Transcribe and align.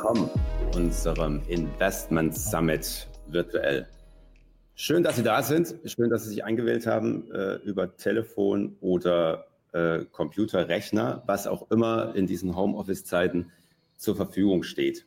willkommen 0.00 0.30
unserem 0.74 1.42
Investment 1.48 2.34
Summit 2.34 3.06
virtuell. 3.26 3.86
Schön, 4.74 5.02
dass 5.02 5.16
Sie 5.16 5.22
da 5.22 5.42
sind. 5.42 5.74
Schön, 5.84 6.08
dass 6.08 6.24
Sie 6.24 6.30
sich 6.30 6.42
eingewählt 6.42 6.86
haben 6.86 7.30
äh, 7.32 7.56
über 7.56 7.94
Telefon 7.98 8.78
oder 8.80 9.48
äh, 9.72 10.06
Computer, 10.10 10.68
Rechner, 10.68 11.22
was 11.26 11.46
auch 11.46 11.70
immer 11.70 12.14
in 12.14 12.26
diesen 12.26 12.56
Homeoffice-Zeiten 12.56 13.52
zur 13.98 14.16
Verfügung 14.16 14.62
steht. 14.62 15.04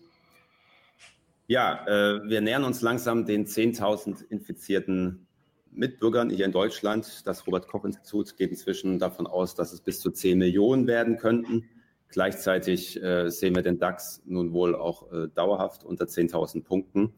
Ja, 1.47 1.87
äh, 1.87 2.29
wir 2.29 2.41
nähern 2.41 2.63
uns 2.63 2.83
langsam 2.83 3.25
den 3.25 3.47
10.000 3.47 4.29
infizierten 4.29 5.25
Mitbürgern 5.71 6.29
hier 6.29 6.45
in 6.45 6.51
Deutschland. 6.51 7.25
Das 7.25 7.47
Robert-Koch-Institut 7.47 8.37
geht 8.37 8.51
inzwischen 8.51 8.99
davon 8.99 9.25
aus, 9.25 9.55
dass 9.55 9.73
es 9.73 9.81
bis 9.81 9.99
zu 10.01 10.11
10 10.11 10.37
Millionen 10.37 10.85
werden 10.85 11.17
könnten. 11.17 11.67
Gleichzeitig 12.13 13.01
äh, 13.01 13.31
sehen 13.31 13.55
wir 13.55 13.63
den 13.63 13.79
DAX 13.79 14.21
nun 14.25 14.53
wohl 14.53 14.75
auch 14.75 15.11
äh, 15.11 15.29
dauerhaft 15.29 15.83
unter 15.83 16.05
10.000 16.05 16.63
Punkten. 16.63 17.11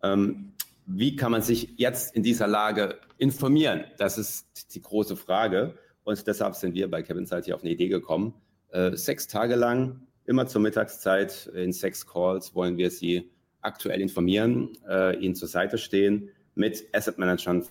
Ähm, 0.00 0.52
wie 0.86 1.16
kann 1.16 1.32
man 1.32 1.42
sich 1.42 1.74
jetzt 1.76 2.14
in 2.14 2.22
dieser 2.22 2.46
Lage 2.46 3.00
informieren? 3.18 3.82
Das 3.98 4.16
ist 4.16 4.76
die 4.76 4.80
große 4.80 5.16
Frage. 5.16 5.74
Und 6.04 6.24
deshalb 6.28 6.54
sind 6.54 6.76
wir 6.76 6.88
bei 6.88 7.02
Kevin 7.02 7.26
Zeit 7.26 7.46
hier 7.46 7.56
auf 7.56 7.62
eine 7.62 7.72
Idee 7.72 7.88
gekommen. 7.88 8.34
Äh, 8.68 8.96
sechs 8.96 9.26
Tage 9.26 9.56
lang, 9.56 10.06
immer 10.24 10.46
zur 10.46 10.60
Mittagszeit, 10.60 11.50
in 11.52 11.72
sechs 11.72 12.06
Calls 12.06 12.54
wollen 12.54 12.76
wir 12.76 12.92
Sie 12.92 13.28
aktuell 13.60 14.00
informieren, 14.00 14.78
äh, 14.88 15.16
Ihnen 15.18 15.34
zur 15.34 15.48
Seite 15.48 15.78
stehen 15.78 16.28
mit 16.54 16.86
Asset 16.92 17.18
Managern, 17.18 17.66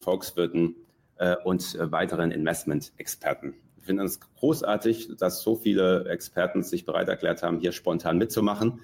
Volkswirten 0.00 0.76
äh, 1.16 1.34
und 1.42 1.74
äh, 1.74 1.90
weiteren 1.90 2.30
Investment-Experten. 2.30 3.54
Ich 3.82 3.86
finde 3.86 4.04
es 4.04 4.20
großartig, 4.20 5.16
dass 5.18 5.42
so 5.42 5.56
viele 5.56 6.08
Experten 6.08 6.62
sich 6.62 6.84
bereit 6.84 7.08
erklärt 7.08 7.42
haben, 7.42 7.58
hier 7.58 7.72
spontan 7.72 8.16
mitzumachen. 8.16 8.80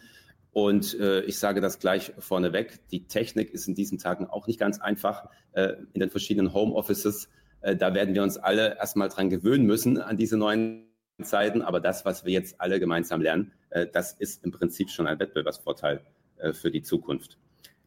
Und 0.51 0.99
äh, 0.99 1.21
ich 1.21 1.39
sage 1.39 1.61
das 1.61 1.79
gleich 1.79 2.13
vorneweg. 2.19 2.81
Die 2.91 3.07
Technik 3.07 3.55
ist 3.55 3.69
in 3.69 3.77
diesen 3.77 3.99
Tagen 3.99 4.27
auch 4.27 4.49
nicht 4.49 4.59
ganz 4.59 4.81
einfach 4.81 5.29
äh, 5.53 5.75
in 5.93 6.01
den 6.01 6.11
verschiedenen 6.11 6.53
Homeoffices. 6.53 7.29
Äh, 7.61 7.77
da 7.77 7.95
werden 7.95 8.13
wir 8.17 8.25
uns 8.25 8.39
alle 8.39 8.77
erstmal 8.77 9.09
dran 9.09 9.31
gewöhnen 9.31 9.67
müssen 9.67 9.99
an 9.99 10.17
diese 10.17 10.37
neuen 10.37 10.89
Zeiten. 11.23 11.63
Aber 11.63 11.79
das, 11.79 12.05
was 12.05 12.25
wir 12.25 12.33
jetzt 12.33 12.61
alle 12.61 12.81
gemeinsam 12.81 13.21
lernen, 13.21 13.53
äh, 13.71 13.87
das 13.87 14.15
ist 14.15 14.45
im 14.45 14.51
Prinzip 14.51 14.91
schon 14.91 15.07
ein 15.07 15.21
Wettbewerbsvorteil 15.21 16.01
äh, 16.39 16.53
für 16.53 16.73
die 16.73 16.83
Zukunft. 16.83 17.39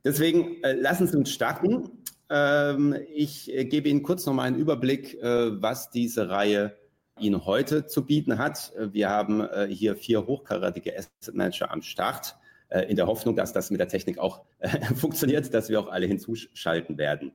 Deswegen 0.05 0.63
äh, 0.63 0.75
lassen 0.75 1.07
Sie 1.07 1.17
uns 1.17 1.29
starten. 1.29 1.89
Ähm, 2.29 2.95
ich 3.13 3.51
gebe 3.53 3.89
Ihnen 3.89 4.01
kurz 4.01 4.25
nochmal 4.25 4.47
einen 4.47 4.59
Überblick, 4.59 5.17
was 5.21 5.89
diese 5.89 6.29
Reihe 6.29 6.77
Ihnen 7.21 7.45
heute 7.45 7.85
zu 7.85 8.05
bieten 8.05 8.37
hat. 8.37 8.73
Wir 8.77 9.09
haben 9.09 9.41
äh, 9.41 9.67
hier 9.67 9.95
vier 9.95 10.25
hochkarätige 10.25 10.97
Asset 10.97 11.33
Manager 11.33 11.71
am 11.71 11.81
Start, 11.81 12.35
äh, 12.69 12.89
in 12.89 12.95
der 12.95 13.07
Hoffnung, 13.07 13.35
dass 13.35 13.53
das 13.53 13.69
mit 13.69 13.79
der 13.79 13.87
Technik 13.87 14.17
auch 14.17 14.43
äh, 14.59 14.69
funktioniert, 14.95 15.53
dass 15.53 15.69
wir 15.69 15.79
auch 15.79 15.89
alle 15.89 16.07
hinzuschalten 16.07 16.97
werden. 16.97 17.33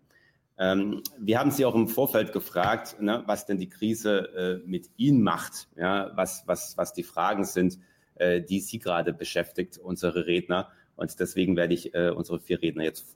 Ähm, 0.58 1.02
wir 1.18 1.38
haben 1.38 1.50
Sie 1.50 1.64
auch 1.64 1.74
im 1.74 1.88
Vorfeld 1.88 2.32
gefragt, 2.32 3.00
ne, 3.00 3.22
was 3.26 3.46
denn 3.46 3.58
die 3.58 3.68
Krise 3.68 4.62
mit 4.64 4.90
Ihnen 4.96 5.22
macht, 5.22 5.68
was, 5.76 6.44
was, 6.46 6.76
was 6.78 6.94
die 6.94 7.02
Fragen 7.02 7.44
sind, 7.44 7.78
die 8.18 8.60
Sie 8.60 8.78
gerade 8.78 9.12
beschäftigt, 9.12 9.76
unsere 9.76 10.26
Redner. 10.26 10.70
Und 10.96 11.20
deswegen 11.20 11.56
werde 11.56 11.74
ich 11.74 11.94
unsere 11.94 12.40
vier 12.40 12.62
Redner 12.62 12.84
jetzt 12.84 13.06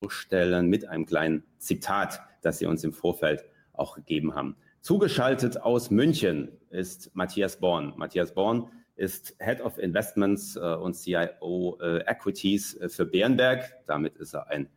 vorstellen 0.00 0.68
mit 0.68 0.86
einem 0.86 1.06
kleinen 1.06 1.44
Zitat, 1.56 2.20
das 2.42 2.58
Sie 2.58 2.66
uns 2.66 2.84
im 2.84 2.92
Vorfeld 2.92 3.46
auch 3.72 3.94
gegeben 3.94 4.34
haben. 4.34 4.56
Zugeschaltet 4.86 5.60
aus 5.60 5.90
München 5.90 6.48
ist 6.70 7.10
Matthias 7.16 7.58
Born. 7.58 7.94
Matthias 7.96 8.32
Born 8.32 8.70
ist 8.94 9.34
Head 9.40 9.60
of 9.60 9.78
Investments 9.78 10.54
äh, 10.54 10.60
und 10.60 10.94
CIO 10.94 11.76
äh, 11.82 12.04
Equities 12.06 12.76
äh, 12.76 12.88
für 12.88 13.04
Bärenberg. 13.04 13.64
Damit 13.88 14.16
ist 14.18 14.32
er 14.32 14.46
ein 14.46 14.68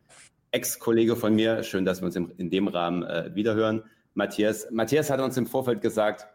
Ex-Kollege 0.50 1.14
von 1.14 1.36
mir. 1.36 1.62
Schön, 1.62 1.84
dass 1.84 2.00
wir 2.00 2.06
uns 2.06 2.16
in, 2.16 2.50
dem 2.50 2.66
Rahmen 2.66 3.36
wiederhören. 3.36 3.84
Matthias, 4.14 4.68
Matthias 4.72 5.10
hat 5.10 5.20
uns 5.20 5.36
im 5.36 5.46
Vorfeld 5.46 5.80
gesagt, 5.80 6.26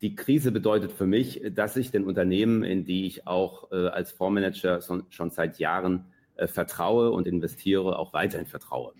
die 0.00 0.14
Krise 0.14 0.50
bedeutet 0.50 0.92
für 0.92 1.06
mich, 1.06 1.42
dass 1.50 1.76
ich 1.76 1.90
den 1.90 2.04
Unternehmen, 2.04 2.64
in 2.64 2.86
die 2.86 3.04
ich 3.04 3.26
auch 3.26 3.70
als 3.70 4.12
Fondsmanager 4.12 4.80
schon, 5.10 5.28
seit 5.28 5.58
Jahren 5.58 6.06
vertraue 6.46 7.10
und 7.10 7.26
investiere, 7.26 7.98
auch 7.98 8.14
weiterhin 8.14 8.46
vertraue. 8.46 8.94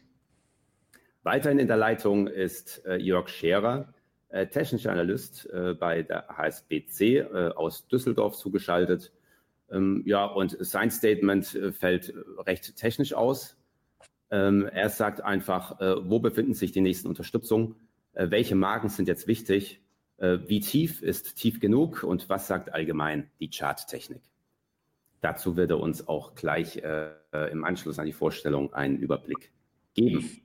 Weiterhin 1.22 1.59
in 1.59 1.69
der 1.69 1.77
Leitung 1.77 2.27
ist 2.27 2.84
äh, 2.84 2.97
Jörg 2.97 3.28
Scherer, 3.28 3.93
äh, 4.28 4.47
technischer 4.49 4.91
Analyst 4.91 5.49
äh, 5.53 5.75
bei 5.75 6.03
der 6.03 6.27
HSBC 6.28 7.19
äh, 7.19 7.53
aus 7.55 7.87
Düsseldorf 7.87 8.37
zugeschaltet. 8.37 9.12
Ähm, 9.71 10.03
ja, 10.05 10.25
und 10.25 10.56
sein 10.59 10.91
Statement 10.91 11.55
äh, 11.55 11.71
fällt 11.71 12.12
recht 12.38 12.77
technisch 12.77 13.15
aus. 13.15 13.56
Ähm, 14.31 14.66
er 14.66 14.88
sagt 14.88 15.22
einfach, 15.22 15.81
äh, 15.81 15.94
wo 16.09 16.19
befinden 16.19 16.55
sich 16.55 16.72
die 16.72 16.81
nächsten 16.81 17.09
Unterstützungen? 17.09 17.77
welche 18.15 18.55
Marken 18.55 18.91
sind 18.91 19.09
jetzt 19.09 19.27
wichtig? 19.27 19.81
wie 20.19 20.61
tief 20.61 21.00
ist 21.00 21.37
tief 21.37 21.61
genug? 21.61 22.03
Und 22.03 22.28
was 22.28 22.47
sagt 22.47 22.75
allgemein 22.75 23.31
die 23.41 23.49
Charttechnik? 23.49 24.21
Dazu 25.22 25.56
wird 25.56 25.71
er 25.71 25.81
uns 25.81 26.06
auch 26.09 26.34
gleich 26.34 26.77
im 26.77 27.65
Anschluss 27.65 27.99
an 27.99 28.05
die 28.05 28.12
Vorstellung 28.12 28.75
einen 28.75 28.99
Überblick 28.99 29.50
geben. 29.94 30.43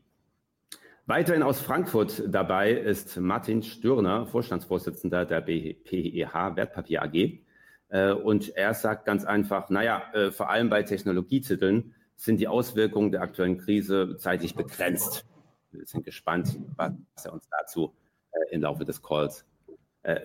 Weiterhin 1.09 1.41
aus 1.41 1.61
Frankfurt 1.61 2.21
dabei 2.27 2.73
ist 2.73 3.15
Martin 3.15 3.63
Stürner, 3.63 4.25
Vorstandsvorsitzender 4.25 5.23
der 5.23 5.39
PEH 5.39 6.57
Wertpapier 6.57 7.01
AG. 7.01 7.39
Äh, 7.87 8.11
und 8.11 8.49
er 8.57 8.73
sagt 8.73 9.05
ganz 9.05 9.23
einfach, 9.23 9.69
naja, 9.69 10.03
äh, 10.13 10.31
vor 10.31 10.49
allem 10.49 10.69
bei 10.69 10.83
Technologietiteln 10.83 11.95
sind 12.17 12.41
die 12.41 12.49
Auswirkungen 12.49 13.13
der 13.13 13.21
aktuellen 13.21 13.57
Krise 13.57 14.17
zeitlich 14.17 14.53
begrenzt. 14.53 15.25
Wir 15.71 15.85
sind 15.85 16.03
gespannt, 16.03 16.59
was 16.75 16.93
er 17.23 17.31
uns 17.31 17.47
dazu 17.57 17.95
äh, 18.33 18.53
im 18.53 18.61
Laufe 18.61 18.83
des 18.83 19.01
Calls 19.01 19.45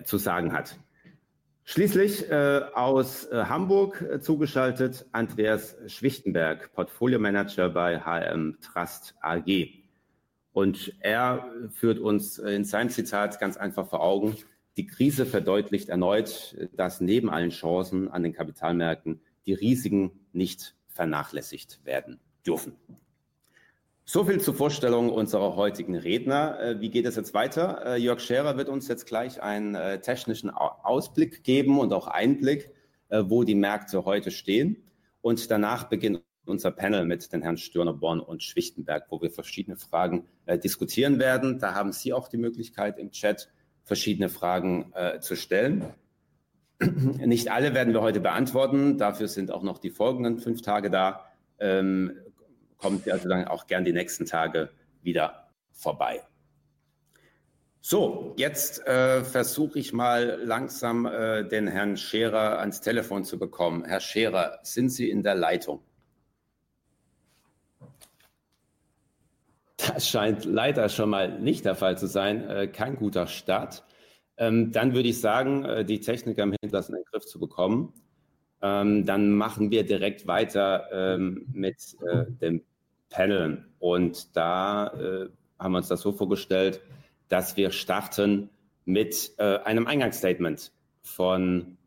zu 0.05 0.17
sagen 0.17 0.53
hat. 0.53 0.79
Schließlich 1.65 2.31
aus 2.31 3.27
Hamburg 3.33 4.21
zugeschaltet 4.21 5.05
Andreas 5.11 5.75
Schwichtenberg, 5.87 6.71
Portfolio 6.71 7.19
Manager 7.19 7.67
bei 7.67 7.99
HM 7.99 8.59
Trust 8.61 9.15
AG. 9.19 9.82
Und 10.53 10.93
er 10.99 11.51
führt 11.71 11.99
uns 11.99 12.37
in 12.37 12.63
seinem 12.63 12.89
Zitat 12.89 13.39
ganz 13.39 13.57
einfach 13.57 13.87
vor 13.87 14.01
Augen, 14.01 14.37
die 14.77 14.87
Krise 14.87 15.25
verdeutlicht 15.25 15.89
erneut, 15.89 16.55
dass 16.75 17.01
neben 17.01 17.29
allen 17.29 17.51
Chancen 17.51 18.09
an 18.09 18.23
den 18.23 18.33
Kapitalmärkten 18.33 19.21
die 19.45 19.53
Risiken 19.53 20.11
nicht 20.31 20.75
vernachlässigt 20.87 21.81
werden 21.83 22.19
dürfen. 22.45 22.75
So 24.05 24.25
viel 24.25 24.41
zur 24.41 24.53
Vorstellung 24.53 25.09
unserer 25.09 25.55
heutigen 25.55 25.95
Redner. 25.95 26.59
Äh, 26.59 26.81
wie 26.81 26.89
geht 26.89 27.05
es 27.05 27.15
jetzt 27.15 27.33
weiter? 27.33 27.85
Äh, 27.85 27.97
Jörg 27.97 28.19
Scherer 28.19 28.57
wird 28.57 28.67
uns 28.67 28.89
jetzt 28.89 29.05
gleich 29.05 29.41
einen 29.41 29.75
äh, 29.75 30.01
technischen 30.01 30.49
Ausblick 30.49 31.43
geben 31.43 31.79
und 31.79 31.93
auch 31.93 32.07
Einblick, 32.07 32.71
wo 33.09 33.43
die 33.43 33.53
Märkte 33.53 34.05
heute 34.05 34.31
stehen. 34.31 34.89
Und 35.21 35.51
danach 35.51 35.83
beginnt 35.83 36.23
unser 36.45 36.71
Panel 36.71 37.05
mit 37.05 37.31
den 37.31 37.41
Herrn 37.41 37.57
Stürner, 37.57 37.93
Born 37.93 38.19
und 38.19 38.43
Schwichtenberg, 38.43 39.05
wo 39.09 39.21
wir 39.21 39.31
verschiedene 39.31 39.77
Fragen 39.77 40.27
äh, 40.45 40.57
diskutieren 40.57 41.19
werden. 41.19 41.59
Da 41.59 41.73
haben 41.73 41.91
Sie 41.91 42.13
auch 42.13 42.27
die 42.27 42.37
Möglichkeit 42.37 42.99
im 42.99 43.11
Chat 43.11 43.49
verschiedene 43.83 44.29
Fragen 44.29 44.91
äh, 44.93 45.19
zu 45.19 45.35
stellen. 45.35 45.85
Nicht 46.79 47.51
alle 47.51 47.73
werden 47.73 47.93
wir 47.93 48.01
heute 48.01 48.19
beantworten. 48.19 48.97
Dafür 48.97 49.27
sind 49.27 49.51
auch 49.51 49.63
noch 49.63 49.79
die 49.79 49.89
folgenden 49.89 50.39
fünf 50.39 50.61
Tage 50.61 50.89
da. 50.89 51.25
Ähm, 51.59 52.13
kommt 52.77 53.09
also 53.09 53.29
dann 53.29 53.45
auch 53.45 53.67
gern 53.67 53.85
die 53.85 53.93
nächsten 53.93 54.25
Tage 54.25 54.69
wieder 55.01 55.49
vorbei. 55.71 56.21
So, 57.85 58.33
jetzt 58.37 58.85
äh, 58.87 59.25
versuche 59.25 59.77
ich 59.77 59.91
mal 59.91 60.39
langsam 60.41 61.05
äh, 61.05 61.43
den 61.45 61.67
Herrn 61.67 61.97
Scherer 61.97 62.59
ans 62.59 62.79
Telefon 62.79 63.25
zu 63.25 63.37
bekommen. 63.37 63.83
Herr 63.83 63.99
Scherer, 63.99 64.59
sind 64.63 64.89
Sie 64.89 65.09
in 65.09 65.21
der 65.21 65.35
Leitung? 65.35 65.81
Das 69.87 70.07
scheint 70.07 70.45
leider 70.45 70.87
schon 70.89 71.09
mal 71.09 71.39
nicht 71.39 71.65
der 71.65 71.75
Fall 71.75 71.97
zu 71.97 72.07
sein. 72.07 72.47
Äh, 72.49 72.67
kein 72.67 72.95
guter 72.95 73.27
Start. 73.27 73.83
Ähm, 74.37 74.71
dann 74.71 74.93
würde 74.93 75.09
ich 75.09 75.19
sagen, 75.19 75.65
äh, 75.65 75.85
die 75.85 75.99
Techniker 75.99 76.43
im 76.43 76.51
Hinterlassen 76.51 76.93
in 76.93 77.01
den 77.01 77.05
Griff 77.11 77.25
zu 77.25 77.39
bekommen. 77.39 77.93
Ähm, 78.61 79.05
dann 79.05 79.31
machen 79.31 79.71
wir 79.71 79.85
direkt 79.85 80.25
weiter 80.25 80.87
ähm, 80.91 81.47
mit 81.51 81.97
äh, 82.07 82.25
dem 82.41 82.61
Panel. 83.09 83.65
Und 83.79 84.35
da 84.35 84.91
haben 85.59 85.71
wir 85.71 85.77
uns 85.77 85.87
das 85.87 86.01
so 86.01 86.13
vorgestellt, 86.13 86.81
dass 87.27 87.57
wir 87.57 87.69
starten 87.69 88.49
mit 88.85 89.33
einem 89.37 89.85
Eingangsstatement 89.85 90.71
von 91.03 91.77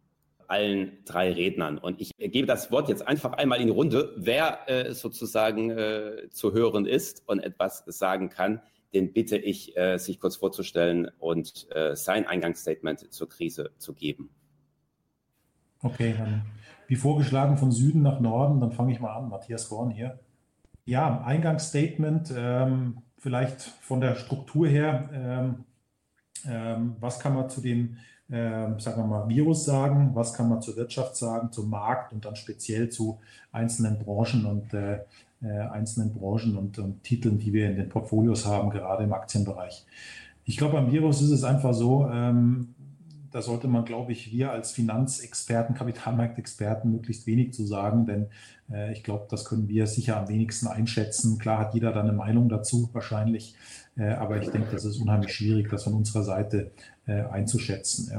allen 0.49 0.99
drei 1.05 1.33
Rednern. 1.33 1.79
Und 1.79 2.01
ich 2.01 2.11
gebe 2.17 2.47
das 2.47 2.71
Wort 2.71 2.89
jetzt 2.89 3.07
einfach 3.07 3.33
einmal 3.33 3.61
in 3.61 3.67
die 3.67 3.73
Runde. 3.73 4.15
Wer 4.17 4.69
äh, 4.69 4.95
sozusagen 4.95 5.71
äh, 5.71 6.29
zu 6.31 6.53
hören 6.53 6.87
ist 6.87 7.23
und 7.27 7.41
etwas 7.41 7.85
sagen 7.87 8.29
kann, 8.29 8.61
den 8.95 9.13
bitte 9.13 9.37
ich, 9.37 9.77
äh, 9.77 9.99
sich 9.99 10.21
kurz 10.21 10.37
vorzustellen 10.37 11.11
und 11.19 11.67
äh, 11.75 11.95
sein 11.97 12.27
Eingangsstatement 12.27 13.13
zur 13.13 13.29
Krise 13.29 13.73
zu 13.79 13.93
geben. 13.93 14.31
Okay, 15.83 16.15
dann 16.17 16.43
Wie 16.89 16.97
vorgeschlagen 16.97 17.59
von 17.59 17.73
Süden 17.73 18.03
nach 18.03 18.21
Norden, 18.21 18.61
dann 18.61 18.73
fange 18.73 18.93
ich 18.93 19.01
mal 19.01 19.15
an. 19.15 19.29
Matthias 19.29 19.69
Born 19.69 19.91
hier. 19.91 20.19
Ja, 20.85 21.23
Eingangsstatement, 21.23 22.33
ähm, 22.37 23.03
vielleicht 23.19 23.61
von 23.61 24.01
der 24.01 24.15
Struktur 24.15 24.69
her. 24.69 25.11
Ähm, 25.13 25.65
ähm, 26.49 26.97
was 27.01 27.19
kann 27.19 27.35
man 27.35 27.51
zu 27.51 27.61
dem, 27.61 27.97
ähm, 28.31 28.79
sagen 28.81 29.03
wir 29.03 29.07
mal, 29.07 29.29
Virus 29.29 29.65
sagen? 29.65 30.11
Was 30.15 30.33
kann 30.33 30.49
man 30.49 30.61
zur 30.61 30.77
Wirtschaft 30.77 31.17
sagen, 31.17 31.53
zum 31.53 31.71
Markt 31.71 32.13
und 32.13 32.25
dann 32.25 32.37
speziell 32.37 32.89
zu 32.89 33.19
einzelnen 33.53 33.99
Branchen 33.99 34.47
und 34.47 34.75
äh, 34.75 35.01
äh, 35.43 35.61
einzelnen 35.61 36.13
Branchen 36.13 36.57
und, 36.57 36.79
und, 36.79 37.03
Titeln, 37.03 37.39
die 37.39 37.53
wir 37.53 37.71
in 37.71 37.77
den 37.77 37.89
Portfolios 37.89 38.47
haben, 38.47 38.71
gerade 38.71 39.05
im 39.05 39.13
Aktienbereich. 39.13 39.85
Ich 40.45 40.57
glaube, 40.57 40.75
beim 40.75 40.91
Virus 40.91 41.23
ist 41.23 41.31
es 41.31 41.45
einfach 41.45 41.75
so, 41.75 42.09
ähm, 42.09 42.75
da 43.31 43.43
sollte 43.43 43.69
man, 43.69 43.85
glaube 43.85 44.13
ich, 44.13 44.33
wir 44.33 44.51
als 44.53 44.73
Finanzexperten, 44.73 45.75
Kapitalmarktexperten 45.75 46.91
möglichst 46.91 47.27
wenig 47.27 47.53
zu 47.53 47.67
sagen, 47.67 48.07
denn 48.07 48.29
äh, 48.71 48.93
ich 48.93 49.05
glaube, 49.05 49.27
das 49.29 49.45
können 49.45 49.69
wir 49.69 49.87
sicher 49.87 50.17
am 50.17 50.29
wenigsten 50.29 50.69
einschätzen. 50.69 51.39
Klar 51.39 51.59
hat 51.59 51.75
jeder 51.75 51.93
da 51.93 52.01
eine 52.01 52.13
Meinung 52.13 52.49
dazu, 52.49 52.89
wahrscheinlich, 52.93 53.55
äh, 53.55 53.86
aber 53.97 54.41
ich 54.43 54.51
denke, 54.51 54.69
das 54.73 54.85
ist 54.85 54.99
unheimlich 54.99 55.33
schwierig, 55.33 55.71
das 55.71 55.85
von 55.85 55.95
unserer 55.95 56.23
Seite 56.23 56.71
äh, 57.07 57.23
einzuschätzen. 57.23 58.13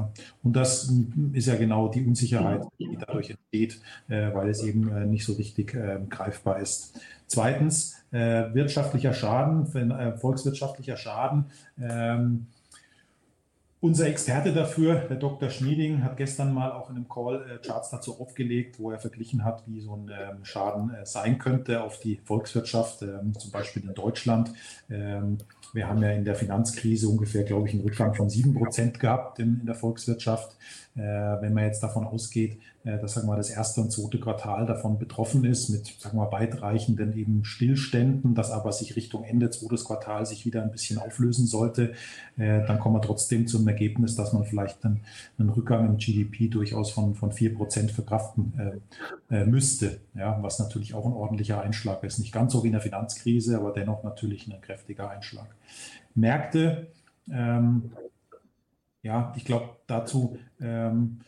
Und 0.43 0.55
das 0.55 0.91
ist 1.33 1.47
ja 1.47 1.55
genau 1.55 1.87
die 1.87 2.05
Unsicherheit, 2.05 2.61
die 2.79 2.97
dadurch 2.97 3.29
entsteht, 3.29 3.81
äh, 4.07 4.33
weil 4.33 4.49
es 4.49 4.63
eben 4.63 4.89
äh, 4.89 5.05
nicht 5.05 5.25
so 5.25 5.33
richtig 5.33 5.75
ähm, 5.75 6.09
greifbar 6.09 6.59
ist. 6.59 6.99
Zweitens, 7.27 7.97
äh, 8.11 8.53
wirtschaftlicher 8.53 9.13
Schaden, 9.13 9.67
volkswirtschaftlicher 10.17 10.95
Schaden. 10.95 11.45
Unser 13.79 14.07
Experte 14.07 14.53
dafür, 14.53 14.95
der 14.95 15.17
Dr. 15.17 15.51
Schmieding, 15.51 16.03
hat 16.03 16.17
gestern 16.17 16.51
mal 16.51 16.71
auch 16.71 16.89
in 16.89 16.95
einem 16.95 17.07
Call 17.07 17.45
äh, 17.47 17.57
Charts 17.67 17.91
dazu 17.91 18.19
aufgelegt, 18.19 18.79
wo 18.79 18.89
er 18.89 18.97
verglichen 18.97 19.45
hat, 19.45 19.63
wie 19.67 19.81
so 19.81 19.95
ein 19.95 20.09
ähm, 20.09 20.43
Schaden 20.43 20.89
äh, 20.95 21.05
sein 21.05 21.37
könnte 21.37 21.83
auf 21.83 21.99
die 21.99 22.19
Volkswirtschaft, 22.23 23.03
ähm, 23.03 23.37
zum 23.37 23.51
Beispiel 23.51 23.83
in 23.83 23.93
Deutschland. 23.93 24.51
Ähm, 24.89 25.37
wir 25.73 25.87
haben 25.87 26.01
ja 26.01 26.09
in 26.09 26.25
der 26.25 26.33
Finanzkrise 26.33 27.07
ungefähr, 27.07 27.43
glaube 27.43 27.67
ich, 27.67 27.75
einen 27.75 27.83
Rückgang 27.83 28.15
von 28.15 28.31
sieben 28.31 28.55
Prozent 28.55 28.99
gehabt 28.99 29.37
in 29.37 29.63
der 29.67 29.75
Volkswirtschaft. 29.75 30.57
Äh, 30.97 31.41
wenn 31.41 31.53
man 31.53 31.65
jetzt 31.65 31.83
davon 31.83 32.07
ausgeht, 32.07 32.57
äh, 32.83 32.97
dass 32.97 33.13
sagen 33.13 33.27
wir, 33.27 33.35
das 33.35 33.51
erste 33.51 33.81
und 33.81 33.91
zweite 33.91 34.19
Quartal 34.19 34.65
davon 34.65 34.97
betroffen 34.97 35.45
ist, 35.45 35.69
mit 35.69 35.85
sagen 35.85 36.17
wir, 36.17 36.31
weitreichenden 36.31 37.15
eben 37.15 37.45
Stillständen, 37.45 38.33
das 38.33 38.49
aber 38.49 38.71
sich 38.71 38.95
Richtung 38.95 39.23
Ende 39.23 39.51
zweites 39.51 39.85
Quartal 39.85 40.25
sich 40.25 40.45
wieder 40.45 40.63
ein 40.63 40.71
bisschen 40.71 40.97
auflösen 40.97 41.45
sollte, 41.45 41.93
äh, 42.37 42.65
dann 42.65 42.79
kommen 42.79 42.95
wir 42.95 43.01
trotzdem 43.03 43.45
zum 43.45 43.67
Ergebnis, 43.67 44.15
dass 44.15 44.33
man 44.33 44.43
vielleicht 44.43 44.83
einen, 44.85 45.01
einen 45.37 45.49
Rückgang 45.49 45.85
im 45.85 45.97
GDP 45.97 46.47
durchaus 46.47 46.89
von, 46.89 47.13
von 47.13 47.31
4 47.31 47.53
Prozent 47.53 47.91
verkraften 47.91 48.81
äh, 49.29 49.45
müsste, 49.45 49.99
ja, 50.15 50.41
was 50.41 50.57
natürlich 50.57 50.95
auch 50.95 51.05
ein 51.05 51.13
ordentlicher 51.13 51.61
Einschlag 51.61 52.03
ist. 52.03 52.17
Nicht 52.17 52.33
ganz 52.33 52.53
so 52.53 52.63
wie 52.63 52.67
in 52.67 52.73
der 52.73 52.81
Finanzkrise, 52.81 53.57
aber 53.57 53.71
dennoch 53.71 54.03
natürlich 54.03 54.47
ein 54.47 54.59
kräftiger 54.61 55.11
Einschlag. 55.11 55.47
Märkte, 56.15 56.87
ähm, 57.31 57.91
ja, 59.01 59.33
ich 59.37 59.45
glaube, 59.45 59.69
dazu 59.87 60.37
ähm, 60.59 61.19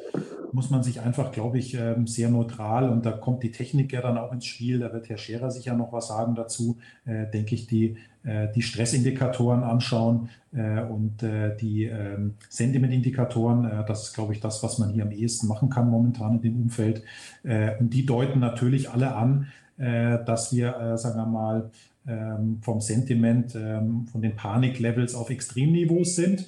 muss 0.51 0.69
man 0.69 0.83
sich 0.83 1.01
einfach, 1.01 1.31
glaube 1.31 1.60
ich, 1.60 1.75
ähm, 1.75 2.07
sehr 2.07 2.30
neutral 2.30 2.89
und 2.89 3.06
da 3.06 3.12
kommt 3.12 3.44
die 3.44 3.51
Technik 3.51 3.94
ja 3.94 4.01
dann 4.01 4.18
auch 4.18 4.33
ins 4.33 4.45
Spiel. 4.45 4.80
Da 4.80 4.92
wird 4.92 5.10
Herr 5.10 5.18
Scherer 5.18 5.51
sicher 5.51 5.75
noch 5.75 5.94
was 5.94 6.07
sagen 6.07 6.36
dazu, 6.36 6.77
äh, 7.06 7.27
denke 7.27 7.56
ich, 7.56 7.68
die, 7.68 7.98
äh, 8.24 8.51
die 8.54 8.63
Stressindikatoren 8.63 9.63
anschauen 9.63 10.30
äh, 10.51 10.81
und 10.81 11.21
äh, 11.24 11.56
die 11.56 11.86
ähm, 11.86 12.36
Sentimentindikatoren. 12.50 13.66
Äh, 13.66 13.86
das 13.86 14.06
ist, 14.06 14.13
glaube 14.13 14.33
ich, 14.33 14.39
das, 14.39 14.63
was 14.63 14.80
man 14.80 14.89
hier 14.89 15.04
am 15.04 15.12
ehesten 15.12 15.48
machen 15.48 15.69
kann 15.69 15.89
momentan 15.89 16.36
in 16.38 16.42
dem 16.42 16.62
Umfeld. 16.62 17.04
Äh, 17.44 17.77
und 17.80 17.94
die 17.94 18.06
deuten 18.06 18.39
natürlich 18.39 18.89
alle 18.89 19.16
an, 19.16 19.48
dass 19.81 20.51
wir, 20.51 20.98
sagen 20.98 21.16
wir 21.16 21.25
mal, 21.25 21.71
ähm, 22.06 22.57
vom 22.62 22.81
Sentiment, 22.81 23.56
ähm, 23.56 24.07
von 24.07 24.21
den 24.21 24.36
Paniklevels 24.36 25.16
auf 25.16 25.30
Extremniveaus 25.30 26.16
sind. 26.16 26.48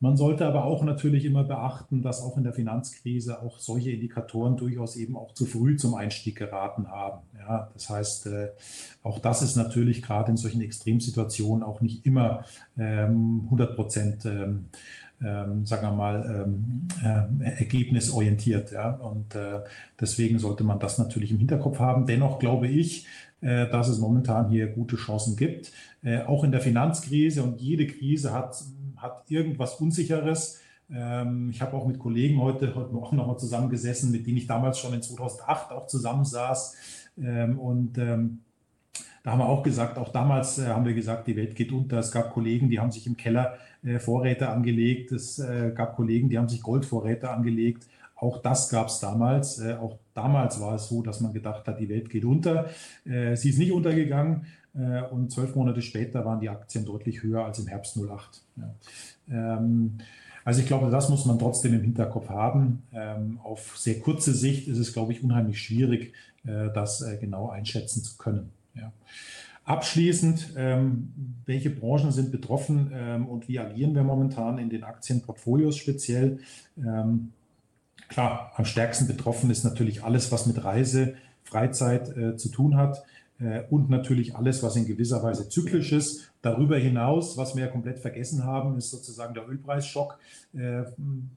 Man 0.00 0.16
sollte 0.16 0.46
aber 0.46 0.64
auch 0.64 0.84
natürlich 0.84 1.24
immer 1.24 1.42
beachten, 1.42 2.02
dass 2.02 2.22
auch 2.22 2.36
in 2.36 2.44
der 2.44 2.52
Finanzkrise 2.52 3.42
auch 3.42 3.58
solche 3.58 3.90
Indikatoren 3.90 4.56
durchaus 4.56 4.94
eben 4.94 5.16
auch 5.16 5.34
zu 5.34 5.44
früh 5.44 5.76
zum 5.76 5.94
Einstieg 5.94 6.36
geraten 6.36 6.88
haben. 6.88 7.22
Ja, 7.36 7.70
das 7.74 7.90
heißt, 7.90 8.26
äh, 8.26 8.48
auch 9.02 9.18
das 9.18 9.42
ist 9.42 9.56
natürlich 9.56 10.02
gerade 10.02 10.30
in 10.30 10.36
solchen 10.36 10.60
Extremsituationen 10.60 11.64
auch 11.64 11.80
nicht 11.80 12.06
immer 12.06 12.44
ähm, 12.78 13.40
100 13.46 13.74
Prozent, 13.74 14.24
ähm, 14.24 14.66
ähm, 15.20 15.66
sagen 15.66 15.82
wir 15.82 15.92
mal, 15.92 16.46
ähm, 16.46 16.86
äh, 17.02 17.58
ergebnisorientiert. 17.58 18.72
Und 19.00 19.34
äh, 19.34 19.62
deswegen 20.00 20.38
sollte 20.38 20.62
man 20.62 20.78
das 20.78 20.98
natürlich 20.98 21.32
im 21.32 21.38
Hinterkopf 21.38 21.80
haben. 21.80 22.06
Dennoch 22.06 22.38
glaube 22.38 22.68
ich, 22.68 23.06
dass 23.40 23.86
es 23.86 24.00
momentan 24.00 24.50
hier 24.50 24.66
gute 24.66 24.96
Chancen 24.96 25.36
gibt. 25.36 25.70
Auch 26.26 26.42
in 26.42 26.50
der 26.50 26.60
Finanzkrise 26.60 27.44
und 27.44 27.60
jede 27.60 27.86
Krise 27.86 28.32
hat 28.32 28.60
hat 28.98 29.24
irgendwas 29.28 29.74
Unsicheres. 29.76 30.60
Ähm, 30.90 31.50
ich 31.50 31.60
habe 31.60 31.76
auch 31.76 31.86
mit 31.86 31.98
Kollegen 31.98 32.40
heute, 32.40 32.74
heute 32.74 32.92
Morgen 32.92 33.16
nochmal 33.16 33.38
zusammengesessen, 33.38 34.10
mit 34.10 34.26
denen 34.26 34.38
ich 34.38 34.46
damals 34.46 34.78
schon 34.78 34.94
in 34.94 35.02
2008 35.02 35.72
auch 35.72 35.86
zusammensaß. 35.86 36.76
Ähm, 37.18 37.58
und 37.58 37.98
ähm, 37.98 38.40
da 39.22 39.32
haben 39.32 39.40
wir 39.40 39.48
auch 39.48 39.62
gesagt, 39.62 39.98
auch 39.98 40.10
damals 40.10 40.58
äh, 40.58 40.68
haben 40.68 40.86
wir 40.86 40.94
gesagt, 40.94 41.26
die 41.26 41.36
Welt 41.36 41.54
geht 41.54 41.72
unter. 41.72 41.98
Es 41.98 42.12
gab 42.12 42.32
Kollegen, 42.32 42.70
die 42.70 42.80
haben 42.80 42.90
sich 42.90 43.06
im 43.06 43.16
Keller 43.16 43.58
äh, 43.84 43.98
Vorräte 43.98 44.48
angelegt. 44.48 45.12
Es 45.12 45.38
äh, 45.38 45.72
gab 45.74 45.96
Kollegen, 45.96 46.28
die 46.28 46.38
haben 46.38 46.48
sich 46.48 46.62
Goldvorräte 46.62 47.30
angelegt. 47.30 47.86
Auch 48.16 48.40
das 48.42 48.68
gab 48.70 48.88
es 48.88 48.98
damals. 48.98 49.62
Auch 49.62 49.98
damals 50.12 50.60
war 50.60 50.74
es 50.74 50.88
so, 50.88 51.02
dass 51.02 51.20
man 51.20 51.32
gedacht 51.32 51.68
hat, 51.68 51.78
die 51.78 51.88
Welt 51.88 52.10
geht 52.10 52.24
unter. 52.24 52.68
Sie 53.04 53.50
ist 53.50 53.58
nicht 53.60 53.70
untergegangen. 53.70 54.44
Äh, 54.74 55.02
und 55.10 55.30
zwölf 55.30 55.54
Monate 55.54 55.82
später 55.82 56.24
waren 56.24 56.40
die 56.40 56.48
Aktien 56.48 56.84
deutlich 56.84 57.22
höher 57.22 57.44
als 57.44 57.58
im 57.58 57.66
Herbst 57.66 57.98
08. 57.98 58.42
Ähm, 59.30 59.98
also 60.44 60.60
ich 60.60 60.66
glaube, 60.66 60.90
das 60.90 61.08
muss 61.08 61.26
man 61.26 61.38
trotzdem 61.38 61.74
im 61.74 61.82
Hinterkopf 61.82 62.28
haben. 62.28 62.82
Ähm, 62.92 63.38
auf 63.42 63.76
sehr 63.76 64.00
kurze 64.00 64.32
Sicht 64.32 64.68
ist 64.68 64.78
es, 64.78 64.92
glaube 64.92 65.12
ich, 65.12 65.22
unheimlich 65.22 65.60
schwierig, 65.60 66.14
äh, 66.46 66.70
das 66.72 67.02
äh, 67.02 67.18
genau 67.18 67.50
einschätzen 67.50 68.02
zu 68.02 68.16
können. 68.16 68.50
Abschließend, 69.64 70.54
ähm, 70.56 71.12
welche 71.44 71.68
Branchen 71.68 72.10
sind 72.12 72.30
betroffen 72.30 73.26
und 73.28 73.48
wie 73.48 73.58
agieren 73.58 73.94
wir 73.94 74.02
momentan 74.02 74.56
in 74.56 74.70
den 74.70 74.82
Aktienportfolios 74.84 75.76
speziell? 75.76 76.38
klar, 78.08 78.52
am 78.56 78.64
stärksten 78.64 79.06
betroffen 79.06 79.50
ist 79.50 79.64
natürlich 79.64 80.04
alles, 80.04 80.32
was 80.32 80.46
mit 80.46 80.64
Reise, 80.64 81.16
Freizeit 81.42 82.38
zu 82.40 82.48
tun 82.48 82.76
hat. 82.76 83.04
Äh, 83.40 83.62
und 83.70 83.88
natürlich 83.90 84.34
alles, 84.34 84.62
was 84.62 84.76
in 84.76 84.86
gewisser 84.86 85.22
Weise 85.22 85.48
zyklisch 85.48 85.92
ist. 85.92 86.30
Darüber 86.42 86.76
hinaus, 86.76 87.36
was 87.36 87.56
wir 87.56 87.64
ja 87.64 87.70
komplett 87.70 87.98
vergessen 87.98 88.44
haben, 88.44 88.76
ist 88.76 88.90
sozusagen 88.90 89.34
der 89.34 89.48
Ölpreisschock 89.48 90.18
äh, 90.54 90.84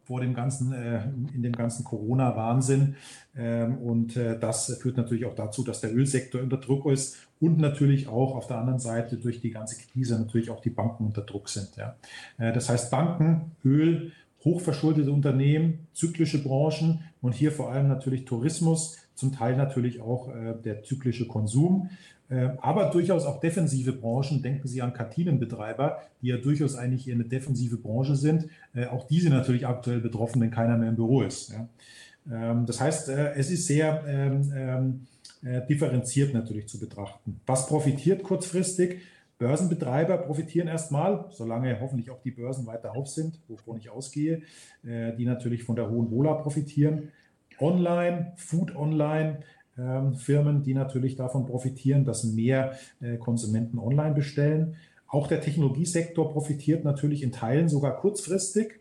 vor 0.03 0.21
dem 0.21 0.33
ganzen, 0.33 0.73
äh, 0.73 1.03
in 1.33 1.43
dem 1.43 1.53
ganzen 1.53 1.83
Corona-Wahnsinn. 1.83 2.95
Ähm, 3.35 3.77
und 3.77 4.17
äh, 4.17 4.39
das 4.39 4.77
führt 4.81 4.97
natürlich 4.97 5.25
auch 5.25 5.35
dazu, 5.35 5.63
dass 5.63 5.81
der 5.81 5.95
Ölsektor 5.95 6.41
unter 6.41 6.57
Druck 6.57 6.85
ist 6.87 7.17
und 7.39 7.59
natürlich 7.59 8.07
auch 8.07 8.35
auf 8.35 8.47
der 8.47 8.57
anderen 8.57 8.79
Seite 8.79 9.17
durch 9.17 9.41
die 9.41 9.51
ganze 9.51 9.75
Krise 9.75 10.19
natürlich 10.19 10.49
auch 10.49 10.61
die 10.61 10.69
Banken 10.69 11.05
unter 11.05 11.21
Druck 11.21 11.49
sind. 11.49 11.75
Ja. 11.75 11.95
Äh, 12.37 12.53
das 12.53 12.69
heißt, 12.69 12.91
Banken, 12.91 13.51
Öl, 13.63 14.11
hochverschuldete 14.43 15.11
Unternehmen, 15.11 15.87
zyklische 15.93 16.43
Branchen 16.43 17.03
und 17.21 17.33
hier 17.33 17.51
vor 17.51 17.71
allem 17.71 17.87
natürlich 17.87 18.25
Tourismus, 18.25 18.97
zum 19.21 19.31
Teil 19.31 19.55
natürlich 19.55 20.01
auch 20.01 20.29
äh, 20.29 20.55
der 20.65 20.81
zyklische 20.83 21.27
Konsum, 21.27 21.89
äh, 22.29 22.49
aber 22.59 22.89
durchaus 22.89 23.25
auch 23.25 23.39
defensive 23.39 23.93
Branchen. 23.93 24.41
Denken 24.41 24.67
Sie 24.67 24.81
an 24.81 24.93
Kantinenbetreiber, 24.93 26.01
die 26.21 26.27
ja 26.29 26.37
durchaus 26.37 26.75
eigentlich 26.75 27.09
eine 27.09 27.23
defensive 27.23 27.77
Branche 27.77 28.15
sind. 28.15 28.47
Äh, 28.73 28.87
auch 28.87 29.05
diese 29.05 29.29
natürlich 29.29 29.67
aktuell 29.67 29.99
betroffen, 29.99 30.41
wenn 30.41 30.49
keiner 30.49 30.75
mehr 30.75 30.89
im 30.89 30.95
Büro 30.95 31.21
ist. 31.21 31.53
Ja. 31.53 31.69
Ähm, 32.51 32.65
das 32.65 32.81
heißt, 32.81 33.09
äh, 33.09 33.33
es 33.35 33.51
ist 33.51 33.67
sehr 33.67 34.03
ähm, 34.07 34.51
ähm, 34.55 35.07
äh, 35.43 35.65
differenziert 35.67 36.33
natürlich 36.33 36.67
zu 36.67 36.79
betrachten. 36.79 37.39
Was 37.45 37.67
profitiert 37.67 38.23
kurzfristig? 38.23 39.01
Börsenbetreiber 39.37 40.17
profitieren 40.17 40.67
erstmal, 40.67 41.25
solange 41.31 41.79
hoffentlich 41.79 42.09
auch 42.09 42.21
die 42.21 42.31
Börsen 42.31 42.65
weiter 42.65 42.95
auf 42.95 43.07
sind, 43.07 43.39
wovon 43.47 43.77
ich 43.77 43.89
ausgehe, 43.89 44.41
äh, 44.83 45.13
die 45.15 45.25
natürlich 45.25 45.63
von 45.63 45.75
der 45.75 45.89
hohen 45.89 46.09
Wohler 46.09 46.35
profitieren. 46.35 47.09
Online, 47.61 48.33
Food 48.35 48.75
Online, 48.75 49.39
ähm, 49.77 50.15
Firmen, 50.15 50.63
die 50.63 50.73
natürlich 50.73 51.15
davon 51.15 51.45
profitieren, 51.45 52.05
dass 52.05 52.23
mehr 52.23 52.73
äh, 52.99 53.17
Konsumenten 53.17 53.79
online 53.79 54.13
bestellen. 54.13 54.75
Auch 55.07 55.27
der 55.27 55.41
Technologiesektor 55.41 56.31
profitiert 56.31 56.83
natürlich 56.83 57.23
in 57.23 57.31
Teilen 57.31 57.69
sogar 57.69 57.97
kurzfristig. 57.97 58.79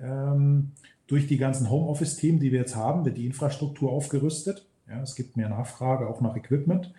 Ähm, 0.00 0.72
durch 1.06 1.26
die 1.26 1.36
ganzen 1.36 1.70
Homeoffice-Themen, 1.70 2.40
die 2.40 2.52
wir 2.52 2.60
jetzt 2.60 2.76
haben, 2.76 3.04
wird 3.04 3.16
die 3.16 3.26
Infrastruktur 3.26 3.92
aufgerüstet. 3.92 4.66
Ja, 4.88 5.02
es 5.02 5.14
gibt 5.14 5.36
mehr 5.36 5.48
Nachfrage 5.48 6.08
auch 6.08 6.20
nach 6.20 6.36
Equipment. 6.36 6.92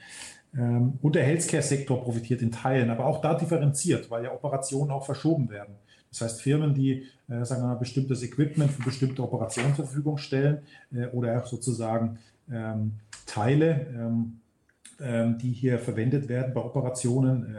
Ähm, 0.56 0.94
und 1.02 1.16
der 1.16 1.24
Healthcare-Sektor 1.24 2.02
profitiert 2.04 2.42
in 2.42 2.52
Teilen, 2.52 2.90
aber 2.90 3.06
auch 3.06 3.22
da 3.22 3.34
differenziert, 3.36 4.10
weil 4.10 4.24
ja 4.24 4.34
Operationen 4.34 4.92
auch 4.92 5.06
verschoben 5.06 5.50
werden. 5.50 5.76
Das 6.12 6.22
heißt, 6.22 6.42
Firmen, 6.42 6.74
die 6.74 7.04
äh, 7.30 7.44
sagen 7.44 7.62
wir 7.62 7.68
mal, 7.68 7.76
bestimmtes 7.76 8.24
Equipment 8.24 8.72
für 8.72 8.84
bestimmte 8.84 9.22
Operationen 9.22 9.76
zur 9.76 9.86
Verfügung 9.86 10.18
stellen 10.18 10.60
äh, 10.94 11.08
oder 11.08 11.42
auch 11.42 11.46
sozusagen 11.46 12.20
ähm, 12.52 12.94
Teile, 13.26 13.88
ähm, 13.94 14.40
ähm, 15.00 15.38
die 15.38 15.52
hier 15.52 15.78
verwendet 15.78 16.30
werden 16.30 16.54
bei 16.54 16.62
Operationen, 16.62 17.56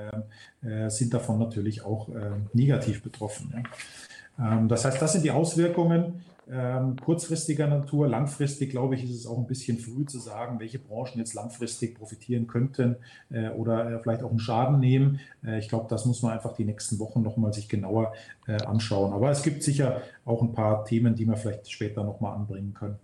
äh, 0.62 0.86
äh, 0.86 0.90
sind 0.90 1.12
davon 1.14 1.38
natürlich 1.38 1.84
auch 1.84 2.08
äh, 2.08 2.30
negativ 2.52 3.02
betroffen. 3.02 3.52
Ja. 4.38 4.58
Ähm, 4.58 4.68
das 4.68 4.84
heißt, 4.84 5.00
das 5.00 5.12
sind 5.12 5.24
die 5.24 5.30
Auswirkungen 5.30 6.24
ähm, 6.50 6.96
kurzfristiger 6.96 7.66
Natur. 7.66 8.08
Langfristig, 8.08 8.70
glaube 8.70 8.94
ich, 8.94 9.04
ist 9.04 9.14
es 9.14 9.26
auch 9.26 9.38
ein 9.38 9.46
bisschen 9.46 9.78
früh 9.78 10.04
zu 10.06 10.18
sagen, 10.18 10.60
welche 10.60 10.78
Branchen 10.78 11.18
jetzt 11.18 11.34
langfristig 11.34 11.96
profitieren 11.96 12.46
könnten 12.46 12.96
äh, 13.30 13.50
oder 13.50 13.90
äh, 13.90 13.98
vielleicht 14.00 14.22
auch 14.22 14.30
einen 14.30 14.38
Schaden 14.38 14.80
nehmen. 14.80 15.20
Äh, 15.44 15.58
ich 15.58 15.68
glaube, 15.68 15.86
das 15.88 16.04
muss 16.04 16.22
man 16.22 16.32
einfach 16.32 16.54
die 16.54 16.64
nächsten 16.64 16.98
Wochen 16.98 17.22
nochmal 17.22 17.52
sich 17.52 17.68
genauer 17.68 18.12
äh, 18.46 18.62
anschauen. 18.62 19.12
Aber 19.12 19.30
es 19.30 19.42
gibt 19.42 19.62
sicher 19.62 20.02
auch 20.24 20.42
ein 20.42 20.52
paar 20.52 20.84
Themen, 20.84 21.14
die 21.14 21.26
wir 21.26 21.36
vielleicht 21.36 21.70
später 21.70 22.04
nochmal 22.04 22.34
anbringen 22.34 22.74
können. 22.74 22.96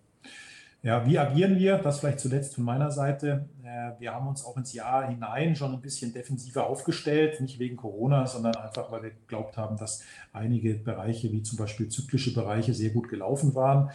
Ja, 0.85 1.07
wie 1.07 1.19
agieren 1.19 1.59
wir? 1.59 1.79
Das 1.79 2.01
vielleicht 2.01 2.21
zuletzt 2.21 2.57
von 2.57 2.65
meiner 2.65 2.91
Seite. 2.91 3.49
Äh, 3.65 3.99
wir 3.99 4.13
haben 4.13 4.29
uns 4.29 4.45
auch 4.45 4.55
ins 4.59 4.75
Jahr 4.75 5.09
hinein 5.09 5.57
schon 5.57 5.73
ein 5.73 5.81
bisschen 5.81 6.13
defensiver 6.13 6.67
aufgestellt, 6.67 7.41
nicht 7.41 7.59
wegen 7.59 7.77
Corona, 7.77 8.27
sondern 8.27 8.55
einfach, 8.57 8.93
weil 8.93 9.03
wir 9.03 9.11
geglaubt 9.13 9.57
haben, 9.57 9.79
dass 9.79 10.03
einige 10.35 10.75
Bereiche, 10.75 11.33
wie 11.33 11.43
zum 11.43 11.57
Beispiel 11.57 11.89
zyklische 11.89 12.35
Bereiche, 12.35 12.75
sehr 12.75 12.91
gut 12.91 13.09
gelaufen 13.09 13.55
waren. 13.55 13.93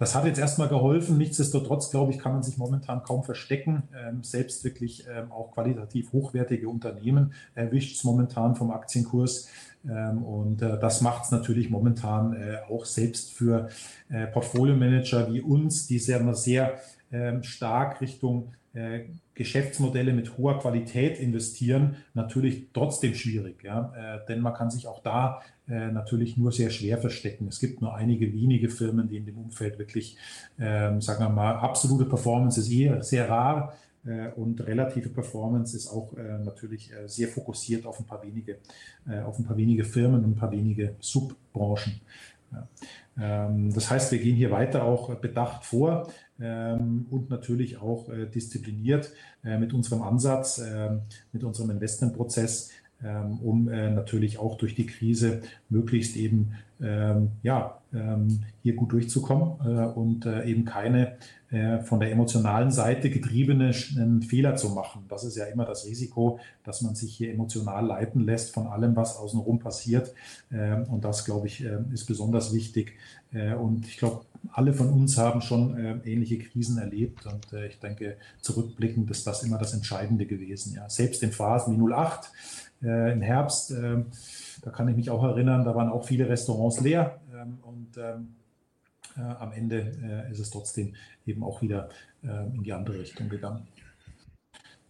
Das 0.00 0.14
hat 0.14 0.24
jetzt 0.24 0.38
erstmal 0.38 0.68
geholfen. 0.68 1.18
Nichtsdestotrotz, 1.18 1.90
glaube 1.90 2.10
ich, 2.10 2.18
kann 2.18 2.32
man 2.32 2.42
sich 2.42 2.56
momentan 2.56 3.02
kaum 3.02 3.22
verstecken. 3.22 3.82
Ähm, 3.94 4.24
selbst 4.24 4.64
wirklich 4.64 5.06
ähm, 5.14 5.30
auch 5.30 5.50
qualitativ 5.52 6.14
hochwertige 6.14 6.70
Unternehmen 6.70 7.34
erwischt 7.54 7.96
es 7.96 8.02
momentan 8.02 8.56
vom 8.56 8.70
Aktienkurs. 8.70 9.50
Ähm, 9.86 10.22
und 10.22 10.62
äh, 10.62 10.78
das 10.80 11.02
macht 11.02 11.24
es 11.24 11.32
natürlich 11.32 11.68
momentan 11.68 12.32
äh, 12.32 12.60
auch 12.70 12.86
selbst 12.86 13.34
für 13.34 13.68
äh, 14.08 14.26
Portfolio-Manager 14.26 15.30
wie 15.30 15.42
uns, 15.42 15.86
die 15.86 15.98
sehr, 15.98 16.32
sehr 16.32 16.80
ähm, 17.12 17.42
stark 17.42 18.00
Richtung 18.00 18.54
Geschäftsmodelle 19.34 20.12
mit 20.12 20.38
hoher 20.38 20.60
Qualität 20.60 21.18
investieren, 21.18 21.96
natürlich 22.14 22.68
trotzdem 22.72 23.14
schwierig. 23.14 23.64
Ja? 23.64 24.20
denn 24.28 24.40
man 24.40 24.54
kann 24.54 24.70
sich 24.70 24.86
auch 24.86 25.02
da 25.02 25.42
natürlich 25.66 26.36
nur 26.36 26.52
sehr 26.52 26.70
schwer 26.70 26.98
verstecken. 26.98 27.48
Es 27.48 27.58
gibt 27.58 27.82
nur 27.82 27.96
einige 27.96 28.32
wenige 28.32 28.68
Firmen, 28.68 29.08
die 29.08 29.16
in 29.16 29.26
dem 29.26 29.38
Umfeld 29.38 29.78
wirklich, 29.80 30.16
ähm, 30.60 31.00
sagen 31.00 31.24
wir 31.24 31.28
mal, 31.30 31.56
absolute 31.56 32.04
Performance 32.04 32.60
ist 32.60 32.70
eher 32.70 33.02
sehr 33.02 33.28
rar 33.28 33.74
äh, 34.04 34.28
und 34.28 34.60
relative 34.66 35.08
Performance 35.10 35.76
ist 35.76 35.88
auch 35.88 36.16
äh, 36.16 36.38
natürlich 36.38 36.92
äh, 36.92 37.06
sehr 37.06 37.28
fokussiert 37.28 37.86
auf 37.86 38.00
ein 38.00 38.06
paar 38.06 38.22
wenige, 38.22 38.58
auf 39.24 39.38
ein 39.38 39.44
paar 39.44 39.56
wenige 39.56 39.84
Firmen 39.84 40.24
und 40.24 40.30
ein 40.30 40.36
paar 40.36 40.52
wenige 40.52 40.94
Subbranchen. 41.00 42.00
Ähm, 42.52 42.62
das 43.20 43.90
heißt, 43.90 44.12
wir 44.12 44.18
gehen 44.18 44.34
hier 44.34 44.50
weiter 44.50 44.84
auch 44.84 45.14
bedacht 45.16 45.64
vor 45.64 46.10
ähm, 46.40 47.06
und 47.10 47.28
natürlich 47.28 47.78
auch 47.78 48.08
diszipliniert 48.34 49.12
mit 49.42 49.74
unserem 49.74 50.02
Ansatz, 50.02 50.58
ähm, 50.58 51.02
mit 51.32 51.44
unserem 51.44 51.70
Investmentprozess, 51.70 52.70
um 53.42 53.64
natürlich 53.64 54.38
auch 54.38 54.58
durch 54.58 54.74
die 54.74 54.86
Krise 54.86 55.40
möglichst 55.70 56.16
eben 56.16 56.52
ja, 57.42 57.78
hier 58.62 58.74
gut 58.74 58.92
durchzukommen 58.92 59.92
und 59.94 60.24
eben 60.26 60.64
keine 60.64 61.16
äh, 61.50 61.80
von 61.80 61.98
der 61.98 62.12
emotionalen 62.12 62.70
Seite 62.70 63.10
getriebene 63.10 63.72
Fehler 63.72 64.54
zu 64.54 64.68
machen. 64.68 65.06
Das 65.08 65.24
ist 65.24 65.36
ja 65.36 65.46
immer 65.46 65.64
das 65.64 65.84
Risiko, 65.84 66.38
dass 66.62 66.80
man 66.80 66.94
sich 66.94 67.16
hier 67.16 67.32
emotional 67.32 67.84
leiten 67.86 68.20
lässt 68.20 68.54
von 68.54 68.68
allem, 68.68 68.94
was 68.94 69.16
außenrum 69.16 69.58
passiert. 69.58 70.14
Ähm, 70.52 70.84
und 70.84 71.04
das, 71.04 71.24
glaube 71.24 71.48
ich, 71.48 71.64
äh, 71.64 71.78
ist 71.92 72.06
besonders 72.06 72.54
wichtig. 72.54 72.92
Äh, 73.32 73.54
und 73.54 73.84
ich 73.88 73.98
glaube, 73.98 74.20
alle 74.52 74.72
von 74.72 74.90
uns 74.90 75.18
haben 75.18 75.42
schon 75.42 76.00
ähnliche 76.04 76.38
Krisen 76.38 76.78
erlebt. 76.78 77.26
Und 77.26 77.52
ich 77.68 77.78
denke, 77.78 78.16
zurückblickend 78.40 79.10
ist 79.10 79.26
das 79.26 79.42
immer 79.42 79.58
das 79.58 79.74
Entscheidende 79.74 80.24
gewesen. 80.24 80.74
Ja. 80.76 80.88
Selbst 80.88 81.22
in 81.22 81.30
Phasen 81.30 81.76
wie 81.76 81.92
08 81.92 82.32
im 82.80 83.20
Herbst, 83.20 83.74
da 84.62 84.70
kann 84.70 84.88
ich 84.88 84.96
mich 84.96 85.10
auch 85.10 85.22
erinnern, 85.24 85.64
da 85.64 85.74
waren 85.74 85.88
auch 85.88 86.04
viele 86.04 86.28
Restaurants 86.28 86.80
leer. 86.80 87.20
Ähm, 87.34 87.58
und 87.62 87.96
ähm, 87.96 88.36
äh, 89.16 89.20
am 89.20 89.52
Ende 89.52 89.92
äh, 90.02 90.30
ist 90.30 90.38
es 90.38 90.50
trotzdem 90.50 90.94
eben 91.26 91.42
auch 91.42 91.62
wieder 91.62 91.88
äh, 92.22 92.46
in 92.54 92.62
die 92.62 92.72
andere 92.72 92.98
Richtung 92.98 93.28
gegangen. 93.28 93.66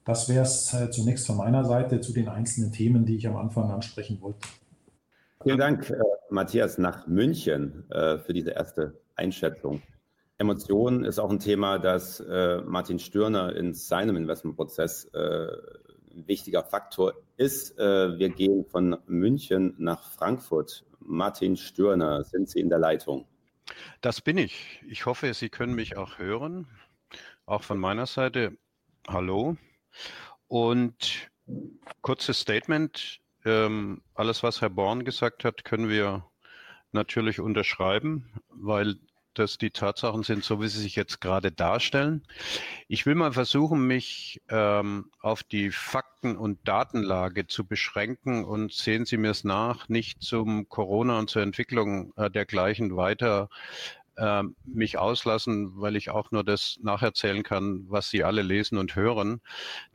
Das 0.04 0.28
wäre 0.28 0.42
es 0.42 0.74
zunächst 0.90 1.26
von 1.26 1.36
meiner 1.36 1.64
Seite 1.64 2.00
zu 2.00 2.12
den 2.12 2.28
einzelnen 2.28 2.72
Themen, 2.72 3.04
die 3.04 3.16
ich 3.16 3.28
am 3.28 3.36
Anfang 3.36 3.70
ansprechen 3.70 4.20
wollte. 4.20 4.40
Vielen 5.42 5.58
Dank, 5.58 5.92
Matthias, 6.30 6.78
nach 6.78 7.06
München 7.06 7.84
für 7.88 8.32
diese 8.32 8.50
erste 8.50 8.98
Einschätzung. 9.14 9.82
Emotionen 10.38 11.04
ist 11.04 11.18
auch 11.20 11.30
ein 11.30 11.38
Thema, 11.38 11.78
das 11.78 12.24
Martin 12.64 12.98
Stürner 12.98 13.54
in 13.54 13.72
seinem 13.74 14.16
Investmentprozess 14.16 15.10
ein 15.14 16.26
wichtiger 16.26 16.64
Faktor 16.64 17.14
ist. 17.40 17.76
wir 17.78 18.28
gehen 18.28 18.64
von 18.66 18.96
München 19.06 19.74
nach 19.78 20.10
Frankfurt. 20.12 20.84
Martin 21.00 21.56
Stürner, 21.56 22.22
sind 22.22 22.48
Sie 22.48 22.60
in 22.60 22.68
der 22.68 22.78
Leitung? 22.78 23.26
Das 24.00 24.20
bin 24.20 24.36
ich. 24.38 24.82
Ich 24.86 25.06
hoffe, 25.06 25.32
Sie 25.34 25.48
können 25.48 25.74
mich 25.74 25.96
auch 25.96 26.18
hören. 26.18 26.66
Auch 27.46 27.62
von 27.62 27.78
meiner 27.78 28.06
Seite, 28.06 28.56
hallo. 29.08 29.56
Und 30.48 31.30
kurzes 32.02 32.40
Statement. 32.40 33.20
Ähm, 33.44 34.02
alles, 34.14 34.42
was 34.42 34.60
Herr 34.60 34.70
Born 34.70 35.04
gesagt 35.04 35.44
hat, 35.44 35.64
können 35.64 35.88
wir 35.88 36.26
natürlich 36.92 37.40
unterschreiben, 37.40 38.30
weil 38.48 38.96
dass 39.34 39.58
die 39.58 39.70
Tatsachen 39.70 40.22
sind, 40.22 40.44
so 40.44 40.60
wie 40.60 40.68
sie 40.68 40.80
sich 40.80 40.96
jetzt 40.96 41.20
gerade 41.20 41.52
darstellen. 41.52 42.22
Ich 42.88 43.06
will 43.06 43.14
mal 43.14 43.32
versuchen, 43.32 43.86
mich 43.86 44.42
ähm, 44.48 45.10
auf 45.20 45.42
die 45.42 45.70
Fakten- 45.70 46.36
und 46.36 46.66
Datenlage 46.66 47.46
zu 47.46 47.64
beschränken 47.64 48.44
und 48.44 48.72
sehen 48.72 49.04
Sie 49.04 49.16
mir 49.16 49.30
es 49.30 49.44
nach, 49.44 49.88
nicht 49.88 50.22
zum 50.22 50.68
Corona 50.68 51.18
und 51.18 51.30
zur 51.30 51.42
Entwicklung 51.42 52.12
äh, 52.16 52.30
dergleichen 52.30 52.96
weiter 52.96 53.48
äh, 54.16 54.42
mich 54.64 54.98
auslassen, 54.98 55.72
weil 55.80 55.96
ich 55.96 56.10
auch 56.10 56.30
nur 56.30 56.44
das 56.44 56.78
nacherzählen 56.82 57.42
kann, 57.42 57.86
was 57.88 58.10
Sie 58.10 58.22
alle 58.22 58.42
lesen 58.42 58.78
und 58.78 58.94
hören. 58.96 59.40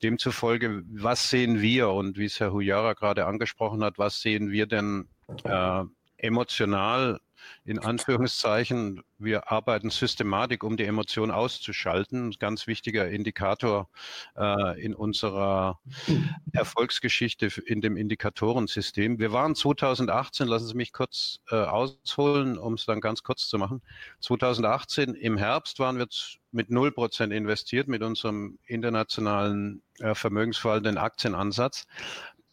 Demzufolge, 0.01 0.83
was 0.91 1.29
sehen 1.29 1.61
wir 1.61 1.89
und 1.89 2.17
wie 2.17 2.25
es 2.25 2.39
Herr 2.39 2.51
Hujara 2.51 2.93
gerade 2.93 3.25
angesprochen 3.25 3.83
hat, 3.83 3.97
was 3.97 4.21
sehen 4.21 4.51
wir 4.51 4.65
denn 4.65 5.07
äh, 5.43 5.83
emotional 6.17 7.19
in 7.63 7.79
Anführungszeichen, 7.79 9.03
wir 9.17 9.51
arbeiten 9.51 9.89
systematisch, 9.89 10.61
um 10.61 10.77
die 10.77 10.83
Emotion 10.83 11.31
auszuschalten. 11.31 12.31
Ganz 12.39 12.67
wichtiger 12.67 13.09
Indikator 13.09 13.89
äh, 14.37 14.81
in 14.81 14.93
unserer 14.93 15.79
Erfolgsgeschichte 16.53 17.49
in 17.65 17.81
dem 17.81 17.97
Indikatorensystem. 17.97 19.19
Wir 19.19 19.31
waren 19.31 19.55
2018, 19.55 20.47
lassen 20.47 20.67
Sie 20.67 20.75
mich 20.75 20.91
kurz 20.91 21.39
äh, 21.49 21.55
ausholen, 21.55 22.57
um 22.57 22.73
es 22.73 22.85
dann 22.85 23.01
ganz 23.01 23.23
kurz 23.23 23.47
zu 23.47 23.57
machen. 23.57 23.81
2018 24.19 25.13
im 25.15 25.37
Herbst 25.37 25.79
waren 25.79 25.97
wir 25.97 26.07
mit 26.51 26.69
0% 26.69 27.31
investiert 27.31 27.87
mit 27.87 28.01
unserem 28.01 28.57
internationalen 28.65 29.81
äh, 29.99 30.15
vermögensverwaltenden 30.15 30.97
Aktienansatz. 30.97 31.85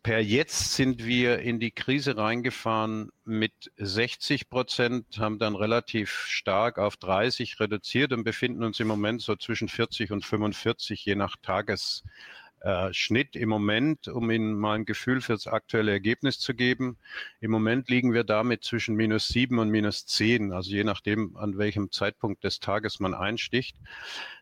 Per 0.02 0.18
jetzt 0.21 0.75
sind 0.75 1.04
wir 1.04 1.38
in 1.38 1.61
die 1.61 1.71
Krise 1.71 2.16
reingefahren 2.16 3.12
mit 3.25 3.52
60 3.76 4.50
Prozent, 4.50 5.18
haben 5.18 5.38
dann 5.38 5.54
relativ 5.54 6.11
stark 6.26 6.78
auf 6.78 6.97
30 6.97 7.61
reduziert 7.61 8.12
und 8.12 8.25
befinden 8.25 8.64
uns 8.64 8.80
im 8.80 8.88
Moment 8.88 9.23
so 9.23 9.37
zwischen 9.37 9.68
40 9.68 10.11
und 10.11 10.25
45, 10.25 11.04
je 11.04 11.14
nach 11.14 11.37
Tagesschnitt 11.40 13.37
äh, 13.37 13.38
im 13.38 13.49
Moment, 13.49 14.09
um 14.09 14.28
Ihnen 14.32 14.59
mal 14.59 14.75
ein 14.75 14.87
Gefühl 14.87 15.21
für 15.21 15.35
das 15.35 15.47
aktuelle 15.47 15.92
Ergebnis 15.92 16.40
zu 16.40 16.52
geben. 16.52 16.99
Im 17.38 17.52
Moment 17.52 17.88
liegen 17.88 18.12
wir 18.12 18.25
damit 18.25 18.64
zwischen 18.64 18.97
minus 18.97 19.28
7 19.28 19.61
und 19.61 19.68
minus 19.68 20.04
10, 20.06 20.52
also 20.52 20.68
je 20.68 20.82
nachdem, 20.82 21.37
an 21.37 21.59
welchem 21.59 21.92
Zeitpunkt 21.92 22.42
des 22.42 22.59
Tages 22.59 22.99
man 22.99 23.14
einsticht, 23.14 23.76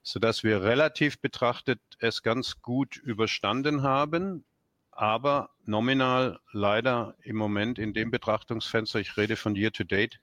sodass 0.02 0.42
wir 0.42 0.62
relativ 0.62 1.20
betrachtet 1.20 1.82
es 1.98 2.22
ganz 2.22 2.62
gut 2.62 2.96
überstanden 2.96 3.82
haben 3.82 4.46
aber 5.00 5.49
nominal 5.64 6.40
leider 6.52 7.14
im 7.23 7.37
Moment 7.37 7.78
in 7.78 7.95
dem 7.95 8.11
Betrachtungsfenster, 8.11 9.00
ich 9.00 9.16
rede 9.16 9.37
von 9.37 9.57
Year 9.57 9.73
to 9.73 9.83
Date, 9.83 10.21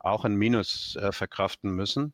auch 0.00 0.26
ein 0.26 0.34
Minus 0.34 0.96
äh, 0.96 1.12
verkraften 1.12 1.70
müssen, 1.70 2.12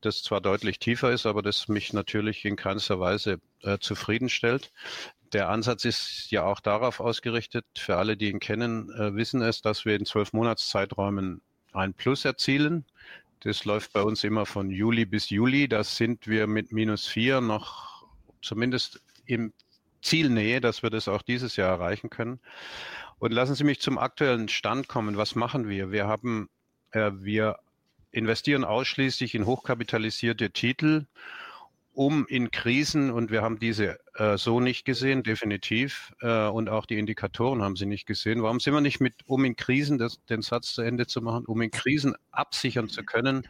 das 0.00 0.22
zwar 0.22 0.40
deutlich 0.40 0.78
tiefer 0.78 1.12
ist, 1.12 1.26
aber 1.26 1.42
das 1.42 1.68
mich 1.68 1.92
natürlich 1.92 2.46
in 2.46 2.56
keinster 2.56 2.98
Weise 2.98 3.40
äh, 3.60 3.76
zufriedenstellt. 3.78 4.72
Der 5.34 5.50
Ansatz 5.50 5.84
ist 5.84 6.30
ja 6.30 6.44
auch 6.44 6.60
darauf 6.60 6.98
ausgerichtet, 6.98 7.66
für 7.76 7.98
alle, 7.98 8.16
die 8.16 8.30
ihn 8.30 8.40
kennen, 8.40 8.90
äh, 8.92 9.14
wissen 9.14 9.42
es, 9.42 9.60
dass 9.60 9.84
wir 9.84 9.96
in 9.96 10.06
zwölf 10.06 10.32
Monatszeiträumen 10.32 11.42
ein 11.74 11.92
Plus 11.92 12.24
erzielen. 12.24 12.86
Das 13.40 13.66
läuft 13.66 13.92
bei 13.92 14.00
uns 14.00 14.24
immer 14.24 14.46
von 14.46 14.70
Juli 14.70 15.04
bis 15.04 15.28
Juli. 15.28 15.68
Das 15.68 15.98
sind 15.98 16.26
wir 16.26 16.46
mit 16.46 16.72
minus 16.72 17.06
vier 17.06 17.42
noch 17.42 18.06
zumindest 18.40 19.02
im 19.26 19.52
Zielnähe, 20.04 20.60
dass 20.60 20.82
wir 20.82 20.90
das 20.90 21.08
auch 21.08 21.22
dieses 21.22 21.56
Jahr 21.56 21.70
erreichen 21.70 22.10
können. 22.10 22.40
Und 23.18 23.32
lassen 23.32 23.54
Sie 23.54 23.64
mich 23.64 23.80
zum 23.80 23.98
aktuellen 23.98 24.48
Stand 24.48 24.88
kommen. 24.88 25.16
Was 25.16 25.34
machen 25.34 25.68
wir? 25.68 25.90
Wir 25.90 26.06
haben, 26.06 26.48
äh, 26.92 27.10
wir 27.14 27.58
investieren 28.12 28.64
ausschließlich 28.64 29.34
in 29.34 29.46
hochkapitalisierte 29.46 30.50
Titel 30.50 31.06
um 31.94 32.26
in 32.26 32.50
Krisen, 32.50 33.10
und 33.10 33.30
wir 33.30 33.42
haben 33.42 33.60
diese 33.60 34.00
äh, 34.14 34.36
so 34.36 34.58
nicht 34.58 34.84
gesehen, 34.84 35.22
definitiv, 35.22 36.12
äh, 36.20 36.46
und 36.46 36.68
auch 36.68 36.86
die 36.86 36.98
Indikatoren 36.98 37.62
haben 37.62 37.76
sie 37.76 37.86
nicht 37.86 38.06
gesehen. 38.06 38.42
Warum 38.42 38.58
sind 38.58 38.74
wir 38.74 38.80
nicht 38.80 39.00
mit, 39.00 39.14
um 39.26 39.44
in 39.44 39.54
Krisen, 39.54 39.96
das, 39.98 40.18
den 40.26 40.42
Satz 40.42 40.74
zu 40.74 40.82
Ende 40.82 41.06
zu 41.06 41.22
machen, 41.22 41.46
um 41.46 41.62
in 41.62 41.70
Krisen 41.70 42.16
absichern 42.32 42.88
zu 42.88 43.04
können, 43.04 43.46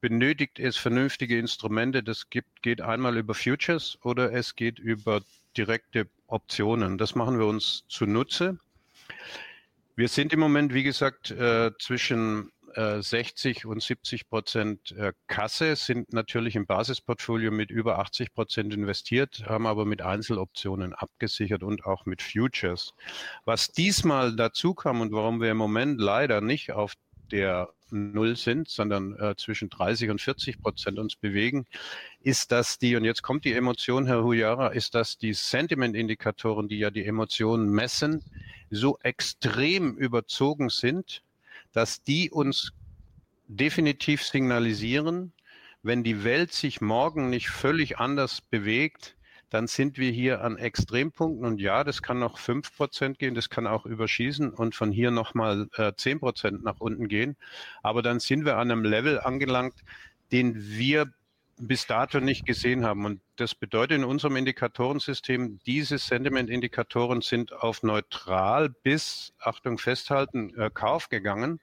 benötigt 0.00 0.58
es 0.58 0.76
vernünftige 0.76 1.38
Instrumente. 1.38 2.02
Das 2.02 2.30
gibt, 2.30 2.62
geht 2.62 2.80
einmal 2.80 3.16
über 3.16 3.34
Futures 3.34 3.98
oder 4.02 4.32
es 4.32 4.56
geht 4.56 4.80
über 4.80 5.22
direkte 5.58 6.08
Optionen. 6.28 6.96
Das 6.96 7.14
machen 7.14 7.38
wir 7.38 7.46
uns 7.46 7.84
zunutze. 7.88 8.58
Wir 9.96 10.08
sind 10.08 10.32
im 10.32 10.40
Moment, 10.40 10.72
wie 10.72 10.84
gesagt, 10.84 11.32
äh, 11.32 11.72
zwischen 11.80 12.52
60 12.74 13.64
äh, 13.64 13.66
und 13.66 13.82
70 13.82 14.28
Prozent 14.28 14.92
äh, 14.92 15.12
Kasse, 15.26 15.74
sind 15.74 16.12
natürlich 16.12 16.54
im 16.54 16.66
Basisportfolio 16.66 17.50
mit 17.50 17.70
über 17.70 17.98
80 17.98 18.32
Prozent 18.32 18.74
investiert, 18.74 19.44
haben 19.46 19.66
aber 19.66 19.84
mit 19.84 20.02
Einzeloptionen 20.02 20.94
abgesichert 20.94 21.62
und 21.62 21.84
auch 21.84 22.06
mit 22.06 22.22
Futures. 22.22 22.94
Was 23.44 23.72
diesmal 23.72 24.36
dazu 24.36 24.74
kam 24.74 25.00
und 25.00 25.12
warum 25.12 25.40
wir 25.40 25.50
im 25.50 25.56
Moment 25.56 26.00
leider 26.00 26.40
nicht 26.40 26.72
auf 26.72 26.94
der 27.32 27.68
Null 27.90 28.36
sind, 28.36 28.68
sondern 28.68 29.18
äh, 29.18 29.34
zwischen 29.36 29.70
30 29.70 30.10
und 30.10 30.20
40 30.20 30.60
Prozent 30.60 30.98
uns 30.98 31.16
bewegen, 31.16 31.66
ist, 32.20 32.52
dass 32.52 32.78
die, 32.78 32.96
und 32.96 33.04
jetzt 33.04 33.22
kommt 33.22 33.44
die 33.44 33.52
Emotion, 33.52 34.06
Herr 34.06 34.22
Hujara, 34.22 34.68
ist, 34.68 34.94
dass 34.94 35.18
die 35.18 35.32
Sentiment-Indikatoren, 35.32 36.68
die 36.68 36.78
ja 36.78 36.90
die 36.90 37.04
Emotionen 37.04 37.70
messen, 37.70 38.22
so 38.70 38.98
extrem 39.02 39.96
überzogen 39.96 40.68
sind, 40.68 41.22
dass 41.72 42.02
die 42.02 42.30
uns 42.30 42.72
definitiv 43.46 44.22
signalisieren, 44.22 45.32
wenn 45.82 46.02
die 46.04 46.24
Welt 46.24 46.52
sich 46.52 46.80
morgen 46.80 47.30
nicht 47.30 47.48
völlig 47.48 47.98
anders 47.98 48.40
bewegt, 48.40 49.16
dann 49.50 49.66
sind 49.66 49.98
wir 49.98 50.10
hier 50.10 50.42
an 50.42 50.56
Extrempunkten. 50.56 51.46
Und 51.46 51.60
ja, 51.60 51.84
das 51.84 52.02
kann 52.02 52.18
noch 52.18 52.38
fünf 52.38 52.74
Prozent 52.76 53.18
gehen, 53.18 53.34
das 53.34 53.48
kann 53.48 53.66
auch 53.66 53.86
überschießen 53.86 54.50
und 54.50 54.74
von 54.74 54.92
hier 54.92 55.10
nochmal 55.10 55.68
äh, 55.76 55.92
zehn 55.96 56.20
Prozent 56.20 56.62
nach 56.64 56.80
unten 56.80 57.08
gehen. 57.08 57.36
Aber 57.82 58.02
dann 58.02 58.20
sind 58.20 58.44
wir 58.44 58.56
an 58.56 58.70
einem 58.70 58.84
Level 58.84 59.20
angelangt, 59.20 59.74
den 60.32 60.54
wir 60.56 61.12
bis 61.60 61.86
dato 61.86 62.20
nicht 62.20 62.46
gesehen 62.46 62.84
haben. 62.84 63.04
Und 63.04 63.20
das 63.36 63.54
bedeutet 63.54 63.98
in 63.98 64.04
unserem 64.04 64.36
Indikatorensystem, 64.36 65.58
diese 65.66 65.98
Sentiment-Indikatoren 65.98 67.20
sind 67.20 67.52
auf 67.52 67.82
neutral 67.82 68.68
bis, 68.68 69.32
Achtung, 69.40 69.78
festhalten, 69.78 70.54
äh, 70.58 70.70
Kauf 70.72 71.08
gegangen. 71.08 71.60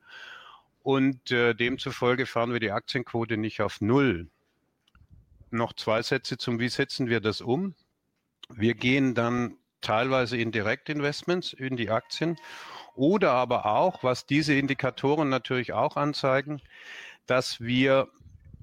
Und 0.83 1.31
äh, 1.31 1.53
demzufolge 1.53 2.25
fahren 2.25 2.53
wir 2.53 2.59
die 2.59 2.71
Aktienquote 2.71 3.37
nicht 3.37 3.61
auf 3.61 3.81
Null. 3.81 4.27
Noch 5.51 5.73
zwei 5.73 6.01
Sätze 6.01 6.37
zum, 6.37 6.59
wie 6.59 6.69
setzen 6.69 7.07
wir 7.07 7.19
das 7.21 7.41
um? 7.41 7.75
Wir 8.49 8.75
gehen 8.75 9.15
dann 9.15 9.57
teilweise 9.81 10.37
in 10.37 10.51
Direktinvestments 10.51 11.53
in 11.53 11.77
die 11.77 11.89
Aktien 11.89 12.37
oder 12.95 13.31
aber 13.31 13.65
auch, 13.65 14.03
was 14.03 14.25
diese 14.25 14.53
Indikatoren 14.53 15.29
natürlich 15.29 15.73
auch 15.73 15.95
anzeigen, 15.95 16.61
dass 17.27 17.61
wir 17.61 18.09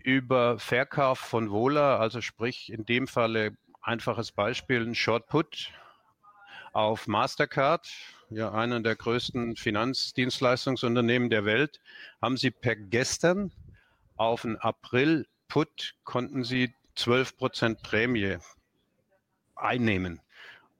über 0.03 0.59
Verkauf 0.59 1.19
von 1.19 1.51
Vola, 1.51 1.99
also 1.99 2.21
sprich 2.21 2.73
in 2.73 2.85
dem 2.85 3.07
Falle 3.07 3.57
einfaches 3.81 4.33
Beispiel, 4.33 4.83
ein 4.83 4.95
Short 4.95 5.29
Put 5.29 5.71
auf 6.73 7.07
Mastercard, 7.07 7.89
ja 8.31 8.53
einer 8.53 8.81
der 8.81 8.97
größten 8.97 9.57
Finanzdienstleistungsunternehmen 9.57 11.31
der 11.31 11.45
Welt, 11.45 11.81
haben 12.21 12.37
sie 12.37 12.51
per 12.51 12.75
gestern 12.75 13.53
auf 14.17 14.45
einen 14.45 14.57
April 14.57 15.27
Put 15.53 15.95
konnten 16.05 16.45
sie 16.45 16.75
12 16.97 17.37
Prozent 17.37 17.83
Prämie 17.83 18.39
einnehmen. 19.55 20.21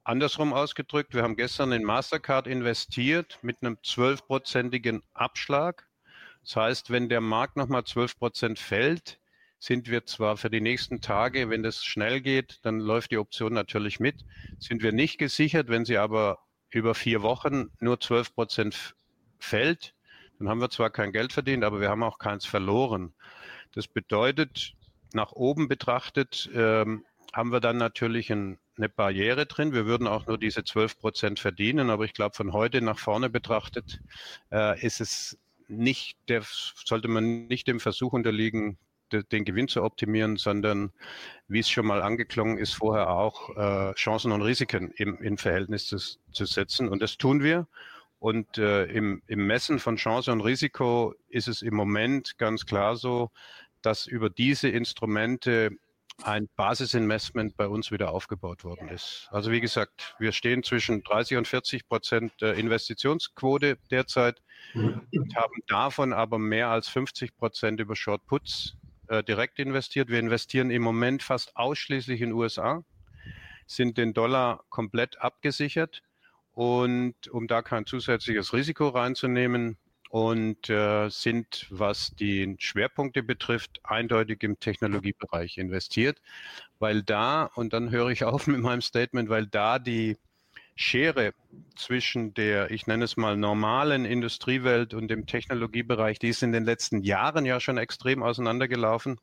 Andersrum 0.03 0.51
ausgedrückt, 0.51 1.13
wir 1.13 1.23
haben 1.23 1.37
gestern 1.37 1.71
in 1.71 1.83
Mastercard 1.83 2.47
investiert 2.47 3.39
mit 3.41 3.57
einem 3.61 3.75
12-prozentigen 3.75 5.01
Abschlag 5.13 5.87
das 6.43 6.55
heißt, 6.57 6.89
wenn 6.89 7.09
der 7.09 7.21
Markt 7.21 7.55
nochmal 7.55 7.85
12 7.85 8.19
Prozent 8.19 8.59
fällt, 8.59 9.19
sind 9.59 9.89
wir 9.89 10.05
zwar 10.05 10.35
für 10.35 10.49
die 10.49 10.59
nächsten 10.59 10.99
Tage, 10.99 11.49
wenn 11.49 11.63
das 11.63 11.85
schnell 11.85 12.19
geht, 12.19 12.59
dann 12.63 12.79
läuft 12.79 13.11
die 13.11 13.17
Option 13.17 13.53
natürlich 13.53 14.01
mit, 14.01 14.25
sind 14.59 14.83
wir 14.83 14.91
nicht 14.91 15.17
gesichert. 15.17 15.69
Wenn 15.69 15.85
sie 15.85 15.97
aber 15.97 16.39
über 16.69 16.95
vier 16.95 17.21
Wochen 17.21 17.71
nur 17.79 17.99
12 17.99 18.35
Prozent 18.35 18.95
fällt, 19.39 19.95
dann 20.37 20.49
haben 20.49 20.59
wir 20.59 20.69
zwar 20.69 20.89
kein 20.89 21.13
Geld 21.13 21.31
verdient, 21.31 21.63
aber 21.63 21.79
wir 21.79 21.89
haben 21.89 22.03
auch 22.03 22.17
keins 22.17 22.45
verloren. 22.45 23.13
Das 23.73 23.87
bedeutet, 23.87 24.73
nach 25.13 25.31
oben 25.31 25.67
betrachtet, 25.67 26.49
ähm, 26.53 27.05
haben 27.33 27.51
wir 27.51 27.59
dann 27.59 27.77
natürlich 27.77 28.31
ein, 28.31 28.59
eine 28.77 28.89
Barriere 28.89 29.45
drin. 29.45 29.73
Wir 29.73 29.85
würden 29.85 30.07
auch 30.07 30.27
nur 30.27 30.37
diese 30.37 30.63
12 30.63 30.99
Prozent 30.99 31.39
verdienen, 31.39 31.89
aber 31.89 32.05
ich 32.05 32.13
glaube, 32.13 32.35
von 32.35 32.53
heute 32.53 32.81
nach 32.81 32.99
vorne 32.99 33.29
betrachtet 33.29 33.99
äh, 34.51 34.79
ist 34.85 35.01
es 35.01 35.37
nicht 35.67 36.17
der, 36.29 36.43
sollte 36.43 37.07
man 37.07 37.47
nicht 37.47 37.67
dem 37.67 37.79
Versuch 37.79 38.13
unterliegen, 38.13 38.77
de, 39.11 39.23
den 39.23 39.45
Gewinn 39.45 39.67
zu 39.67 39.83
optimieren, 39.83 40.37
sondern 40.37 40.91
wie 41.47 41.59
es 41.59 41.69
schon 41.69 41.87
mal 41.87 42.01
angeklungen 42.01 42.57
ist, 42.57 42.73
vorher 42.73 43.09
auch 43.09 43.55
äh, 43.55 43.93
Chancen 43.93 44.31
und 44.31 44.41
Risiken 44.41 44.91
im, 44.91 45.21
in 45.21 45.37
Verhältnis 45.37 45.87
zu, 45.87 45.97
zu 45.97 46.45
setzen. 46.45 46.89
Und 46.89 47.01
das 47.01 47.17
tun 47.17 47.41
wir. 47.41 47.67
Und 48.19 48.57
äh, 48.57 48.85
im, 48.85 49.21
im 49.27 49.45
Messen 49.47 49.79
von 49.79 49.97
Chance 49.97 50.31
und 50.31 50.41
Risiko 50.41 51.13
ist 51.27 51.49
es 51.49 51.61
im 51.61 51.73
Moment 51.73 52.37
ganz 52.37 52.65
klar 52.65 52.95
so, 52.95 53.31
dass 53.85 54.07
über 54.07 54.29
diese 54.29 54.69
Instrumente 54.69 55.77
ein 56.21 56.47
Basisinvestment 56.55 57.57
bei 57.57 57.67
uns 57.67 57.91
wieder 57.91 58.11
aufgebaut 58.11 58.63
worden 58.63 58.87
ist. 58.89 59.27
Also 59.31 59.51
wie 59.51 59.61
gesagt, 59.61 60.15
wir 60.19 60.31
stehen 60.31 60.63
zwischen 60.63 61.03
30 61.03 61.37
und 61.37 61.47
40 61.47 61.87
Prozent 61.87 62.41
Investitionsquote 62.41 63.77
derzeit 63.89 64.41
und 64.75 65.35
haben 65.35 65.61
davon 65.67 66.13
aber 66.13 66.37
mehr 66.37 66.69
als 66.69 66.87
50 66.89 67.35
Prozent 67.35 67.79
über 67.79 67.95
Short 67.95 68.25
Puts 68.27 68.75
äh, 69.07 69.23
direkt 69.23 69.59
investiert. 69.59 70.09
Wir 70.09 70.19
investieren 70.19 70.71
im 70.71 70.81
Moment 70.81 71.23
fast 71.23 71.55
ausschließlich 71.57 72.21
in 72.21 72.31
USA, 72.31 72.83
sind 73.65 73.97
den 73.97 74.13
Dollar 74.13 74.63
komplett 74.69 75.19
abgesichert 75.19 76.03
und 76.53 77.27
um 77.29 77.47
da 77.47 77.61
kein 77.61 77.85
zusätzliches 77.85 78.53
Risiko 78.53 78.89
reinzunehmen, 78.89 79.77
und 80.13 80.69
äh, 80.69 81.09
sind, 81.09 81.65
was 81.71 82.11
die 82.11 82.55
Schwerpunkte 82.59 83.23
betrifft, 83.23 83.79
eindeutig 83.83 84.43
im 84.43 84.59
Technologiebereich 84.59 85.57
investiert, 85.57 86.21
weil 86.77 87.01
da, 87.01 87.45
und 87.55 87.73
dann 87.73 87.89
höre 87.89 88.09
ich 88.09 88.23
auf 88.23 88.45
mit 88.47 88.61
meinem 88.61 88.83
Statement, 88.83 89.27
weil 89.29 89.47
da 89.47 89.79
die 89.79 90.17
Schere 90.75 91.33
zwischen 91.75 92.35
der, 92.35 92.69
ich 92.69 92.85
nenne 92.85 93.05
es 93.05 93.17
mal, 93.17 93.35
normalen 93.35 94.05
Industriewelt 94.05 94.93
und 94.93 95.07
dem 95.07 95.25
Technologiebereich, 95.25 96.19
die 96.19 96.29
ist 96.29 96.43
in 96.43 96.51
den 96.51 96.63
letzten 96.63 97.01
Jahren 97.01 97.47
ja 97.47 97.59
schon 97.59 97.79
extrem 97.79 98.21
auseinandergelaufen. 98.21 99.19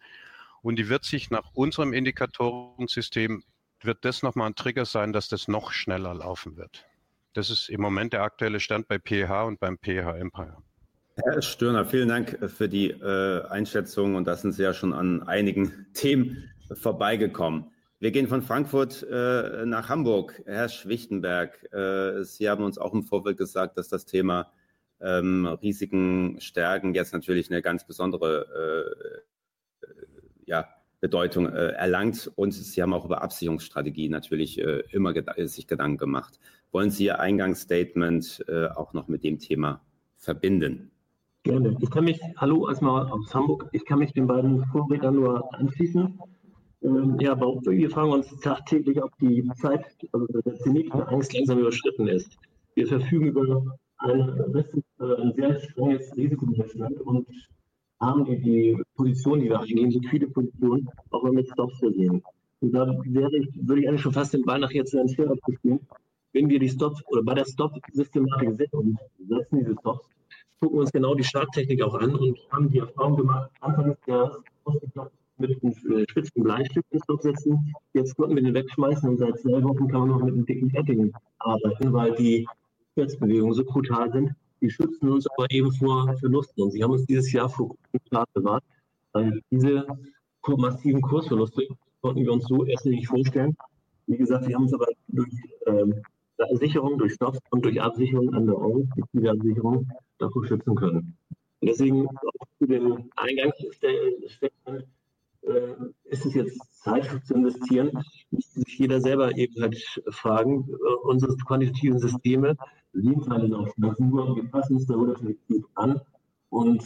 Und 0.60 0.74
die 0.74 0.88
wird 0.88 1.04
sich 1.04 1.30
nach 1.30 1.52
unserem 1.54 1.92
Indikatorensystem, 1.92 3.44
wird 3.80 4.04
das 4.04 4.24
nochmal 4.24 4.48
ein 4.48 4.56
Trigger 4.56 4.86
sein, 4.86 5.12
dass 5.12 5.28
das 5.28 5.46
noch 5.46 5.70
schneller 5.70 6.14
laufen 6.14 6.56
wird. 6.56 6.84
Das 7.32 7.48
ist 7.48 7.68
im 7.68 7.80
Moment 7.80 8.12
der 8.12 8.22
aktuelle 8.22 8.58
Stand 8.58 8.88
bei 8.88 8.98
PH 8.98 9.44
und 9.44 9.60
beim 9.60 9.78
PH 9.78 10.16
Empire. 10.18 10.64
Herr 11.24 11.42
Stirner, 11.42 11.84
vielen 11.84 12.08
Dank 12.08 12.38
für 12.50 12.68
die 12.68 12.90
äh, 12.90 13.42
Einschätzung 13.46 14.14
und 14.14 14.26
da 14.26 14.36
sind 14.36 14.52
Sie 14.52 14.62
ja 14.62 14.72
schon 14.72 14.92
an 14.92 15.22
einigen 15.22 15.86
Themen 15.94 16.50
vorbeigekommen. 16.72 17.66
Wir 17.98 18.10
gehen 18.10 18.28
von 18.28 18.42
Frankfurt 18.42 19.06
äh, 19.10 19.66
nach 19.66 19.88
Hamburg. 19.88 20.42
Herr 20.46 20.68
Schwichtenberg, 20.68 21.72
äh, 21.72 22.24
Sie 22.24 22.48
haben 22.48 22.64
uns 22.64 22.78
auch 22.78 22.94
im 22.94 23.02
Vorfeld 23.02 23.36
gesagt, 23.36 23.76
dass 23.76 23.88
das 23.88 24.06
Thema 24.06 24.50
ähm, 25.00 25.46
Risiken 25.46 26.40
stärken 26.40 26.94
jetzt 26.94 27.12
natürlich 27.12 27.50
eine 27.50 27.60
ganz 27.60 27.86
besondere 27.86 29.24
äh, 29.82 29.90
ja, 30.46 30.68
Bedeutung 31.00 31.52
äh, 31.52 31.72
erlangt 31.72 32.30
und 32.36 32.52
Sie 32.52 32.80
haben 32.80 32.94
auch 32.94 33.04
über 33.04 33.20
Absicherungsstrategie 33.22 34.08
natürlich 34.08 34.58
äh, 34.58 34.84
immer 34.90 35.12
ged 35.12 35.26
sich 35.50 35.66
Gedanken 35.66 35.98
gemacht. 35.98 36.38
Wollen 36.72 36.90
Sie 36.90 37.04
Ihr 37.04 37.18
Eingangsstatement 37.18 38.44
auch 38.76 38.92
noch 38.92 39.08
mit 39.08 39.24
dem 39.24 39.40
Thema 39.40 39.84
verbinden? 40.16 40.92
Gerne. 41.42 41.74
Ich 41.80 41.90
kann 41.90 42.04
mich, 42.04 42.20
hallo 42.36 42.68
erstmal 42.68 43.06
aus 43.06 43.34
Hamburg, 43.34 43.70
ich 43.72 43.86
kann 43.86 44.00
mich 44.00 44.12
den 44.12 44.26
beiden 44.26 44.62
Vorrednern 44.66 45.14
nur 45.14 45.54
anschließen. 45.54 46.18
Ähm, 46.82 47.16
ja, 47.18 47.40
wir 47.40 47.90
fragen 47.90 48.12
uns 48.12 48.28
tagtäglich, 48.40 49.02
ob 49.02 49.16
die 49.16 49.48
Zeit, 49.56 49.86
also 50.12 50.26
der 50.26 50.54
Zenit 50.56 50.92
der 50.92 51.08
Angst 51.08 51.32
langsam 51.32 51.58
überschritten 51.60 52.08
ist. 52.08 52.36
Wir 52.74 52.86
verfügen 52.86 53.28
über 53.28 53.62
ein, 53.98 54.54
äh, 54.98 55.14
ein 55.16 55.32
sehr 55.34 55.58
strenges 55.60 56.14
Risikomanagement 56.14 57.00
und 57.00 57.26
haben 58.00 58.24
die, 58.26 58.38
die 58.38 58.82
Position, 58.94 59.40
die 59.40 59.48
wir 59.48 59.60
eingehen, 59.60 59.90
liquide 59.90 60.28
Position, 60.28 60.90
auch 61.10 61.22
mal 61.22 61.32
mit 61.32 61.48
Stops 61.48 61.78
versehen. 61.78 62.22
Und 62.60 62.72
da 62.72 62.86
wäre 63.04 63.34
ich, 63.38 63.48
würde 63.66 63.80
ich 63.80 63.88
eigentlich 63.88 64.02
schon 64.02 64.12
fast 64.12 64.34
den 64.34 64.42
Ball 64.42 64.58
nach 64.58 64.72
jetzt 64.72 64.92
ins 64.92 65.14
Feld 65.14 65.30
abspielen. 65.30 65.80
Wenn 66.34 66.50
wir 66.50 66.58
die 66.58 66.68
Stops 66.68 67.02
oder 67.06 67.22
bei 67.22 67.32
der 67.32 67.46
Stop-Systematik 67.46 68.56
sind 68.58 68.72
und 68.74 68.98
setzen 69.26 69.58
diese 69.60 69.74
Stops, 69.80 70.06
gucken 70.60 70.78
uns 70.78 70.92
genau 70.92 71.14
die 71.14 71.24
Starttechnik 71.24 71.82
auch 71.82 71.94
an 71.94 72.14
und 72.14 72.38
haben 72.50 72.70
die 72.70 72.78
Erfahrung 72.78 73.16
gemacht, 73.16 73.50
Anfang 73.60 73.90
des 73.90 73.98
Jahres 74.06 74.36
mit 75.38 75.62
äh, 75.62 76.04
spitzen 76.08 76.42
Bleistift 76.42 76.86
ins 76.90 77.02
Stoff 77.04 77.22
setzen. 77.22 77.74
Jetzt 77.94 78.14
konnten 78.16 78.36
wir 78.36 78.42
den 78.42 78.54
wegschmeißen 78.54 79.08
und 79.08 79.18
seit 79.18 79.38
zwei 79.38 79.62
Wochen 79.62 79.88
kann 79.88 80.00
man 80.00 80.08
noch 80.10 80.22
mit 80.22 80.34
einem 80.34 80.46
dicken 80.46 80.74
Edding 80.74 81.12
arbeiten, 81.38 81.92
weil 81.92 82.14
die 82.14 82.46
Spitzbewegungen 82.92 83.54
so 83.54 83.64
brutal 83.64 84.12
sind. 84.12 84.32
Die 84.60 84.70
schützen 84.70 85.08
uns 85.08 85.26
aber 85.34 85.50
eben 85.50 85.72
vor 85.72 86.14
Verlusten. 86.18 86.62
Und 86.62 86.72
sie 86.72 86.84
haben 86.84 86.90
uns 86.90 87.06
dieses 87.06 87.32
Jahr 87.32 87.48
vor 87.48 87.74
klar 88.10 88.26
bewahrt, 88.34 88.62
weil 89.12 89.40
diese 89.50 89.86
massiven 90.46 91.00
Kursverluste 91.00 91.66
konnten 92.02 92.22
wir 92.22 92.32
uns 92.32 92.46
so 92.46 92.64
erst 92.66 92.86
nicht 92.86 93.08
vorstellen. 93.08 93.56
Wie 94.06 94.16
gesagt, 94.16 94.46
wir 94.46 94.54
haben 94.54 94.64
uns 94.64 94.74
aber 94.74 94.86
durch 95.08 95.30
ähm, 95.66 95.94
Sicherung, 96.52 96.98
durch 96.98 97.14
Stoff 97.14 97.38
und 97.50 97.64
durch 97.64 97.80
Absicherung 97.80 98.34
an 98.34 98.46
der 98.46 98.56
Euro, 98.56 98.86
Absicherung, 99.26 99.88
davor 100.20 100.46
schützen 100.46 100.74
können. 100.74 101.16
Und 101.60 101.68
deswegen 101.68 102.06
auch 102.08 102.46
zu 102.58 102.66
dem 102.66 103.10
Eingangsstatement 103.16 104.86
äh, 105.42 105.74
ist 106.04 106.26
es 106.26 106.34
jetzt 106.34 106.82
Zeit 106.82 107.08
zu 107.24 107.34
investieren, 107.34 107.90
müsste 108.30 108.60
sich 108.60 108.78
jeder 108.78 109.00
selber 109.00 109.36
eben 109.36 109.60
halt 109.60 109.76
fragen, 110.08 110.68
äh, 110.68 110.94
unsere 111.02 111.36
quantitativen 111.36 111.98
Systeme 111.98 112.56
sehen 112.92 113.24
keine 113.26 113.46
Laufphasen, 113.46 114.10
nur 114.10 114.36
wir 114.36 114.44
passen 114.50 114.76
uns 114.76 114.86
da 114.86 114.94
Volatilität 114.94 115.64
an 115.74 116.00
und 116.48 116.82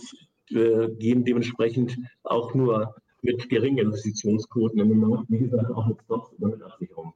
äh, 0.51 0.89
gehen 0.97 1.25
dementsprechend 1.25 1.97
auch 2.25 2.55
nur 2.55 2.95
mit 3.23 3.49
geringen 3.49 3.79
Investitionsquoten 3.79 4.81
im 4.81 5.01
Markt, 5.01 5.31
wie 5.31 5.39
gesagt, 5.39 5.71
auch 5.71 5.87
mit 5.87 5.99
Stops 6.03 6.33
oder 6.39 6.49
mit 6.49 6.63
Absicherung. 6.63 7.15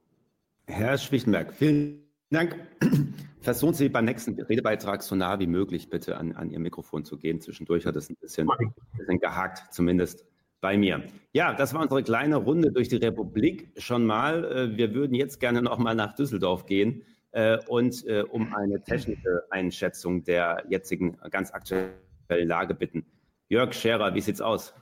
Herr 0.65 0.97
Schwichtenberg, 0.97 1.53
vielen 1.53 1.99
Dank. 1.99 2.08
Versuchen 3.41 3.73
Sie 3.73 3.89
beim 3.89 4.05
nächsten 4.05 4.39
Redebeitrag 4.39 5.01
so 5.01 5.15
nah 5.15 5.39
wie 5.39 5.47
möglich 5.47 5.89
bitte 5.89 6.17
an, 6.17 6.33
an 6.33 6.51
Ihr 6.51 6.59
Mikrofon 6.59 7.03
zu 7.03 7.17
gehen. 7.17 7.41
Zwischendurch 7.41 7.85
hat 7.85 7.95
es 7.95 8.09
ein 8.09 8.17
bisschen, 8.17 8.47
ein 8.49 8.73
bisschen 8.97 9.19
gehakt, 9.19 9.73
zumindest 9.73 10.25
bei 10.61 10.77
mir. 10.77 11.03
Ja, 11.33 11.53
das 11.53 11.73
war 11.73 11.81
unsere 11.81 12.03
kleine 12.03 12.35
Runde 12.35 12.71
durch 12.71 12.89
die 12.89 12.97
Republik 12.97 13.71
schon 13.77 14.05
mal. 14.05 14.43
Äh, 14.43 14.77
wir 14.77 14.93
würden 14.93 15.15
jetzt 15.15 15.39
gerne 15.39 15.61
noch 15.61 15.79
mal 15.79 15.95
nach 15.95 16.13
Düsseldorf 16.13 16.65
gehen 16.65 17.03
äh, 17.31 17.57
und 17.67 18.05
äh, 18.05 18.21
um 18.21 18.53
eine 18.53 18.83
technische 18.83 19.43
Einschätzung 19.49 20.23
der 20.23 20.63
jetzigen 20.69 21.17
ganz 21.31 21.51
aktuellen 21.51 21.93
Lage 22.29 22.75
bitten. 22.75 23.05
Jörg 23.47 23.73
Scherer, 23.73 24.13
wie 24.13 24.21
sieht's 24.21 24.41
aus? 24.41 24.73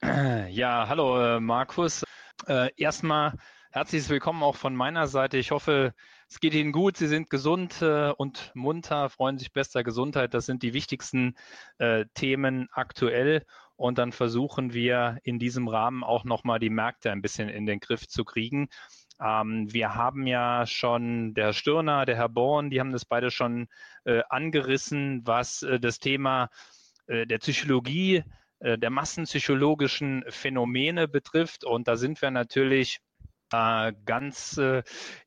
Ja, 0.48 0.88
hallo 0.88 1.38
Markus. 1.40 2.02
Erstmal 2.76 3.34
herzliches 3.70 4.08
Willkommen 4.08 4.42
auch 4.42 4.56
von 4.56 4.74
meiner 4.74 5.06
Seite. 5.06 5.36
Ich 5.36 5.50
hoffe, 5.52 5.94
es 6.30 6.38
geht 6.38 6.54
Ihnen 6.54 6.70
gut, 6.70 6.96
Sie 6.96 7.08
sind 7.08 7.28
gesund 7.28 7.82
äh, 7.82 8.10
und 8.10 8.52
munter, 8.54 9.10
freuen 9.10 9.36
sich 9.36 9.52
bester 9.52 9.82
Gesundheit. 9.82 10.32
Das 10.32 10.46
sind 10.46 10.62
die 10.62 10.74
wichtigsten 10.74 11.34
äh, 11.78 12.04
Themen 12.14 12.68
aktuell. 12.70 13.44
Und 13.74 13.98
dann 13.98 14.12
versuchen 14.12 14.72
wir 14.72 15.18
in 15.24 15.40
diesem 15.40 15.66
Rahmen 15.66 16.04
auch 16.04 16.22
nochmal 16.22 16.60
die 16.60 16.70
Märkte 16.70 17.10
ein 17.10 17.20
bisschen 17.20 17.48
in 17.48 17.66
den 17.66 17.80
Griff 17.80 18.06
zu 18.06 18.24
kriegen. 18.24 18.68
Ähm, 19.20 19.72
wir 19.72 19.96
haben 19.96 20.28
ja 20.28 20.66
schon 20.66 21.34
der 21.34 21.46
Herr 21.46 21.52
Stirner, 21.52 22.06
der 22.06 22.16
Herr 22.16 22.28
Born, 22.28 22.70
die 22.70 22.78
haben 22.78 22.92
das 22.92 23.04
beide 23.04 23.32
schon 23.32 23.66
äh, 24.04 24.22
angerissen, 24.28 25.22
was 25.24 25.62
äh, 25.62 25.80
das 25.80 25.98
Thema 25.98 26.48
äh, 27.08 27.26
der 27.26 27.38
Psychologie, 27.38 28.22
äh, 28.60 28.78
der 28.78 28.90
massenpsychologischen 28.90 30.24
Phänomene 30.28 31.08
betrifft. 31.08 31.64
Und 31.64 31.88
da 31.88 31.96
sind 31.96 32.22
wir 32.22 32.30
natürlich 32.30 33.00
ganz 33.50 34.56
äh, 34.58 34.82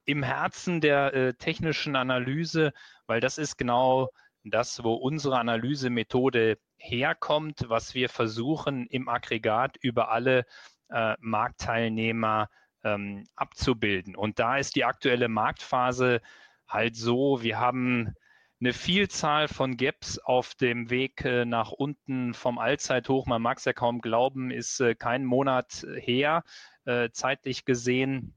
im 0.05 0.23
Herzen 0.23 0.81
der 0.81 1.13
äh, 1.13 1.33
technischen 1.33 1.95
Analyse, 1.95 2.73
weil 3.05 3.19
das 3.19 3.37
ist 3.37 3.57
genau 3.57 4.09
das, 4.43 4.83
wo 4.83 4.93
unsere 4.93 5.39
Analysemethode 5.39 6.57
herkommt, 6.77 7.65
was 7.67 7.93
wir 7.93 8.09
versuchen 8.09 8.87
im 8.87 9.07
Aggregat 9.07 9.77
über 9.81 10.11
alle 10.11 10.45
äh, 10.89 11.15
Marktteilnehmer 11.19 12.49
ähm, 12.83 13.25
abzubilden. 13.35 14.15
Und 14.15 14.39
da 14.39 14.57
ist 14.57 14.75
die 14.75 14.85
aktuelle 14.85 15.29
Marktphase 15.29 16.21
halt 16.67 16.95
so, 16.95 17.41
wir 17.41 17.59
haben 17.59 18.13
eine 18.59 18.73
Vielzahl 18.73 19.47
von 19.47 19.75
Gaps 19.75 20.19
auf 20.19 20.55
dem 20.55 20.89
Weg 20.89 21.25
äh, 21.25 21.45
nach 21.45 21.71
unten 21.71 22.33
vom 22.33 22.57
Allzeithoch. 22.57 23.25
Man 23.25 23.41
mag 23.41 23.57
es 23.57 23.65
ja 23.65 23.73
kaum 23.73 23.99
glauben, 23.99 24.51
ist 24.51 24.79
äh, 24.79 24.95
kein 24.95 25.25
Monat 25.25 25.85
her 25.97 26.43
äh, 26.85 27.09
zeitlich 27.11 27.65
gesehen 27.65 28.33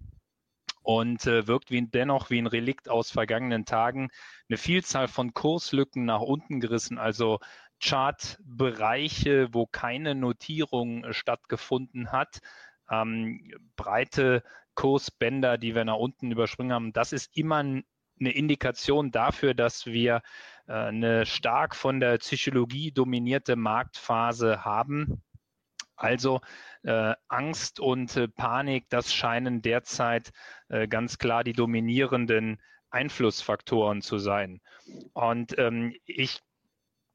und 0.83 1.27
äh, 1.27 1.47
wirkt 1.47 1.71
wie, 1.71 1.87
dennoch 1.87 2.31
wie 2.31 2.39
ein 2.39 2.47
Relikt 2.47 2.89
aus 2.89 3.11
vergangenen 3.11 3.65
Tagen. 3.65 4.09
Eine 4.49 4.57
Vielzahl 4.57 5.09
von 5.09 5.35
Kurslücken 5.35 6.05
nach 6.05 6.21
unten 6.21 6.61
gerissen, 6.61 6.99
also 6.99 7.41
Chartbereiche, 7.83 9.53
wo 9.53 9.67
keine 9.67 10.15
Notierung 10.15 11.05
äh, 11.05 11.13
stattgefunden 11.13 12.13
hat. 12.13 12.39
Ähm, 12.89 13.51
breite 13.75 14.45
Kursbänder, 14.77 15.59
die 15.59 15.75
wir 15.75 15.85
nach 15.85 15.97
unten 15.97 16.31
überspringen 16.31 16.73
haben. 16.73 16.93
Das 16.93 17.13
ist 17.13 17.37
immer 17.37 17.57
eine 17.57 17.83
Indikation 18.19 19.11
dafür, 19.11 19.55
dass 19.55 19.87
wir 19.87 20.23
äh, 20.69 20.73
eine 20.73 21.27
stark 21.27 21.75
von 21.75 21.99
der 22.01 22.19
Psychologie 22.19 22.93
dominierte 22.93 23.57
Marktphase 23.57 24.65
haben. 24.65 25.23
Also 25.97 26.41
äh, 26.83 27.15
Angst 27.29 27.81
und 27.81 28.17
äh, 28.17 28.29
Panik, 28.29 28.89
das 28.91 29.13
scheinen 29.13 29.63
derzeit 29.63 30.33
äh, 30.69 30.87
ganz 30.87 31.19
klar 31.19 31.43
die 31.43 31.55
dominierenden 31.55 32.61
Einflussfaktoren 32.91 34.03
zu 34.03 34.19
sein. 34.19 34.61
Und 35.15 35.59
ähm, 35.59 35.95
ich 36.05 36.43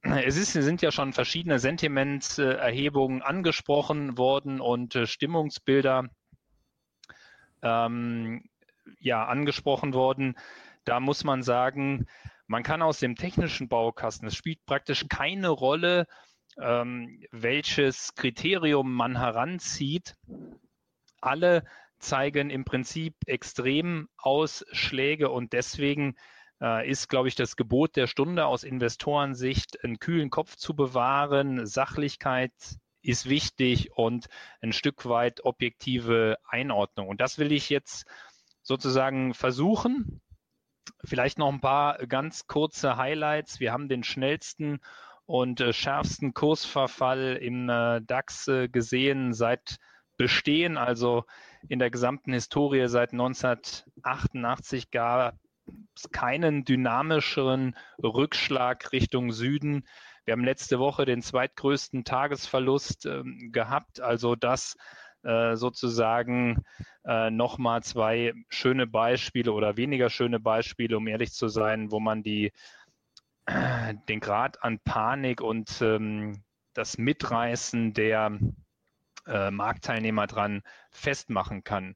es 0.03 0.35
ist, 0.35 0.53
sind 0.53 0.81
ja 0.81 0.91
schon 0.91 1.13
verschiedene 1.13 1.59
Sentimentserhebungen 1.59 3.21
angesprochen 3.21 4.17
worden 4.17 4.59
und 4.59 4.95
äh, 4.95 5.05
Stimmungsbilder 5.05 6.09
ähm, 7.61 8.49
ja, 8.99 9.25
angesprochen 9.25 9.93
worden. 9.93 10.35
Da 10.85 10.99
muss 10.99 11.23
man 11.23 11.43
sagen, 11.43 12.07
man 12.47 12.63
kann 12.63 12.81
aus 12.81 12.99
dem 12.99 13.15
technischen 13.15 13.69
Baukasten, 13.69 14.27
es 14.27 14.35
spielt 14.35 14.65
praktisch 14.65 15.05
keine 15.07 15.49
Rolle, 15.49 16.07
ähm, 16.59 17.23
welches 17.31 18.15
Kriterium 18.15 18.93
man 18.93 19.17
heranzieht, 19.17 20.15
alle 21.21 21.63
zeigen 21.99 22.49
im 22.49 22.65
Prinzip 22.65 23.15
Extremausschläge 23.25 25.29
und 25.29 25.53
deswegen 25.53 26.15
äh, 26.61 26.89
ist, 26.89 27.09
glaube 27.09 27.27
ich, 27.27 27.35
das 27.35 27.55
Gebot 27.55 27.95
der 27.95 28.07
Stunde 28.07 28.45
aus 28.45 28.63
Investorensicht, 28.63 29.83
einen 29.83 29.99
kühlen 29.99 30.29
Kopf 30.29 30.55
zu 30.55 30.75
bewahren. 30.75 31.65
Sachlichkeit 31.65 32.53
ist 33.01 33.29
wichtig 33.29 33.91
und 33.95 34.27
ein 34.61 34.73
Stück 34.73 35.05
weit 35.05 35.43
objektive 35.43 36.37
Einordnung. 36.47 37.07
Und 37.07 37.21
das 37.21 37.39
will 37.39 37.51
ich 37.51 37.69
jetzt 37.69 38.05
sozusagen 38.61 39.33
versuchen. 39.33 40.21
Vielleicht 41.03 41.39
noch 41.39 41.51
ein 41.51 41.61
paar 41.61 41.97
ganz 42.07 42.47
kurze 42.47 42.97
Highlights. 42.97 43.59
Wir 43.59 43.71
haben 43.71 43.89
den 43.89 44.03
schnellsten 44.03 44.79
und 45.25 45.61
äh, 45.61 45.73
schärfsten 45.73 46.33
Kursverfall 46.33 47.37
im 47.41 47.69
äh, 47.69 48.01
DAX 48.01 48.47
äh, 48.47 48.67
gesehen 48.67 49.33
seit 49.33 49.77
Bestehen, 50.17 50.77
also 50.77 51.23
in 51.67 51.79
der 51.79 51.89
gesamten 51.89 52.33
Historie 52.33 52.87
seit 52.87 53.11
1988 53.11 54.91
gab 54.91 55.35
es 55.95 56.11
keinen 56.11 56.63
dynamischeren 56.63 57.75
Rückschlag 58.03 58.91
Richtung 58.91 59.31
Süden. 59.31 59.87
Wir 60.25 60.33
haben 60.33 60.43
letzte 60.43 60.79
Woche 60.79 61.05
den 61.05 61.21
zweitgrößten 61.21 62.03
Tagesverlust 62.03 63.05
ähm, 63.05 63.49
gehabt, 63.51 63.99
also 63.99 64.35
das 64.35 64.75
äh, 65.23 65.55
sozusagen 65.55 66.63
äh, 67.05 67.31
nochmal 67.31 67.83
zwei 67.83 68.33
schöne 68.49 68.87
Beispiele 68.87 69.51
oder 69.53 69.77
weniger 69.77 70.09
schöne 70.09 70.39
Beispiele, 70.39 70.97
um 70.97 71.07
ehrlich 71.07 71.31
zu 71.31 71.47
sein, 71.47 71.91
wo 71.91 71.99
man 71.99 72.23
die 72.23 72.51
den 73.47 74.19
Grad 74.19 74.63
an 74.63 74.79
Panik 74.79 75.41
und 75.41 75.81
ähm, 75.81 76.43
das 76.73 76.97
Mitreißen 76.97 77.93
der 77.93 78.37
äh, 79.27 79.51
Marktteilnehmer 79.51 80.27
dran 80.27 80.61
festmachen 80.89 81.63
kann. 81.63 81.95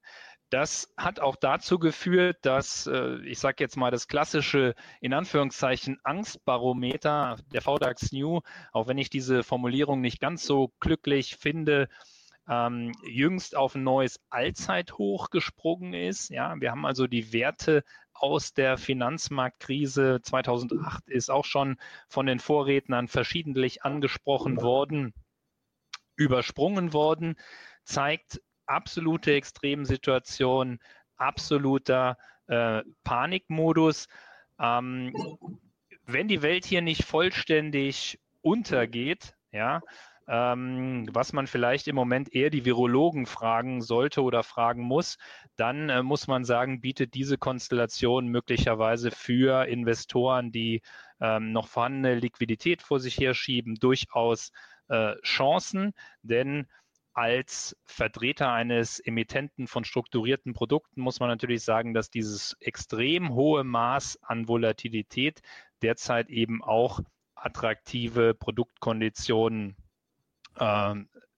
Das 0.50 0.92
hat 0.96 1.18
auch 1.18 1.34
dazu 1.34 1.78
geführt, 1.78 2.38
dass, 2.42 2.86
äh, 2.86 3.16
ich 3.24 3.40
sage 3.40 3.56
jetzt 3.58 3.76
mal, 3.76 3.90
das 3.90 4.06
klassische, 4.06 4.74
in 5.00 5.12
Anführungszeichen, 5.12 5.98
Angstbarometer 6.04 7.36
der 7.52 7.62
VDAX 7.62 8.12
New, 8.12 8.40
auch 8.72 8.86
wenn 8.86 8.98
ich 8.98 9.10
diese 9.10 9.42
Formulierung 9.42 10.00
nicht 10.00 10.20
ganz 10.20 10.44
so 10.44 10.72
glücklich 10.78 11.36
finde, 11.36 11.88
ähm, 12.48 12.92
jüngst 13.04 13.56
auf 13.56 13.74
ein 13.74 13.82
neues 13.82 14.20
Allzeithoch 14.30 15.30
gesprungen 15.30 15.94
ist. 15.94 16.30
Ja, 16.30 16.54
wir 16.60 16.70
haben 16.70 16.86
also 16.86 17.08
die 17.08 17.32
Werte 17.32 17.82
aus 18.18 18.54
der 18.54 18.78
Finanzmarktkrise 18.78 20.20
2008 20.22 21.08
ist 21.08 21.30
auch 21.30 21.44
schon 21.44 21.76
von 22.08 22.26
den 22.26 22.38
Vorrednern 22.38 23.08
verschiedentlich 23.08 23.82
angesprochen 23.82 24.60
worden, 24.60 25.14
übersprungen 26.16 26.92
worden, 26.92 27.36
zeigt 27.84 28.40
absolute 28.66 29.34
Extremsituation, 29.34 30.80
absoluter 31.16 32.18
äh, 32.46 32.82
Panikmodus. 33.04 34.08
Ähm, 34.58 35.12
wenn 36.04 36.28
die 36.28 36.42
Welt 36.42 36.64
hier 36.64 36.82
nicht 36.82 37.04
vollständig 37.04 38.18
untergeht, 38.42 39.34
ja, 39.52 39.80
ähm, 40.28 41.06
was 41.12 41.32
man 41.32 41.46
vielleicht 41.46 41.88
im 41.88 41.94
Moment 41.94 42.34
eher 42.34 42.50
die 42.50 42.64
Virologen 42.64 43.26
fragen 43.26 43.80
sollte 43.80 44.22
oder 44.22 44.42
fragen 44.42 44.82
muss, 44.82 45.18
dann 45.56 45.88
äh, 45.88 46.02
muss 46.02 46.26
man 46.26 46.44
sagen, 46.44 46.80
bietet 46.80 47.14
diese 47.14 47.38
Konstellation 47.38 48.28
möglicherweise 48.28 49.10
für 49.10 49.66
Investoren, 49.66 50.50
die 50.50 50.82
ähm, 51.20 51.52
noch 51.52 51.68
vorhandene 51.68 52.16
Liquidität 52.16 52.82
vor 52.82 53.00
sich 53.00 53.18
herschieben, 53.18 53.76
durchaus 53.76 54.50
äh, 54.88 55.14
Chancen, 55.22 55.92
denn 56.22 56.66
als 57.12 57.74
Vertreter 57.86 58.52
eines 58.52 59.00
Emittenten 59.00 59.68
von 59.68 59.84
strukturierten 59.84 60.52
Produkten 60.52 61.00
muss 61.00 61.18
man 61.18 61.30
natürlich 61.30 61.64
sagen, 61.64 61.94
dass 61.94 62.10
dieses 62.10 62.58
extrem 62.60 63.32
hohe 63.32 63.64
Maß 63.64 64.18
an 64.22 64.48
Volatilität 64.48 65.40
derzeit 65.80 66.28
eben 66.28 66.62
auch 66.62 67.00
attraktive 67.34 68.34
Produktkonditionen 68.34 69.76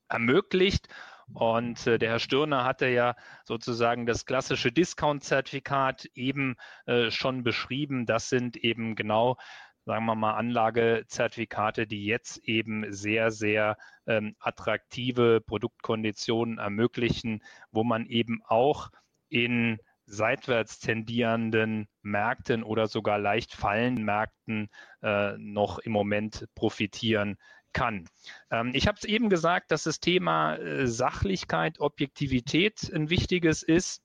ermöglicht. 0.08 0.88
Und 1.34 1.86
äh, 1.86 1.98
der 1.98 2.10
Herr 2.10 2.18
Stirner 2.18 2.64
hatte 2.64 2.88
ja 2.88 3.14
sozusagen 3.44 4.06
das 4.06 4.24
klassische 4.24 4.72
Discount-Zertifikat 4.72 6.06
eben 6.14 6.56
äh, 6.86 7.10
schon 7.10 7.44
beschrieben. 7.44 8.06
Das 8.06 8.30
sind 8.30 8.56
eben 8.56 8.94
genau 8.94 9.36
sagen 9.84 10.04
wir 10.04 10.14
mal, 10.14 10.34
Anlagezertifikate, 10.34 11.86
die 11.86 12.04
jetzt 12.04 12.36
eben 12.44 12.92
sehr, 12.92 13.30
sehr 13.30 13.78
ähm, 14.06 14.36
attraktive 14.38 15.40
Produktkonditionen 15.40 16.58
ermöglichen, 16.58 17.42
wo 17.70 17.84
man 17.84 18.04
eben 18.04 18.42
auch 18.44 18.90
in 19.30 19.78
seitwärts 20.04 20.78
tendierenden 20.78 21.88
Märkten 22.02 22.62
oder 22.64 22.86
sogar 22.86 23.18
leicht 23.18 23.54
fallenden 23.54 24.04
Märkten 24.04 24.68
äh, 25.02 25.38
noch 25.38 25.78
im 25.78 25.92
Moment 25.92 26.46
profitieren 26.54 27.38
kann. 27.72 28.08
Ähm, 28.50 28.72
ich 28.74 28.86
habe 28.86 28.98
es 28.98 29.04
eben 29.04 29.30
gesagt, 29.30 29.70
dass 29.70 29.84
das 29.84 30.00
Thema 30.00 30.56
äh, 30.56 30.86
Sachlichkeit, 30.86 31.80
Objektivität 31.80 32.90
ein 32.92 33.10
wichtiges 33.10 33.62
ist. 33.62 34.02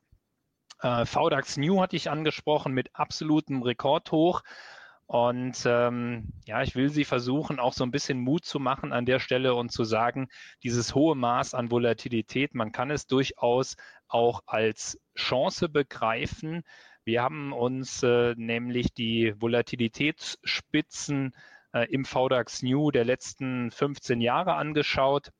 Äh, 0.81 1.05
VDAX 1.05 1.57
New 1.57 1.81
hatte 1.81 1.95
ich 1.95 2.09
angesprochen 2.09 2.73
mit 2.73 2.89
absolutem 2.93 3.61
Rekordhoch. 3.61 4.43
Und 5.05 5.63
ähm, 5.65 6.29
ja, 6.45 6.63
ich 6.63 6.75
will 6.75 6.89
Sie 6.89 7.03
versuchen, 7.03 7.59
auch 7.59 7.73
so 7.73 7.83
ein 7.83 7.91
bisschen 7.91 8.19
Mut 8.19 8.45
zu 8.45 8.59
machen 8.59 8.93
an 8.93 9.05
der 9.05 9.19
Stelle 9.19 9.53
und 9.53 9.71
zu 9.71 9.83
sagen, 9.83 10.29
dieses 10.63 10.95
hohe 10.95 11.15
Maß 11.15 11.53
an 11.53 11.71
Volatilität, 11.71 12.55
man 12.55 12.71
kann 12.71 12.89
es 12.89 13.05
durchaus 13.05 13.75
auch 14.07 14.41
als 14.45 14.99
Chance 15.15 15.69
begreifen. 15.69 16.63
Wir 17.03 17.21
haben 17.21 17.51
uns 17.51 18.01
äh, 18.01 18.33
nämlich 18.37 18.93
die 18.93 19.33
Volatilitätsspitzen 19.39 21.35
äh, 21.73 21.85
im 21.91 22.05
VDAX 22.05 22.63
New 22.63 22.91
der 22.91 23.05
letzten 23.05 23.71
15 23.71 24.21
Jahre 24.21 24.55
angeschaut. 24.55 25.31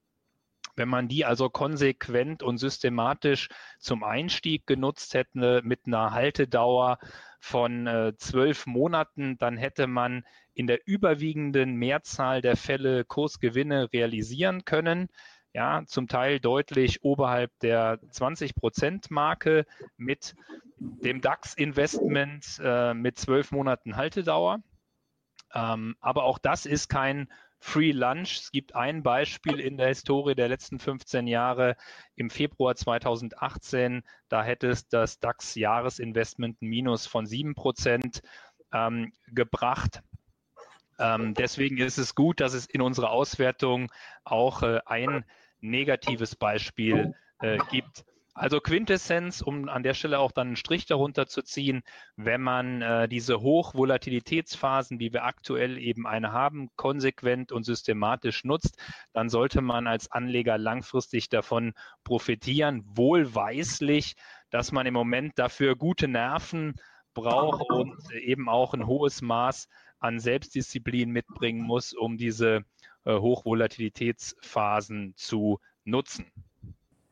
Wenn 0.75 0.89
man 0.89 1.07
die 1.07 1.23
also 1.23 1.49
konsequent 1.49 2.41
und 2.41 2.57
systematisch 2.57 3.49
zum 3.79 4.03
Einstieg 4.03 4.65
genutzt 4.65 5.13
hätte 5.13 5.61
mit 5.63 5.81
einer 5.85 6.11
Haltedauer 6.11 6.97
von 7.39 7.85
äh, 7.85 8.13
zwölf 8.17 8.65
Monaten, 8.65 9.37
dann 9.37 9.57
hätte 9.57 9.85
man 9.85 10.23
in 10.55 10.65
der 10.65 10.79
überwiegenden 10.85 11.75
Mehrzahl 11.75 12.41
der 12.41 12.57
Fälle 12.57 13.05
Kursgewinne 13.05 13.91
realisieren 13.93 14.65
können. 14.65 15.09
Ja, 15.53 15.83
zum 15.85 16.07
Teil 16.07 16.39
deutlich 16.39 17.03
oberhalb 17.03 17.51
der 17.59 17.99
20-Prozent-Marke 18.01 19.65
mit 19.97 20.33
dem 20.79 21.21
DAX-Investment 21.21 22.59
äh, 22.63 22.95
mit 22.95 23.19
zwölf 23.19 23.51
Monaten 23.51 23.95
Haltedauer. 23.95 24.63
Ähm, 25.53 25.95
aber 25.99 26.23
auch 26.23 26.37
das 26.37 26.65
ist 26.65 26.89
kein 26.89 27.27
Free 27.59 27.91
Lunch. 27.91 28.39
Es 28.39 28.51
gibt 28.51 28.75
ein 28.75 29.03
Beispiel 29.03 29.59
in 29.59 29.77
der 29.77 29.87
Historie 29.87 30.35
der 30.35 30.49
letzten 30.49 30.79
15 30.79 31.27
Jahre. 31.27 31.77
Im 32.15 32.29
Februar 32.29 32.75
2018, 32.75 34.03
da 34.27 34.43
hätte 34.43 34.67
es 34.67 34.89
das 34.89 35.19
DAX-Jahresinvestment 35.19 36.61
Minus 36.61 37.07
von 37.07 37.25
7 37.25 37.55
Prozent 37.55 38.21
ähm, 38.73 39.13
gebracht. 39.27 40.01
Ähm, 40.99 41.33
deswegen 41.35 41.77
ist 41.77 41.97
es 41.97 42.15
gut, 42.15 42.41
dass 42.41 42.53
es 42.53 42.65
in 42.65 42.81
unserer 42.81 43.11
Auswertung 43.11 43.91
auch 44.25 44.63
äh, 44.63 44.81
ein 44.85 45.23
negatives 45.61 46.35
Beispiel 46.35 47.15
äh, 47.39 47.59
gibt. 47.71 48.05
Also 48.35 48.59
Quintessenz, 48.59 49.41
um 49.41 49.69
an 49.69 49.83
der 49.83 49.93
Stelle 49.93 50.17
auch 50.17 50.31
dann 50.31 50.47
einen 50.47 50.55
Strich 50.55 50.87
darunter 50.87 51.27
zu 51.27 51.43
ziehen, 51.43 51.83
wenn 52.15 52.41
man 52.41 52.81
äh, 52.81 53.07
diese 53.07 53.41
Hochvolatilitätsphasen, 53.41 54.99
wie 54.99 55.13
wir 55.13 55.23
aktuell 55.23 55.77
eben 55.77 56.07
eine 56.07 56.31
haben, 56.31 56.69
konsequent 56.75 57.51
und 57.51 57.63
systematisch 57.63 58.43
nutzt, 58.43 58.81
dann 59.13 59.29
sollte 59.29 59.61
man 59.61 59.85
als 59.85 60.11
Anleger 60.11 60.57
langfristig 60.57 61.29
davon 61.29 61.73
profitieren, 62.03 62.81
wohlweislich, 62.85 64.15
dass 64.49 64.71
man 64.71 64.87
im 64.87 64.95
Moment 64.95 65.37
dafür 65.37 65.75
gute 65.75 66.07
Nerven 66.07 66.73
braucht 67.13 67.69
und 67.69 67.95
eben 68.13 68.49
auch 68.49 68.73
ein 68.73 68.87
hohes 68.87 69.21
Maß 69.21 69.69
an 69.99 70.19
Selbstdisziplin 70.19 71.11
mitbringen 71.11 71.61
muss, 71.61 71.93
um 71.93 72.17
diese 72.17 72.65
äh, 73.05 73.13
Hochvolatilitätsphasen 73.13 75.13
zu 75.15 75.59
nutzen. 75.83 76.31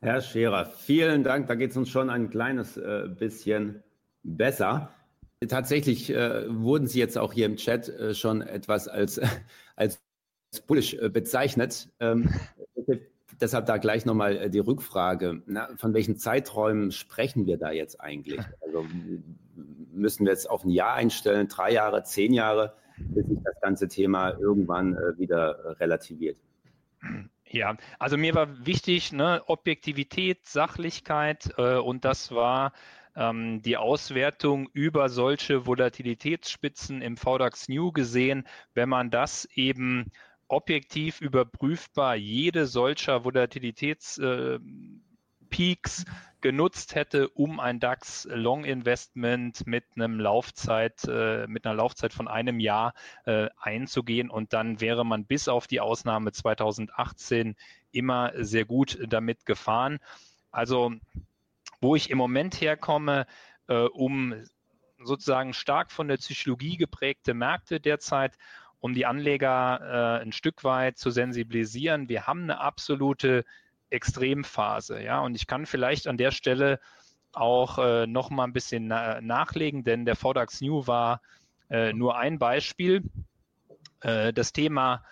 Herr 0.02 0.20
Scherer, 0.20 0.66
vielen 0.66 1.22
Dank. 1.22 1.46
Da 1.46 1.54
geht 1.54 1.70
es 1.70 1.76
uns 1.76 1.88
schon 1.88 2.10
ein 2.10 2.28
kleines 2.28 2.76
äh, 2.76 3.08
bisschen 3.08 3.84
besser. 4.24 4.92
Tatsächlich 5.46 6.10
äh, 6.10 6.44
wurden 6.52 6.88
Sie 6.88 6.98
jetzt 6.98 7.16
auch 7.16 7.32
hier 7.32 7.46
im 7.46 7.54
Chat 7.54 7.88
äh, 7.88 8.12
schon 8.12 8.42
etwas 8.42 8.88
als, 8.88 9.20
als 9.76 10.02
bullish 10.66 10.94
äh, 10.94 11.08
bezeichnet. 11.08 11.88
Ähm, 12.00 12.28
deshalb 13.40 13.66
da 13.66 13.76
gleich 13.76 14.04
nochmal 14.04 14.36
äh, 14.38 14.50
die 14.50 14.58
Rückfrage. 14.58 15.40
Na, 15.46 15.68
von 15.76 15.94
welchen 15.94 16.16
Zeiträumen 16.16 16.90
sprechen 16.90 17.46
wir 17.46 17.56
da 17.56 17.70
jetzt 17.70 18.00
eigentlich? 18.00 18.40
Also 18.60 18.84
müssen 19.92 20.24
wir 20.24 20.32
jetzt 20.32 20.50
auf 20.50 20.64
ein 20.64 20.70
Jahr 20.70 20.94
einstellen, 20.94 21.46
drei 21.46 21.72
Jahre, 21.72 22.02
zehn 22.02 22.32
Jahre, 22.32 22.74
bis 22.96 23.26
sich 23.26 23.38
das 23.44 23.60
ganze 23.60 23.86
Thema 23.86 24.30
irgendwann 24.30 24.96
äh, 24.96 25.16
wieder 25.16 25.78
relativiert? 25.78 26.38
Ja, 27.52 27.76
also 27.98 28.16
mir 28.16 28.34
war 28.34 28.66
wichtig, 28.66 29.12
ne, 29.12 29.42
Objektivität, 29.46 30.46
Sachlichkeit 30.46 31.52
äh, 31.58 31.76
und 31.76 32.06
das 32.06 32.32
war 32.32 32.72
ähm, 33.14 33.60
die 33.60 33.76
Auswertung 33.76 34.70
über 34.72 35.10
solche 35.10 35.66
Volatilitätsspitzen 35.66 37.02
im 37.02 37.18
VDAX 37.18 37.68
New 37.68 37.92
gesehen. 37.92 38.48
Wenn 38.72 38.88
man 38.88 39.10
das 39.10 39.44
eben 39.54 40.10
objektiv 40.48 41.20
überprüfbar, 41.20 42.16
jede 42.16 42.66
solcher 42.66 43.22
Volatilitäts 43.22 44.16
äh, 44.16 44.58
genutzt 46.42 46.94
hätte, 46.94 47.28
um 47.30 47.60
ein 47.60 47.80
DAX 47.80 48.28
Long 48.30 48.64
Investment 48.64 49.66
mit 49.66 49.84
einem 49.94 50.20
Laufzeit, 50.20 51.04
äh, 51.08 51.46
mit 51.46 51.64
einer 51.64 51.74
Laufzeit 51.74 52.12
von 52.12 52.28
einem 52.28 52.60
Jahr 52.60 52.94
äh, 53.24 53.48
einzugehen. 53.60 54.28
Und 54.28 54.52
dann 54.52 54.80
wäre 54.80 55.06
man 55.06 55.24
bis 55.24 55.48
auf 55.48 55.66
die 55.66 55.80
Ausnahme 55.80 56.32
2018 56.32 57.56
immer 57.92 58.32
sehr 58.34 58.64
gut 58.64 58.98
damit 59.08 59.46
gefahren. 59.46 59.98
Also, 60.50 60.92
wo 61.80 61.96
ich 61.96 62.10
im 62.10 62.18
Moment 62.18 62.60
herkomme, 62.60 63.26
äh, 63.68 63.84
um 63.84 64.34
sozusagen 65.02 65.54
stark 65.54 65.90
von 65.90 66.08
der 66.08 66.16
Psychologie 66.18 66.76
geprägte 66.76 67.34
Märkte 67.34 67.80
derzeit 67.80 68.36
um 68.82 68.94
die 68.94 69.06
Anleger 69.06 70.18
äh, 70.18 70.22
ein 70.22 70.32
Stück 70.32 70.64
weit 70.64 70.98
zu 70.98 71.10
sensibilisieren. 71.10 72.08
Wir 72.08 72.26
haben 72.26 72.42
eine 72.42 72.58
absolute 72.58 73.44
Extremphase. 73.92 75.02
Ja, 75.02 75.20
und 75.20 75.34
ich 75.34 75.46
kann 75.46 75.66
vielleicht 75.66 76.06
an 76.06 76.16
der 76.16 76.30
Stelle 76.30 76.80
auch 77.32 77.78
äh, 77.78 78.06
noch 78.06 78.30
mal 78.30 78.44
ein 78.44 78.52
bisschen 78.52 78.88
na 78.88 79.20
nachlegen, 79.20 79.84
denn 79.84 80.04
der 80.04 80.16
VDAX 80.16 80.60
New 80.60 80.86
war 80.86 81.22
äh, 81.70 81.92
nur 81.92 82.16
ein 82.18 82.38
Beispiel. 82.38 83.02
Äh, 84.00 84.32
das 84.32 84.52
Thema 84.52 85.04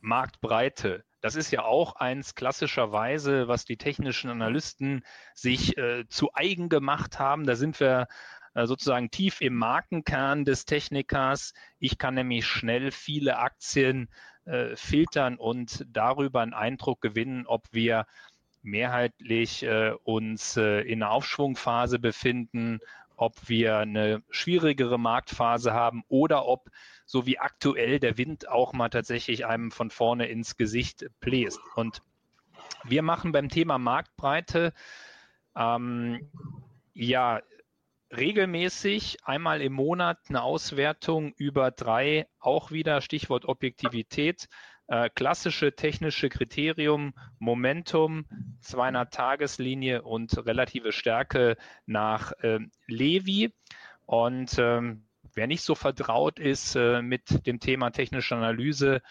Marktbreite. 0.00 1.04
Das 1.20 1.34
ist 1.34 1.50
ja 1.50 1.64
auch 1.64 1.96
eins 1.96 2.34
klassischerweise, 2.34 3.48
was 3.48 3.64
die 3.64 3.78
technischen 3.78 4.30
Analysten 4.30 5.04
sich 5.34 5.76
äh, 5.76 6.06
zu 6.08 6.30
eigen 6.34 6.68
gemacht 6.68 7.18
haben. 7.18 7.46
Da 7.46 7.56
sind 7.56 7.80
wir 7.80 8.06
äh, 8.54 8.66
sozusagen 8.66 9.10
tief 9.10 9.40
im 9.40 9.54
Markenkern 9.54 10.44
des 10.44 10.66
Technikers. 10.66 11.52
Ich 11.78 11.98
kann 11.98 12.14
nämlich 12.14 12.46
schnell 12.46 12.90
viele 12.90 13.38
Aktien 13.38 14.08
äh, 14.46 14.76
filtern 14.76 15.36
und 15.36 15.84
darüber 15.88 16.40
einen 16.40 16.54
Eindruck 16.54 17.00
gewinnen, 17.00 17.46
ob 17.46 17.66
wir 17.72 18.06
mehrheitlich 18.62 19.62
äh, 19.62 19.92
uns 20.04 20.56
äh, 20.56 20.80
in 20.80 21.02
einer 21.02 21.12
Aufschwungphase 21.12 21.98
befinden, 21.98 22.80
ob 23.16 23.34
wir 23.48 23.78
eine 23.78 24.22
schwierigere 24.30 24.98
Marktphase 24.98 25.72
haben 25.72 26.04
oder 26.08 26.46
ob, 26.46 26.70
so 27.06 27.26
wie 27.26 27.38
aktuell, 27.38 27.98
der 27.98 28.18
Wind 28.18 28.48
auch 28.48 28.72
mal 28.72 28.88
tatsächlich 28.88 29.46
einem 29.46 29.70
von 29.70 29.90
vorne 29.90 30.26
ins 30.26 30.56
Gesicht 30.56 31.06
bläst. 31.20 31.60
Und 31.74 32.02
wir 32.84 33.02
machen 33.02 33.32
beim 33.32 33.48
Thema 33.48 33.78
Marktbreite 33.78 34.72
ähm, 35.56 36.28
ja 36.92 37.40
regelmäßig 38.14 39.18
einmal 39.24 39.60
im 39.62 39.72
Monat 39.72 40.18
eine 40.28 40.42
Auswertung 40.42 41.32
über 41.36 41.70
drei, 41.70 42.28
auch 42.38 42.70
wieder 42.70 43.00
Stichwort 43.00 43.46
Objektivität, 43.46 44.48
äh, 44.88 45.10
klassische 45.10 45.74
technische 45.74 46.28
Kriterium, 46.28 47.14
Momentum, 47.38 48.26
200-Tageslinie 48.62 50.02
und 50.02 50.36
relative 50.46 50.92
Stärke 50.92 51.56
nach 51.86 52.32
äh, 52.40 52.60
Levi. 52.86 53.52
Und 54.04 54.56
ähm, 54.58 55.08
wer 55.34 55.48
nicht 55.48 55.62
so 55.62 55.74
vertraut 55.74 56.38
ist 56.38 56.76
äh, 56.76 57.02
mit 57.02 57.46
dem 57.46 57.58
Thema 57.58 57.90
technische 57.90 58.36
Analyse, 58.36 59.02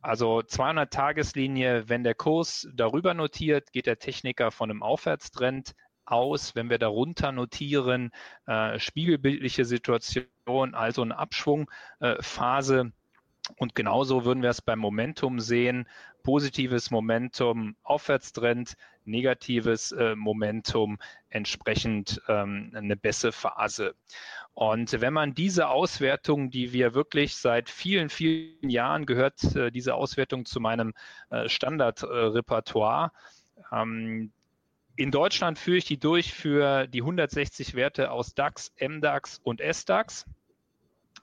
also 0.00 0.38
200-Tageslinie, 0.38 1.88
wenn 1.88 2.04
der 2.04 2.14
Kurs 2.14 2.68
darüber 2.72 3.14
notiert, 3.14 3.72
geht 3.72 3.86
der 3.86 3.98
Techniker 3.98 4.50
von 4.50 4.70
einem 4.70 4.82
Aufwärtstrend 4.82 5.74
aus. 6.10 6.54
Wenn 6.54 6.70
wir 6.70 6.78
darunter 6.78 7.32
notieren, 7.32 8.10
äh, 8.46 8.78
spiegelbildliche 8.78 9.64
Situation, 9.64 10.74
also 10.74 11.02
eine 11.02 11.18
Abschwungphase. 11.18 12.78
Äh, 12.80 12.90
und 13.56 13.74
genauso 13.74 14.24
würden 14.24 14.42
wir 14.42 14.50
es 14.50 14.60
beim 14.60 14.78
Momentum 14.78 15.40
sehen. 15.40 15.88
Positives 16.22 16.90
Momentum, 16.90 17.76
Aufwärtstrend, 17.82 18.76
negatives 19.04 19.92
äh, 19.92 20.14
Momentum, 20.14 20.98
entsprechend 21.30 22.20
ähm, 22.28 22.72
eine 22.74 22.96
bessere 22.96 23.32
Phase. 23.32 23.94
Und 24.52 25.00
wenn 25.00 25.12
man 25.12 25.34
diese 25.34 25.68
Auswertung, 25.68 26.50
die 26.50 26.72
wir 26.72 26.92
wirklich 26.92 27.36
seit 27.36 27.70
vielen, 27.70 28.10
vielen 28.10 28.68
Jahren 28.68 29.06
gehört, 29.06 29.42
äh, 29.54 29.70
diese 29.70 29.94
Auswertung 29.94 30.44
zu 30.44 30.60
meinem 30.60 30.94
äh, 31.30 31.48
Standardrepertoire, 31.48 33.12
ähm, 33.72 34.32
in 34.98 35.12
Deutschland 35.12 35.60
führe 35.60 35.76
ich 35.76 35.84
die 35.84 36.00
durch 36.00 36.34
für 36.34 36.88
die 36.88 37.02
160 37.02 37.74
Werte 37.74 38.10
aus 38.10 38.34
DAX, 38.34 38.72
MDAX 38.80 39.40
und 39.44 39.60
SDAX. 39.60 40.26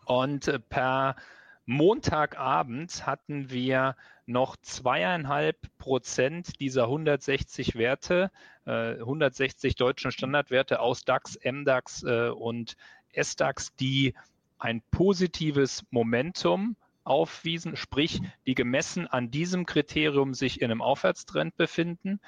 Und 0.05 0.47
äh, 0.47 0.59
per 0.59 1.17
Montagabend 1.65 3.05
hatten 3.05 3.49
wir 3.49 3.97
noch 4.27 4.55
zweieinhalb 4.61 5.57
Prozent 5.77 6.61
dieser 6.61 6.83
160 6.83 7.75
Werte, 7.75 8.31
äh, 8.65 8.93
160 8.93 9.75
deutschen 9.75 10.11
Standardwerte 10.11 10.79
aus 10.79 11.03
DAX, 11.03 11.37
MDAX 11.43 12.03
äh, 12.03 12.29
und 12.29 12.77
SDAX, 13.13 13.75
die 13.75 14.13
ein 14.57 14.83
positives 14.89 15.83
Momentum 15.91 16.77
aufwiesen, 17.03 17.75
sprich, 17.75 18.21
die 18.47 18.55
gemessen 18.55 19.05
an 19.05 19.31
diesem 19.31 19.65
Kriterium 19.65 20.33
sich 20.33 20.61
in 20.61 20.71
einem 20.71 20.81
Aufwärtstrend 20.81 21.57
befinden. 21.57 22.21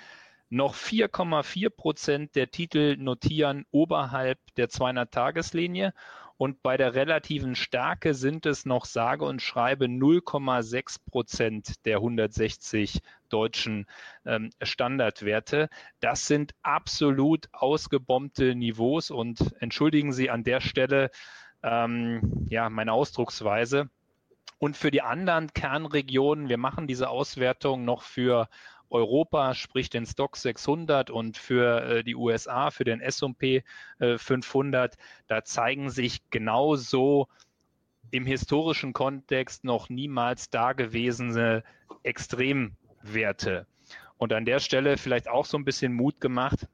Noch 0.49 0.75
4,4 0.75 1.69
Prozent 1.69 2.35
der 2.35 2.51
Titel 2.51 2.95
notieren 2.97 3.65
oberhalb 3.71 4.39
der 4.55 4.69
200-Tageslinie 4.69 5.93
und 6.37 6.61
bei 6.61 6.77
der 6.77 6.93
relativen 6.93 7.55
Stärke 7.55 8.13
sind 8.13 8.45
es 8.45 8.65
noch 8.65 8.85
sage 8.85 9.25
und 9.25 9.41
schreibe 9.41 9.85
0,6 9.85 10.97
Prozent 11.09 11.85
der 11.85 11.97
160 11.97 12.99
deutschen 13.29 13.87
ähm, 14.23 14.51
Standardwerte. 14.61 15.69
Das 15.99 16.27
sind 16.27 16.53
absolut 16.61 17.49
ausgebombte 17.53 18.53
Niveaus 18.53 19.09
und 19.09 19.55
entschuldigen 19.59 20.13
Sie 20.13 20.29
an 20.29 20.43
der 20.43 20.61
Stelle 20.61 21.09
ähm, 21.63 22.47
ja 22.49 22.69
meine 22.69 22.93
Ausdrucksweise. 22.93 23.89
Und 24.59 24.77
für 24.77 24.91
die 24.91 25.01
anderen 25.01 25.53
Kernregionen, 25.53 26.49
wir 26.49 26.57
machen 26.57 26.87
diese 26.87 27.09
Auswertung 27.09 27.83
noch 27.83 28.01
für 28.01 28.47
Europa, 28.89 29.53
sprich 29.53 29.89
den 29.89 30.05
Stock 30.05 30.37
600 30.37 31.09
und 31.09 31.37
für 31.37 31.81
äh, 31.83 32.03
die 32.03 32.15
USA, 32.15 32.71
für 32.71 32.83
den 32.83 33.01
S&P 33.01 33.63
äh, 33.99 34.17
500, 34.17 34.97
da 35.27 35.43
zeigen 35.43 35.89
sich 35.89 36.29
genauso 36.29 37.27
im 38.11 38.25
historischen 38.25 38.93
Kontext 38.93 39.63
noch 39.63 39.89
niemals 39.89 40.49
dagewesene 40.49 41.63
Extremwerte. 42.03 43.67
Und 44.17 44.33
an 44.33 44.45
der 44.45 44.59
Stelle 44.59 44.97
vielleicht 44.97 45.27
auch 45.27 45.45
so 45.45 45.57
ein 45.57 45.65
bisschen 45.65 45.93
Mut 45.93 46.19
gemacht. 46.21 46.67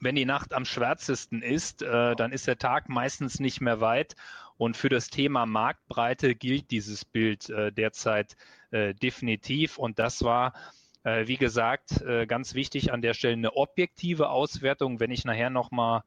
Wenn 0.00 0.14
die 0.14 0.24
Nacht 0.24 0.52
am 0.54 0.64
schwärzesten 0.64 1.42
ist, 1.42 1.82
äh, 1.82 2.16
dann 2.16 2.32
ist 2.32 2.46
der 2.46 2.58
Tag 2.58 2.88
meistens 2.88 3.38
nicht 3.40 3.60
mehr 3.60 3.80
weit. 3.80 4.16
Und 4.56 4.76
für 4.76 4.88
das 4.88 5.08
Thema 5.08 5.46
Marktbreite 5.46 6.34
gilt 6.34 6.70
dieses 6.70 7.04
Bild 7.04 7.48
äh, 7.48 7.72
derzeit 7.72 8.36
äh, 8.72 8.94
definitiv. 8.94 9.78
Und 9.78 9.98
das 9.98 10.22
war 10.22 10.48
äh, 10.48 10.79
wie 11.04 11.36
gesagt, 11.36 12.02
äh, 12.02 12.26
ganz 12.26 12.54
wichtig 12.54 12.92
an 12.92 13.02
der 13.02 13.14
Stelle 13.14 13.34
eine 13.34 13.56
objektive 13.56 14.28
Auswertung. 14.28 15.00
Wenn 15.00 15.10
ich 15.10 15.24
nachher 15.24 15.50
nochmal 15.50 16.02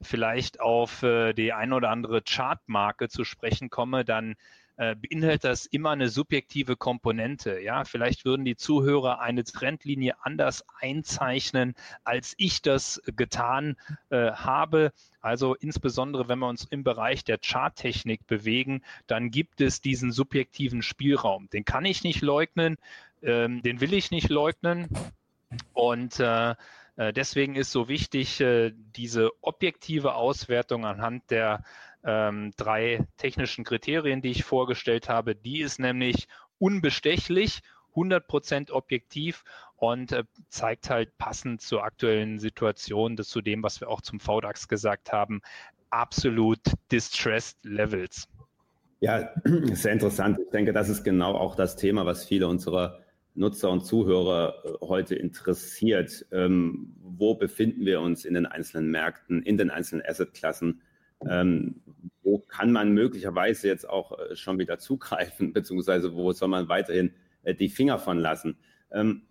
vielleicht 0.00 0.60
auf 0.60 1.02
äh, 1.02 1.32
die 1.32 1.52
ein 1.52 1.72
oder 1.72 1.90
andere 1.90 2.22
Chartmarke 2.22 3.08
zu 3.08 3.24
sprechen 3.24 3.70
komme, 3.70 4.04
dann 4.04 4.36
äh, 4.78 4.94
beinhaltet 4.94 5.44
das 5.44 5.64
immer 5.64 5.90
eine 5.90 6.08
subjektive 6.08 6.76
Komponente. 6.76 7.60
Ja, 7.60 7.84
vielleicht 7.84 8.26
würden 8.26 8.44
die 8.44 8.56
Zuhörer 8.56 9.20
eine 9.20 9.42
Trendlinie 9.44 10.16
anders 10.22 10.64
einzeichnen, 10.80 11.74
als 12.04 12.34
ich 12.36 12.60
das 12.60 13.00
getan 13.16 13.76
äh, 14.10 14.32
habe. 14.32 14.92
Also 15.22 15.54
insbesondere, 15.54 16.28
wenn 16.28 16.38
wir 16.38 16.48
uns 16.48 16.64
im 16.64 16.84
Bereich 16.84 17.24
der 17.24 17.38
Charttechnik 17.38 18.26
bewegen, 18.26 18.82
dann 19.06 19.30
gibt 19.30 19.62
es 19.62 19.80
diesen 19.80 20.12
subjektiven 20.12 20.82
Spielraum. 20.82 21.48
Den 21.50 21.64
kann 21.64 21.86
ich 21.86 22.04
nicht 22.04 22.20
leugnen, 22.20 22.76
ähm, 23.26 23.62
den 23.62 23.80
will 23.80 23.92
ich 23.92 24.10
nicht 24.10 24.30
leugnen. 24.30 24.88
Und 25.74 26.18
äh, 26.20 26.54
äh 26.96 27.12
deswegen 27.12 27.56
ist 27.56 27.72
so 27.72 27.88
wichtig, 27.88 28.40
äh, 28.40 28.72
diese 28.96 29.30
objektive 29.42 30.14
Auswertung 30.14 30.86
anhand 30.86 31.30
der 31.30 31.64
ähm, 32.04 32.52
drei 32.56 33.06
technischen 33.18 33.64
Kriterien, 33.64 34.22
die 34.22 34.30
ich 34.30 34.44
vorgestellt 34.44 35.08
habe. 35.08 35.34
Die 35.34 35.60
ist 35.60 35.78
nämlich 35.78 36.28
unbestechlich, 36.58 37.62
100% 37.94 38.70
objektiv 38.70 39.44
und 39.76 40.12
äh, 40.12 40.24
zeigt 40.48 40.90
halt 40.90 41.16
passend 41.18 41.60
zur 41.60 41.84
aktuellen 41.84 42.38
Situation, 42.38 43.16
das 43.16 43.28
zu 43.28 43.40
dem, 43.40 43.62
was 43.62 43.80
wir 43.80 43.88
auch 43.88 44.00
zum 44.00 44.20
VDAX 44.20 44.68
gesagt 44.68 45.12
haben, 45.12 45.42
absolut 45.90 46.60
distressed 46.92 47.58
Levels. 47.64 48.28
Ja, 49.00 49.30
sehr 49.44 49.92
interessant. 49.92 50.38
Ich 50.38 50.50
denke, 50.50 50.72
das 50.72 50.88
ist 50.88 51.04
genau 51.04 51.34
auch 51.34 51.54
das 51.54 51.76
Thema, 51.76 52.06
was 52.06 52.24
viele 52.24 52.48
unserer 52.48 53.00
Nutzer 53.36 53.70
und 53.70 53.84
Zuhörer 53.84 54.62
äh, 54.64 54.86
heute 54.86 55.14
interessiert. 55.14 56.26
Ähm, 56.32 56.94
wo 57.00 57.34
befinden 57.34 57.84
wir 57.84 58.00
uns 58.00 58.24
in 58.24 58.34
den 58.34 58.46
einzelnen 58.46 58.90
Märkten, 58.90 59.42
in 59.42 59.58
den 59.58 59.70
einzelnen 59.70 60.04
Assetklassen? 60.06 60.82
Ähm, 61.28 61.80
wo 62.22 62.38
kann 62.38 62.72
man 62.72 62.92
möglicherweise 62.92 63.68
jetzt 63.68 63.88
auch 63.88 64.18
äh, 64.18 64.36
schon 64.36 64.58
wieder 64.58 64.78
zugreifen, 64.80 65.52
beziehungsweise 65.52 66.14
wo 66.14 66.32
soll 66.32 66.48
man 66.48 66.68
weiterhin 66.68 67.12
äh, 67.42 67.54
die 67.54 67.68
Finger 67.68 67.98
von 67.98 68.18
lassen? 68.18 68.58
Ähm, 68.90 69.22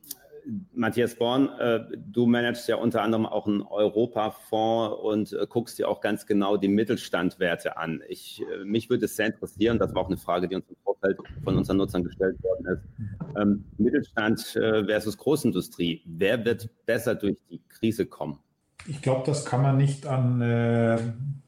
Matthias 0.73 1.15
Born, 1.15 1.49
äh, 1.60 1.81
du 1.97 2.25
managst 2.25 2.67
ja 2.67 2.75
unter 2.75 3.01
anderem 3.01 3.25
auch 3.25 3.47
einen 3.47 3.62
Europa-Fonds 3.62 4.95
und 5.01 5.34
äh, 5.34 5.47
guckst 5.47 5.79
dir 5.79 5.89
auch 5.89 6.01
ganz 6.01 6.25
genau 6.25 6.58
die 6.58 6.67
Mittelstandwerte 6.67 7.77
an. 7.77 8.01
Ich, 8.08 8.41
äh, 8.41 8.63
mich 8.63 8.89
würde 8.89 9.05
es 9.05 9.15
sehr 9.15 9.27
interessieren, 9.27 9.79
das 9.79 9.93
war 9.93 10.03
auch 10.03 10.08
eine 10.08 10.17
Frage, 10.17 10.47
die 10.47 10.55
uns 10.55 10.69
im 10.69 10.75
Vorfeld 10.84 11.17
von 11.43 11.58
unseren 11.58 11.77
Nutzern 11.77 12.03
gestellt 12.03 12.41
worden 12.43 12.65
ist. 12.67 13.38
Ähm, 13.38 13.65
Mittelstand 13.77 14.39
versus 14.41 15.17
Großindustrie. 15.17 16.01
Wer 16.05 16.43
wird 16.45 16.69
besser 16.86 17.15
durch 17.15 17.38
die 17.49 17.62
Krise 17.67 18.05
kommen? 18.05 18.39
Ich 18.88 19.01
glaube, 19.01 19.23
das 19.25 19.45
kann 19.45 19.62
man 19.62 19.77
nicht 19.77 20.05
an 20.05 20.41
äh, 20.41 20.99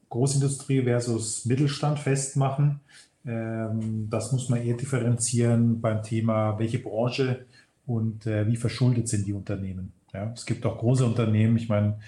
Großindustrie 0.08 0.82
versus 0.82 1.44
Mittelstand 1.44 1.98
festmachen. 1.98 2.80
Ähm, 3.24 4.08
das 4.10 4.32
muss 4.32 4.48
man 4.48 4.62
eher 4.62 4.76
differenzieren 4.76 5.80
beim 5.80 6.02
Thema, 6.02 6.58
welche 6.58 6.78
Branche 6.78 7.46
und 7.88 8.26
äh, 8.26 8.46
wie 8.46 8.56
verschuldet 8.56 9.08
sind 9.08 9.26
die 9.26 9.32
Unternehmen. 9.32 9.92
Ja, 10.12 10.30
es 10.32 10.46
gibt 10.46 10.64
auch 10.64 10.78
große 10.78 11.04
Unternehmen, 11.04 11.56
ich 11.56 11.68
meine, 11.68 11.98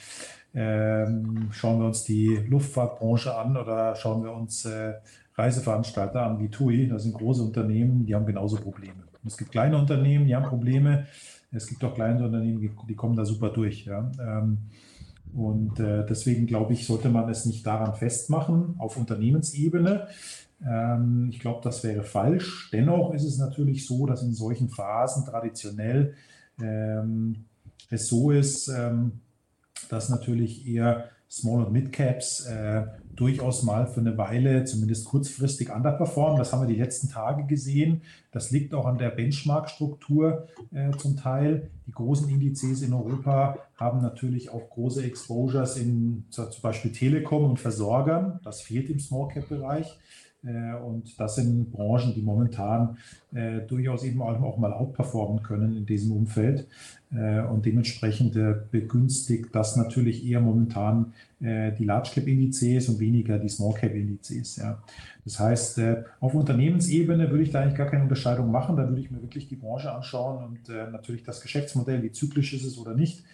ähm, 0.55 1.49
schauen 1.53 1.81
wir 1.81 1.87
uns 1.87 2.05
die 2.05 2.37
Luftfahrtbranche 2.49 3.35
an 3.35 3.57
oder 3.57 3.95
schauen 3.97 4.23
wir 4.23 4.33
uns 4.33 4.65
äh, 4.65 4.95
Reiseveranstalter 5.37 6.23
an 6.23 6.41
wie 6.41 6.49
TUI, 6.49 6.89
das 6.89 7.05
sind 7.05 7.15
große 7.15 7.43
Unternehmen, 7.43 8.05
die 8.05 8.15
haben 8.15 8.27
genauso 8.27 8.57
Probleme. 8.57 9.03
Und 9.23 9.29
es 9.29 9.37
gibt 9.37 9.53
kleine 9.53 9.79
Unternehmen, 9.79 10.27
die 10.27 10.35
haben 10.35 10.47
Probleme. 10.47 11.07
Es 11.53 11.67
gibt 11.67 11.83
auch 11.85 11.95
kleine 11.95 12.25
Unternehmen, 12.25 12.61
die, 12.89 12.95
kommen 12.95 13.17
da 13.17 13.25
super 13.25 13.51
durch. 13.51 13.85
Ja. 13.85 14.11
Ähm, 14.21 14.59
und 15.35 15.79
äh, 15.79 16.05
deswegen 16.07 16.47
glaube 16.47 16.73
ich, 16.73 16.87
sollte 16.87 17.09
man 17.09 17.29
es 17.29 17.45
nicht 17.45 17.67
daran 17.67 17.95
festmachen 17.95 18.75
auf 18.79 18.97
Unternehmensebene, 18.97 20.09
ich 21.31 21.41
glaube, 21.41 21.61
das 21.65 21.83
wäre 21.85 22.03
falsch. 22.03 22.69
Dennoch 22.71 23.15
ist 23.15 23.25
es 23.25 23.39
natürlich 23.39 23.87
so, 23.87 24.05
dass 24.05 24.23
in 24.23 24.35
solchen 24.35 24.69
Phasen 24.69 25.25
traditionell 25.25 26.15
ähm, 26.61 27.47
es 27.89 28.09
so 28.09 28.31
ist, 28.31 28.69
ähm, 28.69 29.21
dass 29.89 30.11
natürlich 30.11 30.67
eher 30.67 31.11
Small- 31.31 31.65
und 31.65 31.73
Mid-Caps 31.73 32.47
äh, 32.47 32.87
durchaus 33.15 33.63
mal 33.63 33.87
für 33.87 34.01
eine 34.01 34.19
Weile, 34.19 34.65
zumindest 34.65 35.05
kurzfristig, 35.05 35.71
underperformen. 35.71 36.39
Das 36.39 36.53
haben 36.53 36.63
wir 36.63 36.75
die 36.75 36.81
letzten 36.81 37.09
Tage 37.09 37.47
gesehen. 37.47 38.03
Das 38.33 38.51
liegt 38.51 38.75
auch 38.75 38.85
an 38.85 38.99
der 38.99 39.11
Benchmark-Struktur 39.11 40.49
äh, 40.73 40.91
zum 40.97 41.17
Teil. 41.17 41.71
Die 41.87 41.93
großen 41.93 42.29
Indizes 42.29 42.83
in 42.83 42.93
Europa 42.93 43.59
haben 43.77 44.03
natürlich 44.03 44.51
auch 44.51 44.71
große 44.71 45.05
Exposures 45.05 45.77
in 45.77 46.25
zum 46.31 46.49
Beispiel 46.63 46.91
Telekom 46.91 47.45
und 47.45 47.61
Versorgern. 47.61 48.41
Das 48.43 48.61
fehlt 48.61 48.91
im 48.91 48.99
Small-Cap-Bereich. 48.99 49.99
Äh, 50.45 50.75
und 50.75 51.19
das 51.21 51.37
sind 51.37 51.71
Branchen, 51.71 52.15
die 52.15 52.23
momentan 52.23 52.97
äh, 53.33 53.61
durchaus 53.61 54.05
eben 54.05 54.23
auch 54.23 54.59
mal 54.59 54.73
outperformen 54.73 55.43
können 55.43 55.77
in 55.77 55.87
diesem 55.87 56.13
Umfeld. 56.13 56.67
Äh, 57.13 57.41
und 57.41 57.67
dementsprechend 57.67 58.39
begünstigt 58.71 59.55
das 59.55 59.77
natürlich 59.77 60.27
eher 60.27 60.41
momentan 60.41 61.13
die 61.43 61.85
Large 61.85 62.11
Cap 62.13 62.27
Indizes 62.27 62.91
und 62.91 63.01
weniger 63.01 63.39
die 63.39 63.49
Small 63.49 63.73
Cap 63.73 63.95
Indizes. 63.95 64.57
Ja. 64.57 64.83
Das 65.25 65.41
heißt, 65.41 65.81
auf 66.21 66.35
Unternehmensebene 66.35 67.31
würde 67.31 67.45
ich 67.45 67.51
da 67.51 67.63
eigentlich 67.63 67.79
gar 67.79 67.87
keine 67.87 68.03
Unterscheidung 68.03 68.51
machen. 68.51 68.77
Da 68.77 68.87
würde 68.87 69.01
ich 69.01 69.11
mir 69.11 69.23
wirklich 69.23 69.49
die 69.49 69.57
Branche 69.57 69.91
anschauen 69.91 70.45
und 70.45 70.93
natürlich 70.93 71.23
das 71.23 71.41
Geschäftsmodell, 71.41 72.03
wie 72.03 72.13
zyklisch 72.13 72.53
ist 72.53 72.67
es 72.67 72.77
oder 72.77 72.95
nicht 72.95 73.25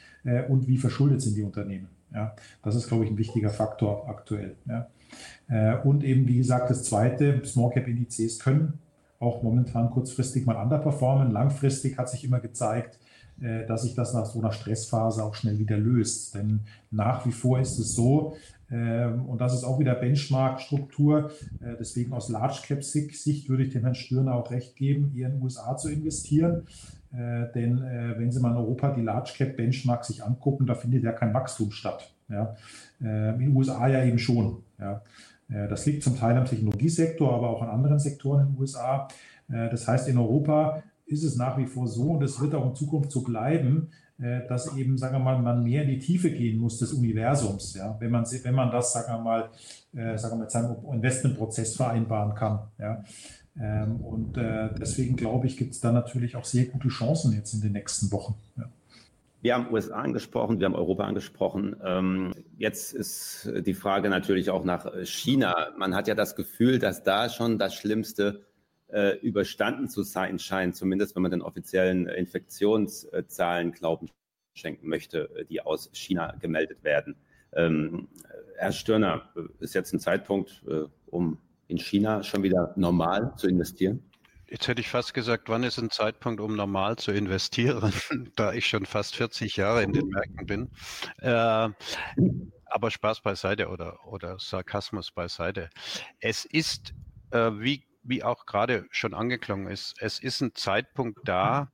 und 0.48 0.68
wie 0.68 0.78
verschuldet 0.78 1.20
sind 1.20 1.36
die 1.36 1.42
Unternehmen. 1.42 1.88
Ja. 2.14 2.36
Das 2.62 2.76
ist, 2.76 2.86
glaube 2.86 3.04
ich, 3.04 3.10
ein 3.10 3.18
wichtiger 3.18 3.50
Faktor 3.50 4.08
aktuell. 4.08 4.54
Ja. 4.68 4.86
Äh, 5.48 5.76
und 5.76 6.04
eben, 6.04 6.26
wie 6.26 6.38
gesagt, 6.38 6.70
das 6.70 6.84
zweite, 6.84 7.44
Small 7.44 7.70
Cap 7.70 7.86
Indizes 7.86 8.38
können 8.38 8.78
auch 9.18 9.42
momentan 9.42 9.90
kurzfristig 9.90 10.46
mal 10.46 10.56
underperformen. 10.56 11.30
Langfristig 11.30 11.98
hat 11.98 12.10
sich 12.10 12.24
immer 12.24 12.40
gezeigt, 12.40 12.98
äh, 13.40 13.66
dass 13.66 13.82
sich 13.82 13.94
das 13.94 14.14
nach 14.14 14.26
so 14.26 14.40
einer 14.40 14.52
Stressphase 14.52 15.22
auch 15.22 15.34
schnell 15.34 15.58
wieder 15.58 15.76
löst. 15.76 16.34
Denn 16.34 16.60
nach 16.90 17.26
wie 17.26 17.32
vor 17.32 17.60
ist 17.60 17.78
es 17.78 17.94
so, 17.94 18.36
ähm, 18.70 19.26
und 19.26 19.40
das 19.40 19.54
ist 19.54 19.64
auch 19.64 19.78
wieder 19.78 19.94
Benchmark-Struktur. 19.94 21.30
Äh, 21.60 21.76
deswegen 21.78 22.12
aus 22.12 22.28
Large 22.28 22.60
Cap-Sicht 22.66 23.48
würde 23.48 23.64
ich 23.64 23.72
dem 23.72 23.82
Herrn 23.82 23.94
Stirner 23.94 24.34
auch 24.34 24.50
recht 24.50 24.76
geben, 24.76 25.12
eher 25.16 25.28
in 25.28 25.34
den 25.34 25.42
USA 25.42 25.76
zu 25.76 25.90
investieren. 25.90 26.66
Denn 27.12 27.80
wenn 27.80 28.30
Sie 28.30 28.40
mal 28.40 28.50
in 28.50 28.56
Europa 28.58 28.90
die 28.90 29.00
Large 29.00 29.32
Cap 29.38 29.56
Benchmark 29.56 30.04
sich 30.04 30.22
angucken, 30.22 30.66
da 30.66 30.74
findet 30.74 31.02
ja 31.02 31.12
kein 31.12 31.32
Wachstum 31.32 31.70
statt. 31.70 32.12
Ja. 32.28 32.56
In 33.00 33.38
den 33.38 33.56
USA 33.56 33.86
ja 33.88 34.04
eben 34.04 34.18
schon. 34.18 34.62
Ja. 34.78 35.02
Äh, 35.48 35.68
das 35.68 35.86
liegt 35.86 36.02
zum 36.02 36.16
Teil 36.16 36.36
am 36.36 36.44
Technologiesektor, 36.44 37.32
aber 37.32 37.50
auch 37.50 37.62
an 37.62 37.68
anderen 37.68 37.98
Sektoren 37.98 38.46
in 38.46 38.52
den 38.52 38.60
USA. 38.60 39.08
Äh, 39.48 39.70
das 39.70 39.86
heißt, 39.86 40.08
in 40.08 40.18
Europa 40.18 40.82
ist 41.06 41.24
es 41.24 41.36
nach 41.36 41.56
wie 41.58 41.66
vor 41.66 41.86
so 41.86 42.12
und 42.12 42.22
es 42.22 42.40
wird 42.40 42.54
auch 42.54 42.66
in 42.66 42.74
Zukunft 42.74 43.12
so 43.12 43.22
bleiben, 43.22 43.90
äh, 44.18 44.46
dass 44.48 44.76
eben, 44.76 44.98
sagen 44.98 45.14
wir 45.14 45.20
mal, 45.20 45.40
man 45.40 45.62
mehr 45.62 45.82
in 45.82 45.88
die 45.88 45.98
Tiefe 45.98 46.30
gehen 46.30 46.58
muss 46.58 46.78
des 46.78 46.92
Universums, 46.92 47.74
ja, 47.74 47.96
wenn 48.00 48.10
man, 48.10 48.24
wenn 48.24 48.54
man 48.54 48.70
das, 48.70 48.92
sagen 48.92 49.12
wir 49.12 49.22
mal, 49.22 49.50
sagen 50.18 50.34
wir 50.34 50.42
mit 50.42 50.50
seinem 50.50 50.76
Investmentprozess 50.92 51.76
vereinbaren 51.76 52.34
kann. 52.34 52.58
Ja. 52.78 53.02
Ähm, 53.58 53.96
und 53.96 54.36
deswegen 54.36 55.16
glaube 55.16 55.46
ich, 55.46 55.56
gibt 55.56 55.72
es 55.72 55.80
da 55.80 55.90
natürlich 55.90 56.36
auch 56.36 56.44
sehr 56.44 56.66
gute 56.66 56.88
Chancen 56.88 57.32
jetzt 57.32 57.54
in 57.54 57.62
den 57.62 57.72
nächsten 57.72 58.12
Wochen. 58.12 58.34
Ja. 58.58 58.64
Wir 59.42 59.54
haben 59.54 59.72
USA 59.72 59.96
angesprochen, 59.96 60.58
wir 60.58 60.66
haben 60.66 60.74
Europa 60.74 61.04
angesprochen. 61.04 61.76
Ähm, 61.84 62.32
jetzt 62.56 62.94
ist 62.94 63.50
die 63.60 63.74
Frage 63.74 64.08
natürlich 64.08 64.50
auch 64.50 64.64
nach 64.64 64.90
China. 65.04 65.72
Man 65.76 65.94
hat 65.94 66.08
ja 66.08 66.14
das 66.14 66.34
Gefühl, 66.36 66.78
dass 66.78 67.02
da 67.02 67.28
schon 67.28 67.58
das 67.58 67.74
Schlimmste 67.74 68.46
äh, 68.88 69.18
überstanden 69.18 69.88
zu 69.88 70.02
sein 70.02 70.38
scheint, 70.38 70.76
zumindest 70.76 71.14
wenn 71.14 71.22
man 71.22 71.30
den 71.30 71.42
offiziellen 71.42 72.08
Infektionszahlen 72.08 73.72
Glauben 73.72 74.10
schenken 74.54 74.88
möchte, 74.88 75.46
die 75.50 75.60
aus 75.60 75.90
China 75.92 76.34
gemeldet 76.40 76.82
werden. 76.82 77.16
Ähm, 77.52 78.08
Herr 78.56 78.72
Stirner, 78.72 79.28
ist 79.60 79.74
jetzt 79.74 79.92
ein 79.92 80.00
Zeitpunkt, 80.00 80.62
äh, 80.66 80.84
um 81.06 81.38
in 81.68 81.78
China 81.78 82.22
schon 82.22 82.42
wieder 82.42 82.72
normal 82.76 83.34
zu 83.36 83.48
investieren? 83.48 84.02
Jetzt 84.48 84.68
hätte 84.68 84.80
ich 84.80 84.88
fast 84.88 85.12
gesagt, 85.12 85.48
wann 85.48 85.64
ist 85.64 85.78
ein 85.78 85.90
Zeitpunkt, 85.90 86.40
um 86.40 86.54
normal 86.54 86.96
zu 86.96 87.10
investieren, 87.10 87.92
da 88.36 88.52
ich 88.52 88.66
schon 88.66 88.86
fast 88.86 89.16
40 89.16 89.56
Jahre 89.56 89.82
in 89.82 89.92
den 89.92 90.06
Märkten 90.08 90.46
bin. 90.46 90.70
Äh, 91.18 91.70
aber 92.66 92.90
Spaß 92.90 93.22
beiseite 93.22 93.68
oder, 93.68 94.06
oder 94.06 94.38
Sarkasmus 94.38 95.10
beiseite. 95.10 95.70
Es 96.20 96.44
ist, 96.44 96.94
äh, 97.30 97.50
wie, 97.54 97.86
wie 98.02 98.22
auch 98.22 98.46
gerade 98.46 98.86
schon 98.90 99.14
angeklungen 99.14 99.68
ist, 99.68 99.96
es 100.00 100.20
ist 100.20 100.40
ein 100.40 100.54
Zeitpunkt 100.54 101.20
da, 101.24 101.72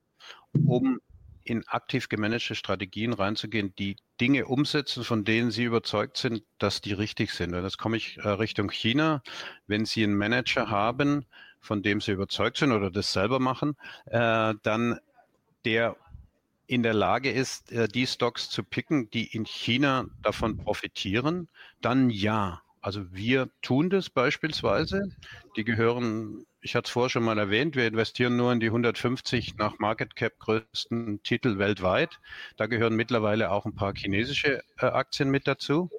um 0.67 0.99
in 1.45 1.67
aktiv 1.67 2.09
gemanagte 2.09 2.55
Strategien 2.55 3.13
reinzugehen, 3.13 3.75
die 3.77 3.97
Dinge 4.21 4.47
umsetzen, 4.47 5.05
von 5.05 5.25
denen 5.25 5.51
Sie 5.51 5.65
überzeugt 5.65 6.17
sind, 6.17 6.45
dass 6.59 6.81
die 6.81 6.93
richtig 6.93 7.33
sind. 7.33 7.55
Und 7.55 7.65
jetzt 7.65 7.79
komme 7.79 7.97
ich 7.97 8.19
äh, 8.19 8.29
Richtung 8.29 8.71
China. 8.71 9.23
Wenn 9.67 9.85
Sie 9.85 10.05
einen 10.05 10.17
Manager 10.17 10.71
haben, 10.71 11.27
von 11.63 11.83
dem 11.83 12.01
sie 12.01 12.13
überzeugt 12.13 12.59
sind 12.59 12.73
oder 12.73 12.91
das 12.91 13.13
selber 13.13 13.39
machen, 13.39 13.77
äh, 14.07 14.55
dann 14.63 14.99
der 15.65 15.97
in 16.67 16.83
der 16.83 16.95
Lage 16.95 17.31
ist, 17.31 17.71
äh, 17.73 17.89
die 17.89 18.07
Stocks 18.07 18.49
zu 18.51 18.63
picken, 18.65 19.11
die 19.11 19.27
in 19.27 19.45
China 19.45 20.07
davon 20.23 20.57
profitieren, 20.57 21.49
dann 21.81 22.11
ja. 22.11 22.63
Also 22.81 23.13
wir 23.13 23.49
tun 23.61 23.91
das 23.91 24.11
beispielsweise. 24.11 25.03
Die 25.57 25.63
gehören, 25.65 26.47
ich 26.63 26.75
hatte 26.75 26.87
es 26.87 26.91
vorher 26.91 27.11
schon 27.11 27.23
mal 27.23 27.39
erwähnt, 27.39 27.77
wir 27.77 27.87
investieren 27.87 28.37
nur 28.37 28.53
in 28.53 28.59
die 28.59 28.67
150 28.67 29.57
nach 29.57 29.79
Market 29.79 30.17
Cap 30.17 30.39
größten 30.41 31.23
Titel 31.23 31.59
weltweit. 31.59 32.19
Da 32.57 32.67
gehören 32.67 32.97
mittlerweile 32.97 33.53
auch 33.53 33.67
ein 33.67 33.75
paar 33.75 33.95
chinesische 33.95 34.63
äh, 34.79 34.87
Aktien 34.87 35.31
mit 35.31 35.47
dazu. 35.47 35.91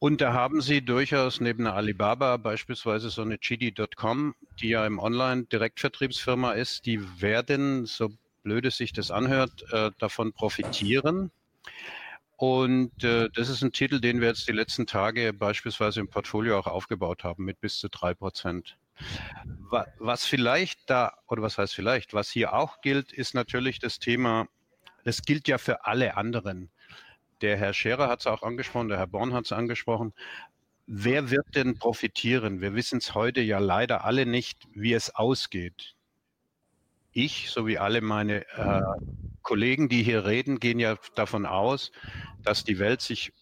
Und 0.00 0.20
da 0.20 0.32
haben 0.32 0.60
Sie 0.60 0.84
durchaus 0.84 1.40
neben 1.40 1.64
der 1.64 1.74
Alibaba 1.74 2.36
beispielsweise 2.36 3.10
so 3.10 3.22
eine 3.22 3.38
GD.com, 3.38 4.34
die 4.60 4.70
ja 4.70 4.86
im 4.86 4.98
Online-Direktvertriebsfirma 4.98 6.52
ist, 6.52 6.84
die 6.84 7.00
werden, 7.20 7.86
so 7.86 8.10
blöd 8.42 8.66
es 8.66 8.76
sich 8.76 8.92
das 8.92 9.10
anhört, 9.10 9.64
äh, 9.72 9.92
davon 9.98 10.32
profitieren. 10.32 11.30
Und 12.36 13.04
äh, 13.04 13.28
das 13.34 13.48
ist 13.48 13.62
ein 13.62 13.72
Titel, 13.72 14.00
den 14.00 14.20
wir 14.20 14.28
jetzt 14.28 14.48
die 14.48 14.52
letzten 14.52 14.86
Tage 14.86 15.32
beispielsweise 15.32 16.00
im 16.00 16.08
Portfolio 16.08 16.58
auch 16.58 16.66
aufgebaut 16.66 17.22
haben 17.22 17.44
mit 17.44 17.60
bis 17.60 17.78
zu 17.78 17.88
drei 17.88 18.14
Prozent. 18.14 18.76
Was 19.98 20.24
vielleicht 20.26 20.90
da, 20.90 21.16
oder 21.28 21.42
was 21.42 21.58
heißt 21.58 21.74
vielleicht, 21.74 22.14
was 22.14 22.30
hier 22.30 22.52
auch 22.52 22.80
gilt, 22.80 23.12
ist 23.12 23.34
natürlich 23.34 23.78
das 23.78 23.98
Thema, 23.98 24.46
das 25.04 25.22
gilt 25.22 25.48
ja 25.48 25.58
für 25.58 25.86
alle 25.86 26.16
anderen. 26.16 26.70
Der 27.44 27.58
Herr 27.58 27.74
Scherer 27.74 28.08
hat 28.08 28.20
es 28.20 28.26
auch 28.26 28.42
angesprochen, 28.42 28.88
der 28.88 28.96
Herr 28.96 29.06
Born 29.06 29.34
hat 29.34 29.44
es 29.44 29.52
angesprochen. 29.52 30.14
Wer 30.86 31.30
wird 31.30 31.54
denn 31.54 31.76
profitieren? 31.78 32.62
Wir 32.62 32.74
wissen 32.74 33.00
es 33.00 33.14
heute 33.14 33.42
ja 33.42 33.58
leider 33.58 34.06
alle 34.06 34.24
nicht, 34.24 34.66
wie 34.72 34.94
es 34.94 35.14
ausgeht. 35.14 35.94
Ich 37.12 37.50
sowie 37.50 37.76
alle 37.76 38.00
meine 38.00 38.46
äh, 38.56 38.80
Kollegen, 39.42 39.90
die 39.90 40.02
hier 40.02 40.24
reden, 40.24 40.58
gehen 40.58 40.78
ja 40.78 40.96
davon 41.16 41.44
aus, 41.44 41.92
dass 42.42 42.64
die 42.64 42.78
Welt 42.78 43.02
sich 43.02 43.34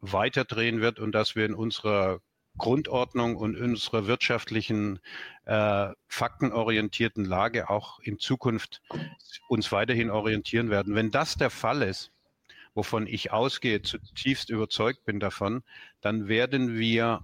weiterdrehen 0.00 0.80
wird 0.80 0.98
und 0.98 1.12
dass 1.12 1.36
wir 1.36 1.46
in 1.46 1.54
unserer 1.54 2.18
Grundordnung 2.58 3.36
und 3.36 3.56
unserer 3.56 4.08
wirtschaftlichen, 4.08 4.98
äh, 5.44 5.90
faktenorientierten 6.08 7.24
Lage 7.24 7.70
auch 7.70 8.00
in 8.00 8.18
Zukunft 8.18 8.82
uns 9.48 9.70
weiterhin 9.70 10.10
orientieren 10.10 10.68
werden. 10.68 10.96
Wenn 10.96 11.12
das 11.12 11.36
der 11.36 11.50
Fall 11.50 11.82
ist, 11.82 12.10
wovon 12.76 13.06
ich 13.06 13.32
ausgehe, 13.32 13.82
zutiefst 13.82 14.50
überzeugt 14.50 15.04
bin 15.04 15.18
davon, 15.18 15.64
dann 16.02 16.28
werden 16.28 16.78
wir 16.78 17.22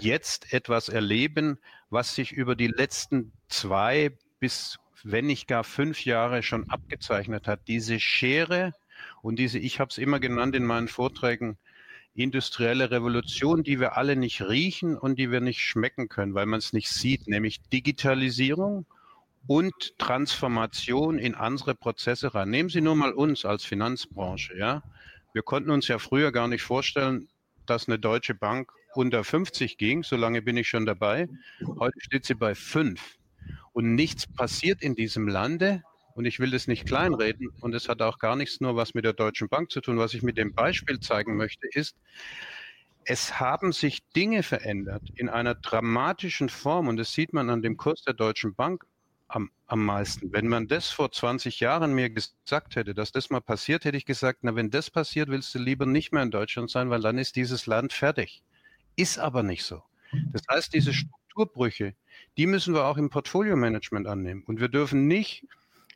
jetzt 0.00 0.52
etwas 0.52 0.88
erleben, 0.88 1.58
was 1.90 2.14
sich 2.14 2.32
über 2.32 2.56
die 2.56 2.68
letzten 2.68 3.32
zwei 3.48 4.16
bis 4.40 4.78
wenn 5.04 5.26
nicht 5.26 5.48
gar 5.48 5.64
fünf 5.64 6.04
Jahre 6.04 6.42
schon 6.42 6.68
abgezeichnet 6.70 7.48
hat. 7.48 7.66
Diese 7.66 7.98
Schere 7.98 8.72
und 9.20 9.38
diese, 9.38 9.58
ich 9.58 9.80
habe 9.80 9.90
es 9.90 9.98
immer 9.98 10.20
genannt 10.20 10.54
in 10.54 10.64
meinen 10.64 10.88
Vorträgen, 10.88 11.58
industrielle 12.14 12.90
Revolution, 12.90 13.62
die 13.62 13.80
wir 13.80 13.96
alle 13.96 14.16
nicht 14.16 14.42
riechen 14.42 14.96
und 14.96 15.18
die 15.18 15.30
wir 15.30 15.40
nicht 15.40 15.60
schmecken 15.60 16.08
können, 16.08 16.34
weil 16.34 16.46
man 16.46 16.58
es 16.58 16.72
nicht 16.72 16.90
sieht, 16.90 17.26
nämlich 17.26 17.62
Digitalisierung 17.72 18.86
und 19.46 19.98
Transformation 19.98 21.18
in 21.18 21.34
andere 21.34 21.74
Prozesse 21.74 22.34
rein. 22.34 22.50
Nehmen 22.50 22.68
Sie 22.68 22.80
nur 22.80 22.94
mal 22.94 23.12
uns 23.12 23.44
als 23.44 23.64
Finanzbranche, 23.64 24.56
ja. 24.56 24.82
Wir 25.32 25.42
konnten 25.42 25.70
uns 25.70 25.88
ja 25.88 25.98
früher 25.98 26.30
gar 26.30 26.48
nicht 26.48 26.62
vorstellen, 26.62 27.28
dass 27.66 27.88
eine 27.88 27.98
deutsche 27.98 28.34
Bank 28.34 28.70
unter 28.94 29.24
50 29.24 29.78
ging. 29.78 30.02
So 30.02 30.16
lange 30.16 30.42
bin 30.42 30.56
ich 30.56 30.68
schon 30.68 30.86
dabei. 30.86 31.28
Heute 31.78 31.98
steht 32.00 32.26
sie 32.26 32.34
bei 32.34 32.54
5. 32.54 33.00
Und 33.72 33.94
nichts 33.94 34.26
passiert 34.26 34.82
in 34.82 34.94
diesem 34.94 35.28
Lande. 35.28 35.82
Und 36.14 36.26
ich 36.26 36.38
will 36.38 36.50
das 36.50 36.66
nicht 36.66 36.86
kleinreden. 36.86 37.48
Und 37.60 37.74
es 37.74 37.88
hat 37.88 38.02
auch 38.02 38.18
gar 38.18 38.36
nichts 38.36 38.60
nur 38.60 38.76
was 38.76 38.92
mit 38.92 39.06
der 39.06 39.14
Deutschen 39.14 39.48
Bank 39.48 39.70
zu 39.70 39.80
tun. 39.80 39.98
Was 39.98 40.12
ich 40.12 40.22
mit 40.22 40.36
dem 40.36 40.54
Beispiel 40.54 41.00
zeigen 41.00 41.36
möchte, 41.36 41.66
ist, 41.72 41.96
es 43.04 43.40
haben 43.40 43.72
sich 43.72 44.00
Dinge 44.14 44.42
verändert 44.42 45.02
in 45.16 45.30
einer 45.30 45.54
dramatischen 45.54 46.50
Form. 46.50 46.88
Und 46.88 46.98
das 46.98 47.12
sieht 47.12 47.32
man 47.32 47.48
an 47.48 47.62
dem 47.62 47.78
Kurs 47.78 48.02
der 48.02 48.14
Deutschen 48.14 48.54
Bank 48.54 48.84
am, 49.34 49.50
am 49.66 49.84
meisten. 49.84 50.32
Wenn 50.32 50.46
man 50.46 50.68
das 50.68 50.90
vor 50.90 51.10
20 51.10 51.60
Jahren 51.60 51.94
mir 51.94 52.10
gesagt 52.10 52.76
hätte, 52.76 52.94
dass 52.94 53.12
das 53.12 53.30
mal 53.30 53.40
passiert, 53.40 53.84
hätte 53.84 53.96
ich 53.96 54.04
gesagt, 54.04 54.40
na, 54.42 54.54
wenn 54.54 54.70
das 54.70 54.90
passiert, 54.90 55.28
willst 55.28 55.54
du 55.54 55.58
lieber 55.58 55.86
nicht 55.86 56.12
mehr 56.12 56.22
in 56.22 56.30
Deutschland 56.30 56.70
sein, 56.70 56.90
weil 56.90 57.00
dann 57.00 57.18
ist 57.18 57.36
dieses 57.36 57.66
Land 57.66 57.92
fertig. 57.92 58.42
Ist 58.96 59.18
aber 59.18 59.42
nicht 59.42 59.64
so. 59.64 59.82
Das 60.32 60.42
heißt, 60.50 60.74
diese 60.74 60.92
Strukturbrüche, 60.92 61.94
die 62.36 62.46
müssen 62.46 62.74
wir 62.74 62.84
auch 62.84 62.98
im 62.98 63.08
Portfolio-Management 63.08 64.06
annehmen. 64.06 64.44
Und 64.44 64.60
wir 64.60 64.68
dürfen 64.68 65.06
nicht 65.06 65.46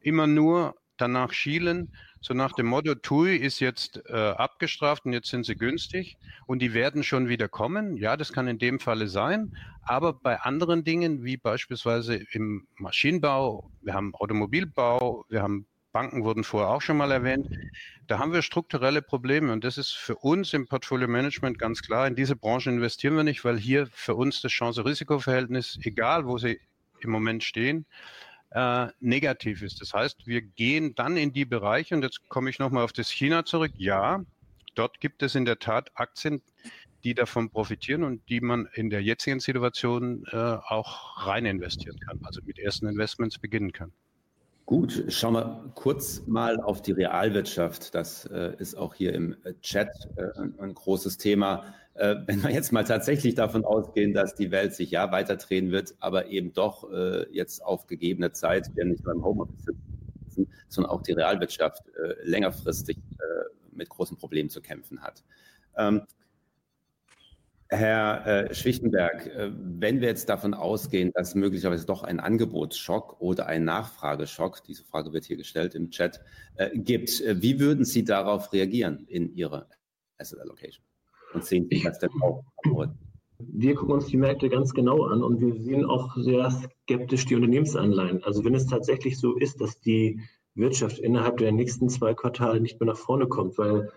immer 0.00 0.26
nur 0.26 0.74
danach 0.96 1.32
schielen, 1.32 1.92
so 2.20 2.34
nach 2.34 2.52
dem 2.52 2.66
Motto, 2.66 2.94
TUI 2.94 3.36
ist 3.36 3.60
jetzt 3.60 4.02
äh, 4.08 4.12
abgestraft 4.12 5.04
und 5.06 5.12
jetzt 5.12 5.28
sind 5.28 5.46
sie 5.46 5.54
günstig 5.54 6.18
und 6.46 6.60
die 6.60 6.74
werden 6.74 7.04
schon 7.04 7.28
wieder 7.28 7.48
kommen. 7.48 7.96
Ja, 7.96 8.16
das 8.16 8.32
kann 8.32 8.48
in 8.48 8.58
dem 8.58 8.80
Falle 8.80 9.08
sein. 9.08 9.54
Aber 9.82 10.12
bei 10.12 10.40
anderen 10.40 10.82
Dingen, 10.82 11.22
wie 11.22 11.36
beispielsweise 11.36 12.16
im 12.32 12.66
Maschinenbau, 12.78 13.70
wir 13.82 13.94
haben 13.94 14.14
Automobilbau, 14.16 15.24
wir 15.28 15.42
haben 15.42 15.66
Banken 15.92 16.24
wurden 16.24 16.44
vorher 16.44 16.68
auch 16.68 16.82
schon 16.82 16.98
mal 16.98 17.10
erwähnt. 17.10 17.48
Da 18.06 18.18
haben 18.18 18.34
wir 18.34 18.42
strukturelle 18.42 19.00
Probleme 19.00 19.50
und 19.50 19.64
das 19.64 19.78
ist 19.78 19.92
für 19.92 20.16
uns 20.16 20.52
im 20.52 20.68
Portfolio 20.68 21.08
Management 21.08 21.58
ganz 21.58 21.80
klar. 21.80 22.06
In 22.06 22.14
diese 22.14 22.36
Branche 22.36 22.68
investieren 22.68 23.16
wir 23.16 23.24
nicht, 23.24 23.46
weil 23.46 23.56
hier 23.56 23.86
für 23.86 24.14
uns 24.14 24.42
das 24.42 24.52
Chance-Risiko-Verhältnis, 24.52 25.78
egal 25.84 26.26
wo 26.26 26.36
sie 26.36 26.60
im 27.00 27.10
Moment 27.10 27.44
stehen, 27.44 27.86
äh, 28.50 28.88
negativ 29.00 29.62
ist. 29.62 29.80
Das 29.80 29.92
heißt, 29.92 30.26
wir 30.26 30.42
gehen 30.42 30.94
dann 30.94 31.16
in 31.16 31.32
die 31.32 31.44
Bereiche, 31.44 31.94
und 31.94 32.02
jetzt 32.02 32.28
komme 32.28 32.50
ich 32.50 32.58
nochmal 32.58 32.84
auf 32.84 32.92
das 32.92 33.10
China 33.10 33.44
zurück. 33.44 33.72
Ja, 33.76 34.22
dort 34.74 35.00
gibt 35.00 35.22
es 35.22 35.34
in 35.34 35.44
der 35.44 35.58
Tat 35.58 35.90
Aktien, 35.94 36.42
die 37.04 37.14
davon 37.14 37.50
profitieren 37.50 38.02
und 38.02 38.28
die 38.28 38.40
man 38.40 38.68
in 38.74 38.90
der 38.90 39.02
jetzigen 39.02 39.40
Situation 39.40 40.24
äh, 40.32 40.36
auch 40.36 41.26
rein 41.26 41.46
investieren 41.46 41.98
kann, 42.00 42.20
also 42.22 42.40
mit 42.44 42.58
ersten 42.58 42.88
Investments 42.88 43.38
beginnen 43.38 43.72
kann. 43.72 43.92
Gut, 44.66 45.04
schauen 45.10 45.34
wir 45.34 45.70
kurz 45.76 46.26
mal 46.26 46.60
auf 46.60 46.82
die 46.82 46.90
Realwirtschaft. 46.90 47.94
Das 47.94 48.26
äh, 48.26 48.52
ist 48.58 48.74
auch 48.76 48.94
hier 48.94 49.14
im 49.14 49.36
Chat 49.62 49.88
äh, 50.16 50.40
ein, 50.40 50.58
ein, 50.58 50.74
großes 50.74 51.18
Thema. 51.18 51.72
Äh, 51.94 52.16
wenn 52.26 52.42
wir 52.42 52.50
jetzt 52.50 52.72
mal 52.72 52.82
tatsächlich 52.82 53.36
davon 53.36 53.64
ausgehen, 53.64 54.12
dass 54.12 54.34
die 54.34 54.50
Welt 54.50 54.74
sich 54.74 54.90
ja 54.90 55.12
weiter 55.12 55.36
drehen 55.36 55.70
wird, 55.70 55.94
aber 56.00 56.26
eben 56.26 56.52
doch 56.52 56.90
äh, 56.90 57.32
jetzt 57.32 57.64
auf 57.64 57.86
gegebene 57.86 58.32
Zeit, 58.32 58.68
wir 58.74 58.84
nicht 58.86 59.04
beim 59.04 59.24
Homeoffice 59.24 59.66
sitzen, 60.26 60.50
sondern 60.66 60.90
auch 60.90 61.02
die 61.02 61.12
Realwirtschaft 61.12 61.84
äh, 61.90 62.14
längerfristig 62.24 62.96
äh, 62.96 63.22
mit 63.70 63.88
großen 63.88 64.16
Problemen 64.16 64.50
zu 64.50 64.60
kämpfen 64.60 65.00
hat. 65.00 65.22
Ähm, 65.76 66.02
Herr 67.68 68.26
äh, 68.26 68.54
Schwichtenberg, 68.54 69.26
äh, 69.26 69.50
wenn 69.54 70.00
wir 70.00 70.08
jetzt 70.08 70.28
davon 70.28 70.54
ausgehen, 70.54 71.10
dass 71.14 71.34
möglicherweise 71.34 71.84
doch 71.84 72.04
ein 72.04 72.20
Angebotsschock 72.20 73.20
oder 73.20 73.46
ein 73.46 73.64
Nachfrageschock, 73.64 74.62
diese 74.64 74.84
Frage 74.84 75.12
wird 75.12 75.24
hier 75.24 75.36
gestellt 75.36 75.74
im 75.74 75.90
Chat, 75.90 76.20
äh, 76.54 76.70
gibt, 76.78 77.20
äh, 77.20 77.42
wie 77.42 77.58
würden 77.58 77.84
Sie 77.84 78.04
darauf 78.04 78.52
reagieren 78.52 79.04
in 79.08 79.34
Ihrer 79.34 79.68
Asset 80.18 80.40
Allocation? 80.40 80.84
Und 81.34 81.44
sehen 81.44 81.66
Sie 81.68 81.82
das 81.82 81.98
denn 81.98 82.10
auch? 82.22 82.44
Wir 83.38 83.74
gucken 83.74 83.94
uns 83.94 84.06
die 84.06 84.16
Märkte 84.16 84.48
ganz 84.48 84.72
genau 84.72 85.04
an 85.04 85.22
und 85.22 85.40
wir 85.40 85.54
sehen 85.60 85.84
auch 85.84 86.16
sehr 86.16 86.50
skeptisch 86.50 87.26
die 87.26 87.34
Unternehmensanleihen. 87.34 88.22
Also 88.24 88.44
wenn 88.44 88.54
es 88.54 88.66
tatsächlich 88.66 89.18
so 89.18 89.36
ist, 89.36 89.60
dass 89.60 89.78
die 89.80 90.20
Wirtschaft 90.54 90.98
innerhalb 90.98 91.36
der 91.36 91.52
nächsten 91.52 91.88
zwei 91.88 92.14
Quartale 92.14 92.60
nicht 92.60 92.80
mehr 92.80 92.86
nach 92.86 92.96
vorne 92.96 93.26
kommt, 93.26 93.58
weil 93.58 93.90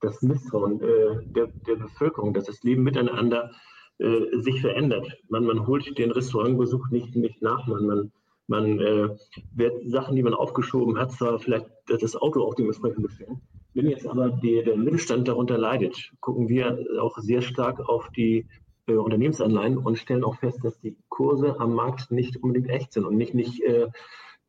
das 0.00 0.22
Misstrauen 0.22 0.80
äh, 0.80 1.24
der, 1.24 1.46
der 1.66 1.76
Bevölkerung, 1.76 2.34
dass 2.34 2.44
das 2.44 2.62
Leben 2.62 2.82
miteinander 2.82 3.50
äh, 3.98 4.38
sich 4.40 4.60
verändert. 4.60 5.06
Man, 5.28 5.44
man 5.44 5.66
holt 5.66 5.96
den 5.98 6.10
Restaurantbesuch 6.10 6.90
nicht, 6.90 7.16
nicht 7.16 7.40
nach, 7.42 7.66
man, 7.66 7.86
man, 7.86 8.12
man 8.46 8.78
äh, 8.78 9.08
wird 9.54 9.88
Sachen, 9.90 10.16
die 10.16 10.22
man 10.22 10.34
aufgeschoben 10.34 10.98
hat, 10.98 11.12
zwar 11.12 11.38
vielleicht 11.38 11.66
das 11.86 12.16
Auto 12.16 12.42
auch 12.42 12.54
dementsprechend 12.54 13.02
bestellen. 13.02 13.40
Wenn 13.74 13.90
jetzt 13.90 14.06
aber 14.06 14.30
die, 14.30 14.62
der 14.64 14.76
Mittelstand 14.76 15.28
darunter 15.28 15.58
leidet, 15.58 16.12
gucken 16.20 16.48
wir 16.48 16.78
auch 17.00 17.18
sehr 17.18 17.42
stark 17.42 17.80
auf 17.88 18.08
die 18.10 18.46
äh, 18.86 18.94
Unternehmensanleihen 18.94 19.78
und 19.78 19.98
stellen 19.98 20.24
auch 20.24 20.36
fest, 20.36 20.60
dass 20.62 20.78
die 20.80 20.96
Kurse 21.08 21.58
am 21.60 21.74
Markt 21.74 22.10
nicht 22.10 22.36
unbedingt 22.42 22.70
echt 22.70 22.92
sind 22.92 23.04
und 23.04 23.16
nicht, 23.16 23.34
nicht 23.34 23.62
äh, 23.62 23.88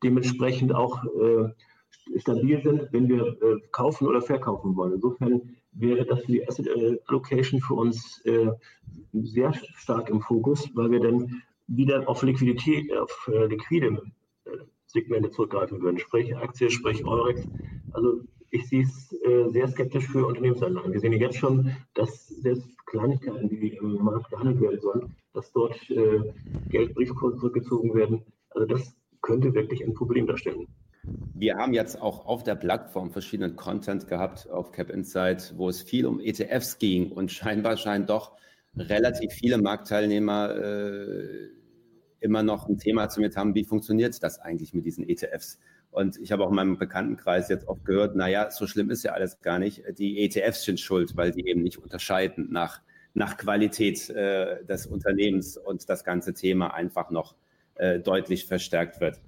dementsprechend 0.02 0.74
auch 0.74 1.04
äh, 1.04 1.48
stabil 2.16 2.62
sind, 2.62 2.92
wenn 2.92 3.08
wir 3.08 3.26
äh, 3.42 3.60
kaufen 3.72 4.06
oder 4.06 4.22
verkaufen 4.22 4.76
wollen. 4.76 4.94
Insofern 4.94 5.56
wäre 5.72 6.04
das 6.04 6.20
für 6.20 6.32
die 6.32 6.48
Asset 6.48 6.68
Allocation 7.06 7.60
für 7.60 7.74
uns 7.74 8.20
äh, 8.24 8.48
sehr 9.12 9.52
stark 9.74 10.10
im 10.10 10.20
Fokus, 10.20 10.68
weil 10.74 10.90
wir 10.90 11.00
dann 11.00 11.42
wieder 11.66 12.08
auf 12.08 12.22
Liquidität, 12.22 12.96
auf 12.96 13.30
äh, 13.32 13.46
liquide 13.46 14.02
äh, 14.44 14.50
Segmente 14.86 15.30
zurückgreifen 15.30 15.80
würden, 15.82 15.98
sprich 15.98 16.34
Aktie, 16.36 16.70
sprich 16.70 17.04
Eurex. 17.06 17.46
Also 17.92 18.22
ich 18.50 18.66
sehe 18.68 18.82
es 18.82 19.12
äh, 19.24 19.48
sehr 19.50 19.68
skeptisch 19.68 20.08
für 20.08 20.26
Unternehmensanlagen. 20.26 20.92
Wir 20.92 21.00
sehen 21.00 21.12
jetzt 21.12 21.36
schon, 21.36 21.70
dass 21.94 22.28
selbst 22.28 22.66
Kleinigkeiten, 22.86 23.48
die 23.48 23.76
im 23.76 24.02
Markt 24.02 24.30
gehandelt 24.30 24.60
werden 24.60 24.80
sollen, 24.80 25.14
dass 25.34 25.52
dort 25.52 25.78
äh, 25.90 26.20
Geldbriefkurse 26.70 27.36
zurückgezogen 27.36 27.94
werden. 27.94 28.22
Also 28.50 28.66
das 28.66 28.96
könnte 29.20 29.52
wirklich 29.52 29.84
ein 29.84 29.94
Problem 29.94 30.26
darstellen. 30.26 30.66
Wir 31.34 31.56
haben 31.56 31.72
jetzt 31.72 32.00
auch 32.00 32.26
auf 32.26 32.42
der 32.42 32.56
Plattform 32.56 33.10
verschiedenen 33.10 33.56
Content 33.56 34.08
gehabt 34.08 34.48
auf 34.50 34.72
Cap 34.72 34.90
Insight, 34.90 35.54
wo 35.56 35.68
es 35.68 35.82
viel 35.82 36.06
um 36.06 36.20
ETFs 36.20 36.78
ging 36.78 37.12
und 37.12 37.30
scheinbar 37.30 37.76
scheinen 37.76 38.06
doch 38.06 38.32
relativ 38.76 39.32
viele 39.32 39.58
Marktteilnehmer 39.58 40.54
äh, 40.56 41.48
immer 42.20 42.42
noch 42.42 42.68
ein 42.68 42.78
Thema 42.78 43.08
zu 43.08 43.20
mir 43.20 43.30
haben, 43.34 43.54
wie 43.54 43.64
funktioniert 43.64 44.22
das 44.22 44.38
eigentlich 44.38 44.74
mit 44.74 44.84
diesen 44.84 45.08
ETFs? 45.08 45.58
Und 45.90 46.18
ich 46.18 46.32
habe 46.32 46.44
auch 46.44 46.50
in 46.50 46.56
meinem 46.56 46.78
Bekanntenkreis 46.78 47.48
jetzt 47.48 47.66
oft 47.66 47.84
gehört, 47.84 48.14
naja, 48.14 48.50
so 48.50 48.66
schlimm 48.66 48.90
ist 48.90 49.04
ja 49.04 49.12
alles 49.12 49.40
gar 49.40 49.58
nicht. 49.58 49.82
Die 49.98 50.22
ETFs 50.22 50.64
sind 50.64 50.80
schuld, 50.80 51.16
weil 51.16 51.30
die 51.32 51.46
eben 51.48 51.62
nicht 51.62 51.78
unterscheiden 51.78 52.48
nach, 52.50 52.82
nach 53.14 53.36
Qualität 53.36 54.10
äh, 54.10 54.64
des 54.64 54.86
Unternehmens 54.86 55.56
und 55.56 55.88
das 55.88 56.04
ganze 56.04 56.34
Thema 56.34 56.74
einfach 56.74 57.10
noch 57.10 57.36
äh, 57.76 58.00
deutlich 58.00 58.46
verstärkt 58.46 59.00
wird. 59.00 59.20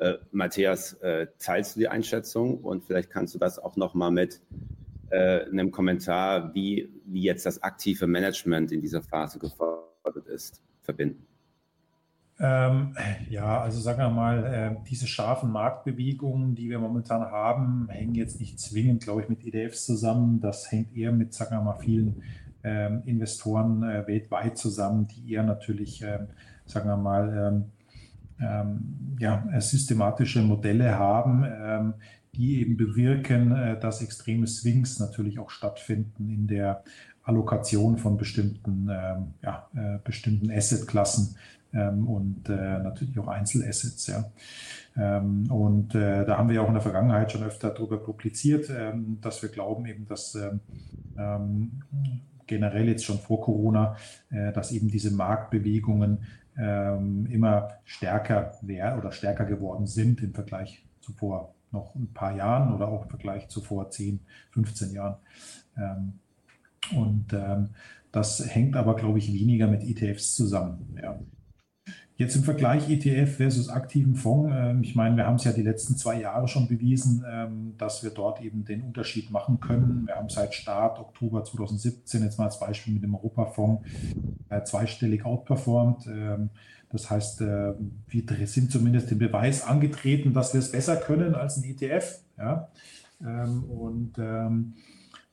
Äh, 0.00 0.18
Matthias, 0.30 0.94
äh, 0.94 1.26
teilst 1.38 1.76
du 1.76 1.80
die 1.80 1.88
Einschätzung 1.88 2.58
und 2.58 2.84
vielleicht 2.84 3.10
kannst 3.10 3.34
du 3.34 3.38
das 3.38 3.58
auch 3.58 3.76
nochmal 3.76 4.10
mit 4.10 4.40
äh, 5.10 5.44
einem 5.44 5.70
Kommentar, 5.70 6.54
wie, 6.54 6.90
wie 7.04 7.22
jetzt 7.22 7.46
das 7.46 7.62
aktive 7.62 8.06
Management 8.06 8.72
in 8.72 8.80
dieser 8.80 9.02
Phase 9.02 9.38
gefordert 9.38 10.26
ist, 10.26 10.62
verbinden? 10.82 11.26
Ähm, 12.40 12.94
ja, 13.30 13.60
also 13.60 13.80
sagen 13.80 13.98
wir 13.98 14.10
mal, 14.10 14.44
äh, 14.44 14.76
diese 14.88 15.08
scharfen 15.08 15.50
Marktbewegungen, 15.50 16.54
die 16.54 16.70
wir 16.70 16.78
momentan 16.78 17.22
haben, 17.22 17.88
hängen 17.90 18.14
jetzt 18.14 18.38
nicht 18.38 18.60
zwingend, 18.60 19.02
glaube 19.02 19.22
ich, 19.22 19.28
mit 19.28 19.44
ETFs 19.44 19.86
zusammen. 19.86 20.40
Das 20.40 20.70
hängt 20.70 20.96
eher 20.96 21.10
mit, 21.10 21.34
sagen 21.34 21.56
wir 21.56 21.62
mal, 21.62 21.78
vielen 21.80 22.22
ähm, 22.62 23.02
Investoren 23.06 23.82
äh, 23.82 24.06
weltweit 24.06 24.56
zusammen, 24.56 25.08
die 25.08 25.32
eher 25.32 25.42
natürlich, 25.42 26.02
ähm, 26.02 26.28
sagen 26.64 26.88
wir 26.88 26.96
mal, 26.96 27.64
ähm, 28.40 29.16
ja, 29.18 29.44
systematische 29.60 30.42
Modelle 30.42 30.98
haben, 30.98 31.44
ähm, 31.44 31.94
die 32.34 32.60
eben 32.60 32.76
bewirken, 32.76 33.52
äh, 33.52 33.80
dass 33.80 34.02
extreme 34.02 34.46
Swings 34.46 34.98
natürlich 34.98 35.38
auch 35.38 35.50
stattfinden 35.50 36.30
in 36.30 36.46
der 36.46 36.82
Allokation 37.22 37.98
von 37.98 38.16
bestimmten, 38.16 38.88
ähm, 38.90 39.34
ja, 39.42 39.68
äh, 39.74 39.98
bestimmten 40.02 40.50
Assetklassen 40.50 41.36
ähm, 41.74 42.06
und 42.08 42.48
äh, 42.48 42.78
natürlich 42.78 43.18
auch 43.18 43.28
Einzelassets. 43.28 44.06
Ja. 44.06 44.24
Ähm, 44.96 45.50
und 45.50 45.94
äh, 45.94 46.24
da 46.24 46.38
haben 46.38 46.48
wir 46.48 46.62
auch 46.62 46.68
in 46.68 46.74
der 46.74 46.82
Vergangenheit 46.82 47.32
schon 47.32 47.42
öfter 47.42 47.70
darüber 47.70 47.98
publiziert, 47.98 48.70
ähm, 48.70 49.18
dass 49.20 49.42
wir 49.42 49.50
glauben 49.50 49.86
eben, 49.86 50.06
dass 50.06 50.36
generell 52.48 52.88
jetzt 52.88 53.04
schon 53.04 53.18
vor 53.18 53.40
Corona, 53.42 53.96
äh, 54.30 54.52
dass 54.52 54.72
eben 54.72 54.88
diese 54.88 55.14
Marktbewegungen 55.14 56.18
immer 56.58 57.68
stärker 57.84 58.54
wär, 58.62 58.98
oder 58.98 59.12
stärker 59.12 59.44
geworden 59.44 59.86
sind 59.86 60.22
im 60.22 60.34
Vergleich 60.34 60.84
zu 61.00 61.12
vor 61.12 61.54
noch 61.70 61.94
ein 61.94 62.12
paar 62.12 62.34
Jahren 62.34 62.74
oder 62.74 62.88
auch 62.88 63.04
im 63.04 63.10
Vergleich 63.10 63.48
zu 63.48 63.60
vor 63.60 63.90
10, 63.90 64.20
15 64.52 64.92
Jahren. 64.92 65.16
Ähm, 65.76 66.18
und 66.96 67.32
ähm, 67.32 67.70
das 68.12 68.54
hängt 68.54 68.76
aber, 68.76 68.96
glaube 68.96 69.18
ich, 69.18 69.32
weniger 69.32 69.66
mit 69.66 69.82
ETFs 69.82 70.34
zusammen. 70.34 70.98
Ja. 71.00 71.18
Jetzt 72.18 72.34
im 72.34 72.42
Vergleich 72.42 72.90
ETF 72.90 73.36
versus 73.36 73.68
aktiven 73.68 74.16
Fonds. 74.16 74.52
Ähm, 74.52 74.82
ich 74.82 74.96
meine, 74.96 75.16
wir 75.16 75.24
haben 75.24 75.36
es 75.36 75.44
ja 75.44 75.52
die 75.52 75.62
letzten 75.62 75.96
zwei 75.96 76.20
Jahre 76.20 76.48
schon 76.48 76.66
bewiesen, 76.66 77.24
ähm, 77.30 77.74
dass 77.78 78.02
wir 78.02 78.10
dort 78.10 78.42
eben 78.42 78.64
den 78.64 78.82
Unterschied 78.82 79.30
machen 79.30 79.60
können. 79.60 80.08
Wir 80.08 80.16
haben 80.16 80.28
seit 80.28 80.52
Start 80.52 80.98
Oktober 80.98 81.44
2017 81.44 82.24
jetzt 82.24 82.36
mal 82.36 82.46
als 82.46 82.58
Beispiel 82.58 82.94
mit 82.94 83.04
dem 83.04 83.14
Europafonds 83.14 83.88
äh, 84.48 84.64
zweistellig 84.64 85.24
outperformed. 85.24 86.08
Ähm, 86.08 86.50
das 86.90 87.08
heißt, 87.08 87.40
äh, 87.42 87.74
wir 88.08 88.46
sind 88.48 88.72
zumindest 88.72 89.12
den 89.12 89.18
Beweis 89.18 89.62
angetreten, 89.62 90.32
dass 90.32 90.54
wir 90.54 90.58
es 90.58 90.72
besser 90.72 90.96
können 90.96 91.36
als 91.36 91.56
ein 91.56 91.64
ETF. 91.64 92.18
Ja? 92.36 92.68
Und 93.20 94.14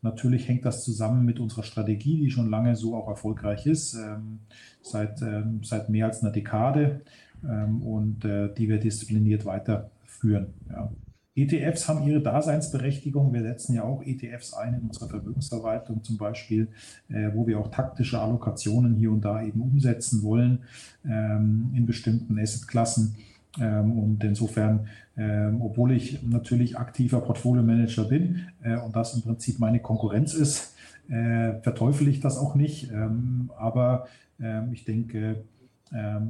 Natürlich 0.06 0.48
hängt 0.48 0.66
das 0.66 0.84
zusammen 0.84 1.26
mit 1.26 1.40
unserer 1.40 1.64
Strategie, 1.64 2.18
die 2.18 2.30
schon 2.30 2.48
lange 2.48 2.76
so 2.76 2.96
auch 2.96 3.08
erfolgreich 3.08 3.66
ist, 3.66 3.96
ähm, 3.96 4.40
seit, 4.84 5.20
ähm, 5.24 5.62
seit 5.64 5.90
mehr 5.90 6.06
als 6.06 6.22
einer 6.22 6.32
Dekade 6.32 7.02
ähm, 7.44 7.82
und 7.82 8.24
äh, 8.24 8.54
die 8.54 8.70
wir 8.70 8.80
diszipliniert 8.80 9.46
weiterführen. 9.46 10.54
Ja. 10.70 10.92
ETFs 11.38 11.90
haben 11.90 12.08
ihre 12.08 12.22
Daseinsberechtigung. 12.22 13.34
Wir 13.34 13.42
setzen 13.42 13.74
ja 13.74 13.84
auch 13.84 14.04
ETFs 14.04 14.54
ein 14.54 14.76
in 14.76 14.82
unserer 14.82 15.10
Vermögensverwaltung 15.10 16.04
zum 16.04 16.18
Beispiel, 16.18 16.68
äh, 17.10 17.32
wo 17.34 17.48
wir 17.48 17.60
auch 17.60 17.72
taktische 17.72 18.20
Allokationen 18.20 18.94
hier 18.94 19.12
und 19.12 19.26
da 19.26 19.42
eben 19.42 19.60
umsetzen 19.60 20.22
wollen 20.22 20.60
ähm, 21.04 21.72
in 21.74 21.88
bestimmten 21.88 22.38
Assetklassen. 22.38 23.16
Ähm, 23.60 23.98
und 23.98 24.24
insofern, 24.24 24.88
ähm, 25.18 25.62
obwohl 25.62 25.92
ich 25.92 26.24
natürlich 26.24 26.78
aktiver 26.78 27.22
Portfolio-Manager 27.22 28.06
bin 28.06 28.48
äh, 28.64 28.78
und 28.78 28.96
das 28.96 29.16
im 29.16 29.22
Prinzip 29.22 29.60
meine 29.60 29.80
Konkurrenz 29.80 30.34
ist, 30.34 30.76
äh, 31.10 31.54
verteufel 31.62 32.08
ich 32.08 32.20
das 32.20 32.38
auch 32.38 32.56
nicht. 32.56 32.92
Ähm, 32.92 33.52
aber 33.58 34.08
ich 34.74 34.84
denke, 34.84 35.46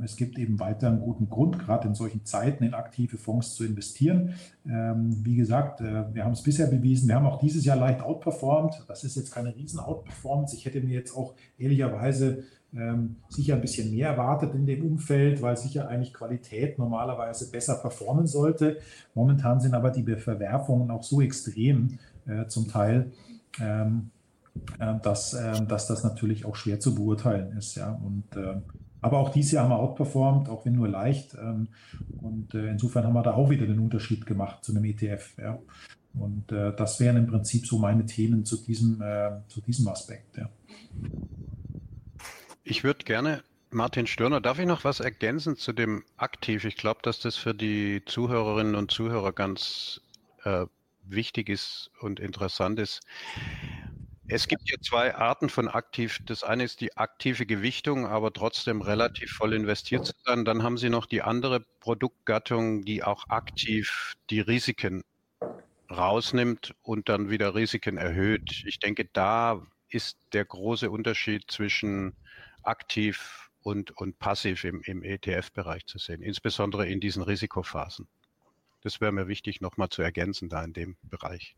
es 0.03 0.17
gibt 0.17 0.37
eben 0.37 0.59
weiter 0.59 0.89
einen 0.89 0.99
guten 0.99 1.29
Grund, 1.29 1.57
gerade 1.59 1.87
in 1.87 1.95
solchen 1.95 2.25
Zeiten 2.25 2.63
in 2.63 2.73
aktive 2.73 3.17
Fonds 3.17 3.55
zu 3.55 3.63
investieren. 3.63 4.33
Wie 4.63 5.35
gesagt, 5.35 5.81
äh, 5.81 6.13
wir 6.13 6.25
haben 6.25 6.33
es 6.33 6.43
bisher 6.43 6.67
bewiesen. 6.67 7.07
Wir 7.07 7.15
haben 7.15 7.25
auch 7.25 7.39
dieses 7.39 7.63
Jahr 7.65 7.77
leicht 7.77 8.01
outperformed. 8.01 8.83
Das 8.87 9.03
ist 9.03 9.15
jetzt 9.15 9.31
keine 9.31 9.55
riesen 9.55 9.79
Outperformance. 9.79 10.55
Ich 10.55 10.65
hätte 10.65 10.81
mir 10.81 10.93
jetzt 10.93 11.15
auch 11.15 11.35
ehrlicherweise 11.57 12.43
ähm, 12.75 13.17
sicher 13.29 13.55
ein 13.55 13.61
bisschen 13.61 13.91
mehr 13.91 14.09
erwartet 14.09 14.53
in 14.53 14.65
dem 14.65 14.85
Umfeld, 14.85 15.41
weil 15.41 15.55
sicher 15.55 15.87
eigentlich 15.87 16.13
Qualität 16.13 16.77
normalerweise 16.77 17.49
besser 17.49 17.75
performen 17.75 18.27
sollte. 18.27 18.79
Momentan 19.13 19.59
sind 19.61 19.73
aber 19.73 19.91
die 19.91 20.03
Verwerfungen 20.15 20.91
auch 20.91 21.03
so 21.03 21.21
extrem 21.21 21.97
äh, 22.27 22.47
zum 22.47 22.67
Teil, 22.67 23.11
ähm, 23.61 24.09
äh, 24.79 24.95
dass, 25.01 25.31
dass 25.67 25.87
das 25.87 26.03
natürlich 26.03 26.45
auch 26.45 26.55
schwer 26.55 26.79
zu 26.79 26.93
beurteilen 26.95 27.55
ist. 27.57 27.75
Ja. 27.75 27.91
Und, 28.03 28.25
ähm, 28.35 28.63
aber 29.05 29.19
auch 29.19 29.29
dieses 29.29 29.51
Jahr 29.51 29.65
haben 29.65 29.69
wir 29.69 29.77
outperformt, 29.77 30.49
auch 30.49 30.65
wenn 30.65 30.73
nur 30.73 30.87
leicht. 30.87 31.35
Ähm, 31.35 31.67
und 32.21 32.55
äh, 32.55 32.71
insofern 32.71 33.03
haben 33.03 33.13
wir 33.13 33.21
da 33.21 33.35
auch 33.35 33.51
wieder 33.51 33.67
den 33.67 33.77
Unterschied 33.77 34.25
gemacht 34.25 34.65
zu 34.65 34.71
einem 34.71 34.83
ETF. 34.83 35.37
Ja. 35.37 35.59
Und 36.15 36.51
äh, 36.51 36.75
das 36.75 36.99
wären 36.99 37.17
im 37.17 37.27
Prinzip 37.27 37.67
so 37.67 37.77
meine 37.77 38.07
Themen 38.07 38.45
zu 38.45 38.57
diesem, 38.57 38.99
äh, 39.03 39.29
zu 39.47 39.61
diesem 39.61 39.87
Aspekt. 39.89 40.37
Ja. 40.37 40.49
Ich 42.63 42.83
würde 42.83 43.05
gerne, 43.05 43.43
Martin 43.69 44.07
Störner, 44.07 44.41
darf 44.41 44.57
ich 44.57 44.65
noch 44.65 44.83
was 44.83 45.01
ergänzen 45.01 45.55
zu 45.55 45.71
dem 45.71 46.03
Aktiv? 46.17 46.65
Ich 46.65 46.75
glaube, 46.75 47.01
dass 47.03 47.19
das 47.19 47.35
für 47.35 47.53
die 47.53 48.01
Zuhörerinnen 48.07 48.73
und 48.73 48.89
Zuhörer 48.89 49.33
ganz 49.33 50.01
äh, 50.45 50.65
wichtig 51.03 51.49
ist 51.49 51.91
und 52.01 52.19
interessant 52.19 52.79
ist. 52.79 53.01
Es 54.27 54.47
gibt 54.47 54.69
ja 54.69 54.77
zwei 54.81 55.13
Arten 55.13 55.49
von 55.49 55.67
aktiv. 55.67 56.19
Das 56.25 56.43
eine 56.43 56.63
ist 56.63 56.81
die 56.81 56.97
aktive 56.97 57.45
Gewichtung, 57.45 58.07
aber 58.07 58.33
trotzdem 58.33 58.81
relativ 58.81 59.31
voll 59.31 59.53
investiert 59.53 60.05
zu 60.05 60.13
sein. 60.25 60.45
Dann 60.45 60.63
haben 60.63 60.77
Sie 60.77 60.89
noch 60.89 61.05
die 61.05 61.21
andere 61.21 61.59
Produktgattung, 61.79 62.83
die 62.85 63.03
auch 63.03 63.29
aktiv 63.29 64.15
die 64.31 64.39
Risiken 64.39 65.03
rausnimmt 65.91 66.73
und 66.81 67.07
dann 67.07 67.29
wieder 67.29 67.53
Risiken 67.53 67.97
erhöht. 67.97 68.63
Ich 68.65 68.79
denke, 68.79 69.05
da 69.05 69.61
ist 69.89 70.17
der 70.33 70.45
große 70.45 70.89
Unterschied 70.89 71.51
zwischen 71.51 72.15
aktiv 72.63 73.51
und, 73.61 73.91
und 73.91 74.17
passiv 74.17 74.63
im, 74.63 74.81
im 74.85 75.03
ETF-Bereich 75.03 75.85
zu 75.85 75.99
sehen, 75.99 76.23
insbesondere 76.23 76.87
in 76.87 76.99
diesen 76.99 77.21
Risikophasen. 77.21 78.07
Das 78.81 79.01
wäre 79.01 79.11
mir 79.11 79.27
wichtig, 79.27 79.61
nochmal 79.61 79.89
zu 79.89 80.01
ergänzen 80.01 80.49
da 80.49 80.63
in 80.63 80.73
dem 80.73 80.97
Bereich. 81.03 81.55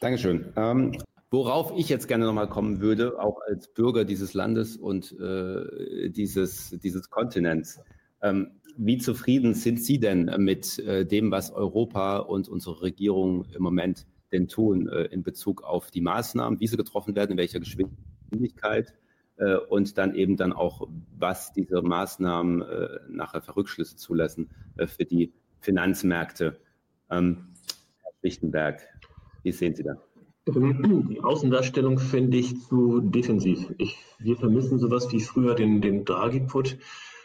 Dankeschön. 0.00 0.52
Ähm, 0.56 0.96
worauf 1.30 1.72
ich 1.76 1.88
jetzt 1.88 2.08
gerne 2.08 2.24
nochmal 2.24 2.48
kommen 2.48 2.80
würde, 2.80 3.20
auch 3.20 3.38
als 3.46 3.68
Bürger 3.68 4.04
dieses 4.04 4.34
Landes 4.34 4.76
und 4.76 5.12
äh, 5.18 6.10
dieses, 6.10 6.70
dieses 6.82 7.10
Kontinents. 7.10 7.80
Ähm, 8.22 8.52
wie 8.76 8.98
zufrieden 8.98 9.54
sind 9.54 9.80
Sie 9.80 10.00
denn 10.00 10.30
mit 10.38 10.78
äh, 10.80 11.04
dem, 11.04 11.30
was 11.30 11.50
Europa 11.50 12.18
und 12.18 12.48
unsere 12.48 12.82
Regierung 12.82 13.44
im 13.54 13.62
Moment 13.62 14.06
denn 14.32 14.48
tun 14.48 14.88
äh, 14.88 15.04
in 15.06 15.22
Bezug 15.22 15.62
auf 15.62 15.90
die 15.90 16.00
Maßnahmen, 16.00 16.60
wie 16.60 16.66
sie 16.66 16.76
getroffen 16.76 17.14
werden, 17.14 17.32
in 17.32 17.38
welcher 17.38 17.60
Geschwindigkeit? 17.60 18.94
Äh, 19.36 19.56
und 19.56 19.98
dann 19.98 20.14
eben 20.14 20.36
dann 20.36 20.52
auch, 20.52 20.88
was 21.18 21.52
diese 21.52 21.82
Maßnahmen 21.82 22.62
äh, 22.62 22.98
nachher 23.08 23.42
für 23.42 23.56
Rückschlüsse 23.56 23.96
zulassen 23.96 24.50
äh, 24.76 24.86
für 24.86 25.04
die 25.04 25.32
Finanzmärkte. 25.60 26.60
Ähm, 27.10 27.48
Herr 28.02 28.12
Lichtenberg, 28.22 28.82
wie 29.42 29.52
sehen 29.52 29.74
Sie 29.74 29.82
das? 29.82 30.09
Die 30.54 31.20
Außendarstellung 31.22 31.98
finde 31.98 32.38
ich 32.38 32.60
zu 32.62 33.00
defensiv. 33.00 33.72
Ich, 33.78 33.98
wir 34.18 34.36
vermissen 34.36 34.78
sowas 34.78 35.10
wie 35.12 35.20
früher 35.20 35.54
den, 35.54 35.80
den 35.80 36.04
Draghi-Put. 36.04 36.78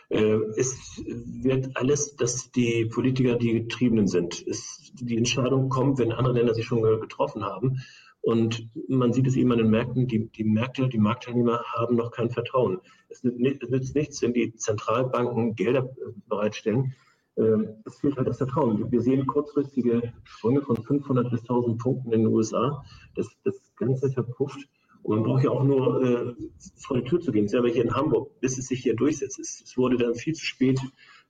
Äh, 0.09 0.37
es 0.55 1.01
wird 1.05 1.75
alles, 1.75 2.15
dass 2.15 2.51
die 2.51 2.85
Politiker 2.85 3.35
die 3.35 3.53
Getriebenen 3.53 4.07
sind. 4.07 4.45
Es, 4.47 4.91
die 4.93 5.17
Entscheidung 5.17 5.69
kommt, 5.69 5.99
wenn 5.99 6.11
andere 6.11 6.35
Länder 6.35 6.53
sich 6.53 6.65
schon 6.65 6.81
getroffen 6.81 7.43
haben. 7.43 7.79
Und 8.21 8.69
man 8.87 9.13
sieht 9.13 9.27
es 9.27 9.35
eben 9.35 9.51
an 9.51 9.59
den 9.59 9.69
Märkten, 9.69 10.07
die, 10.07 10.29
die 10.29 10.43
Märkte, 10.43 10.87
die 10.87 10.97
Marktteilnehmer 10.97 11.63
haben 11.75 11.95
noch 11.95 12.11
kein 12.11 12.31
Vertrauen. 12.31 12.79
Es 13.07 13.23
nützt 13.23 13.95
nichts, 13.95 14.21
wenn 14.23 14.33
die 14.33 14.55
Zentralbanken 14.55 15.55
Gelder 15.55 15.83
äh, 15.83 16.11
bereitstellen. 16.27 16.95
Ähm, 17.37 17.83
es 17.85 17.99
fehlt 17.99 18.15
halt 18.17 18.27
das 18.27 18.37
Vertrauen. 18.37 18.91
Wir 18.91 19.01
sehen 19.01 19.25
kurzfristige 19.25 20.13
Sprünge 20.23 20.61
von 20.61 20.77
500 20.77 21.29
bis 21.29 21.41
1000 21.41 21.79
Punkten 21.79 22.11
in 22.11 22.21
den 22.23 22.33
USA. 22.33 22.83
Das, 23.15 23.27
das 23.43 23.55
Ganze 23.75 24.09
verpufft. 24.09 24.67
Und 25.03 25.17
man 25.17 25.23
braucht 25.23 25.43
ja 25.43 25.51
auch 25.51 25.63
nur 25.63 26.03
äh, 26.03 26.33
vor 26.77 26.97
die 26.97 27.03
Tür 27.03 27.19
zu 27.19 27.31
gehen, 27.31 27.47
selber 27.47 27.69
hier 27.69 27.83
in 27.83 27.93
Hamburg, 27.93 28.39
bis 28.39 28.57
es 28.57 28.67
sich 28.67 28.81
hier 28.81 28.95
durchsetzt. 28.95 29.39
Es, 29.39 29.61
es 29.63 29.77
wurde 29.77 29.97
dann 29.97 30.15
viel 30.15 30.33
zu 30.33 30.45
spät 30.45 30.79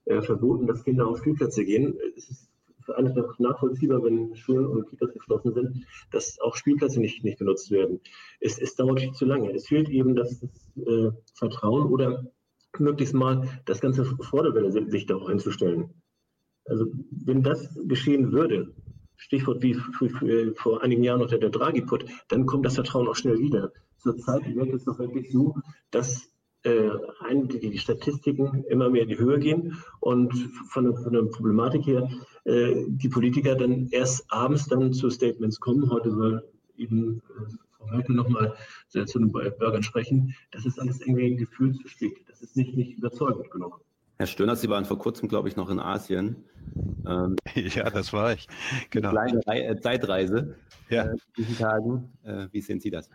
äh, 0.06 0.22
verboten, 0.22 0.66
dass 0.66 0.84
Kinder 0.84 1.06
auf 1.06 1.18
Spielplätze 1.18 1.64
gehen. 1.64 1.98
Es 2.16 2.30
ist 2.30 2.48
für 2.86 2.96
alle 2.96 3.12
nachvollziehbar, 3.38 4.02
wenn 4.04 4.34
Schulen 4.36 4.66
und 4.66 4.88
Kitas 4.88 5.12
geschlossen 5.12 5.52
sind, 5.52 5.84
dass 6.12 6.40
auch 6.40 6.54
Spielplätze 6.56 7.00
nicht, 7.00 7.24
nicht 7.24 7.38
genutzt 7.38 7.70
werden. 7.70 8.00
Es, 8.40 8.58
es 8.58 8.76
dauert 8.76 9.00
viel 9.00 9.12
zu 9.12 9.24
lange. 9.26 9.52
Es 9.52 9.66
fehlt 9.66 9.88
eben 9.90 10.14
das, 10.14 10.40
das 10.40 10.86
äh, 10.86 11.10
Vertrauen 11.34 11.90
oder 11.90 12.30
möglichst 12.80 13.14
mal 13.14 13.48
das 13.64 13.80
ganze 13.80 14.04
Vorderwelle 14.04 14.70
sich 14.90 15.06
darauf 15.06 15.28
einzustellen. 15.28 15.90
Also 16.64 16.86
wenn 17.24 17.42
das 17.42 17.78
geschehen 17.84 18.32
würde, 18.32 18.74
Stichwort 19.16 19.62
wie 19.62 19.74
vor 20.56 20.82
einigen 20.82 21.02
Jahren 21.02 21.20
noch 21.20 21.28
der, 21.28 21.38
der 21.38 21.50
Draghi-Put, 21.50 22.04
dann 22.28 22.46
kommt 22.46 22.66
das 22.66 22.74
Vertrauen 22.74 23.08
auch 23.08 23.16
schnell 23.16 23.38
wieder. 23.38 23.72
Zurzeit 23.98 24.54
wirkt 24.54 24.74
es 24.74 24.84
doch 24.84 24.98
wirklich 24.98 25.30
so, 25.32 25.54
dass 25.90 26.30
äh, 26.64 26.90
die, 27.62 27.78
Statistiken 27.78 28.64
immer 28.68 28.90
mehr 28.90 29.02
in 29.02 29.08
die 29.08 29.18
Höhe 29.18 29.38
gehen 29.38 29.76
und 30.00 30.32
von 30.68 30.84
der, 30.84 30.94
von 30.94 31.12
der 31.12 31.22
Problematik 31.22 31.86
her 31.86 32.08
äh, 32.44 32.84
die 32.88 33.08
Politiker 33.08 33.54
dann 33.54 33.88
erst 33.90 34.24
abends 34.28 34.66
dann 34.66 34.92
zu 34.92 35.08
Statements 35.08 35.60
kommen. 35.60 35.90
Heute 35.90 36.10
soll 36.10 36.44
eben 36.76 37.22
Merkel 37.90 38.14
nochmal 38.14 38.54
zu 38.88 39.04
den 39.04 39.32
Bürgern 39.32 39.82
sprechen. 39.82 40.34
Das 40.50 40.66
ist 40.66 40.78
alles 40.78 41.00
irgendwie 41.00 41.36
gefühlsbestimmt. 41.36 42.18
Das 42.28 42.42
ist 42.42 42.56
nicht, 42.56 42.76
nicht 42.76 42.98
überzeugend 42.98 43.50
genug. 43.50 43.80
Herr 44.18 44.26
Stöner, 44.26 44.56
Sie 44.56 44.70
waren 44.70 44.86
vor 44.86 44.98
kurzem, 44.98 45.28
glaube 45.28 45.48
ich, 45.48 45.56
noch 45.56 45.68
in 45.68 45.78
Asien. 45.78 46.44
Ähm, 47.06 47.36
ja, 47.54 47.90
das 47.90 48.12
war 48.12 48.32
ich. 48.32 48.48
Genau. 48.90 49.14
Eine 49.14 49.40
kleine 49.40 49.64
äh, 49.64 49.80
Zeitreise 49.80 50.56
ja. 50.88 51.04
äh, 51.04 51.16
diesen 51.36 51.58
Tagen. 51.58 52.12
Äh, 52.24 52.48
wie 52.50 52.60
sehen 52.60 52.80
Sie 52.80 52.90
das? 52.90 53.10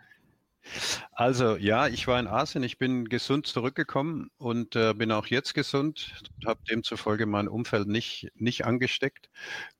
Also 1.10 1.56
ja, 1.56 1.88
ich 1.88 2.06
war 2.06 2.20
in 2.20 2.28
Asien, 2.28 2.62
ich 2.62 2.78
bin 2.78 3.08
gesund 3.08 3.48
zurückgekommen 3.48 4.30
und 4.38 4.76
äh, 4.76 4.94
bin 4.94 5.10
auch 5.10 5.26
jetzt 5.26 5.54
gesund, 5.54 6.22
habe 6.46 6.60
demzufolge 6.70 7.26
mein 7.26 7.48
Umfeld 7.48 7.88
nicht, 7.88 8.30
nicht 8.36 8.64
angesteckt, 8.64 9.28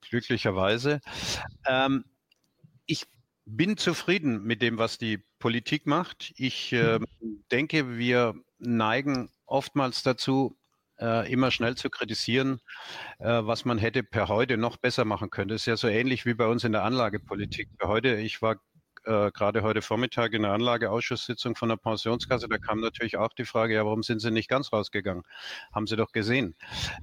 glücklicherweise. 0.00 1.00
Ähm, 1.68 2.04
ich 2.86 3.06
bin 3.44 3.76
zufrieden 3.76 4.42
mit 4.44 4.62
dem, 4.62 4.78
was 4.78 4.98
die 4.98 5.18
Politik 5.38 5.86
macht. 5.86 6.32
Ich 6.36 6.72
äh, 6.72 6.98
denke, 7.50 7.96
wir 7.98 8.34
neigen 8.58 9.30
oftmals 9.46 10.02
dazu, 10.02 10.56
äh, 11.00 11.30
immer 11.30 11.50
schnell 11.50 11.76
zu 11.76 11.90
kritisieren, 11.90 12.60
äh, 13.18 13.26
was 13.26 13.64
man 13.64 13.78
hätte 13.78 14.02
per 14.02 14.28
heute 14.28 14.56
noch 14.56 14.76
besser 14.76 15.04
machen 15.04 15.30
können. 15.30 15.48
Das 15.48 15.62
ist 15.62 15.66
ja 15.66 15.76
so 15.76 15.88
ähnlich 15.88 16.24
wie 16.26 16.34
bei 16.34 16.46
uns 16.46 16.64
in 16.64 16.72
der 16.72 16.84
Anlagepolitik. 16.84 17.68
Per 17.78 17.88
heute, 17.88 18.16
ich 18.16 18.40
war 18.40 18.56
äh, 19.04 19.30
gerade 19.32 19.62
heute 19.62 19.82
Vormittag 19.82 20.32
in 20.32 20.42
der 20.42 20.52
Anlageausschusssitzung 20.52 21.56
von 21.56 21.68
der 21.68 21.76
Pensionskasse, 21.76 22.48
da 22.48 22.58
kam 22.58 22.80
natürlich 22.80 23.16
auch 23.16 23.32
die 23.32 23.44
Frage, 23.44 23.74
ja, 23.74 23.84
warum 23.84 24.02
sind 24.02 24.20
Sie 24.20 24.30
nicht 24.30 24.48
ganz 24.48 24.72
rausgegangen? 24.72 25.24
Haben 25.74 25.86
Sie 25.88 25.96
doch 25.96 26.12
gesehen. 26.12 26.54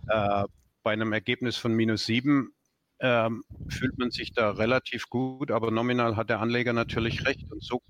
Äh, 0.07 0.45
bei 0.81 0.93
einem 0.93 1.11
Ergebnis 1.11 1.57
von 1.57 1.73
minus 1.73 2.05
sieben 2.05 2.53
ähm, 2.99 3.43
fühlt 3.69 3.97
man 3.97 4.11
sich 4.11 4.33
da 4.33 4.51
relativ 4.51 5.09
gut, 5.09 5.51
aber 5.51 5.71
nominal 5.71 6.15
hat 6.15 6.29
der 6.29 6.39
Anleger 6.39 6.73
natürlich 6.73 7.25
recht. 7.25 7.51
Und 7.51 7.63
so 7.63 7.81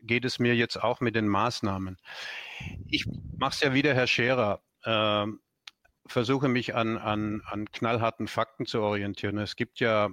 geht 0.00 0.24
es 0.24 0.38
mir 0.38 0.54
jetzt 0.54 0.82
auch 0.82 1.00
mit 1.00 1.14
den 1.14 1.28
Maßnahmen. 1.28 1.96
Ich 2.88 3.06
mache 3.38 3.54
es 3.54 3.60
ja 3.60 3.74
wieder, 3.74 3.94
Herr 3.94 4.06
Scherer. 4.06 4.60
Äh, 4.82 5.26
versuche 6.06 6.48
mich 6.48 6.74
an, 6.74 6.98
an, 6.98 7.42
an 7.46 7.70
knallharten 7.70 8.28
Fakten 8.28 8.66
zu 8.66 8.80
orientieren. 8.80 9.38
Es 9.38 9.56
gibt 9.56 9.80
ja 9.80 10.10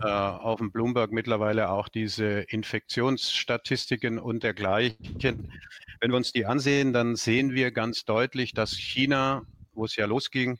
äh, 0.00 0.06
auf 0.06 0.58
dem 0.58 0.72
Bloomberg 0.72 1.12
mittlerweile 1.12 1.70
auch 1.70 1.88
diese 1.88 2.40
Infektionsstatistiken 2.40 4.18
und 4.18 4.42
dergleichen. 4.42 5.52
Wenn 6.00 6.10
wir 6.10 6.16
uns 6.16 6.32
die 6.32 6.46
ansehen, 6.46 6.92
dann 6.92 7.16
sehen 7.16 7.52
wir 7.52 7.70
ganz 7.70 8.04
deutlich, 8.04 8.52
dass 8.52 8.72
China, 8.72 9.42
wo 9.72 9.84
es 9.84 9.96
ja 9.96 10.06
losging, 10.06 10.58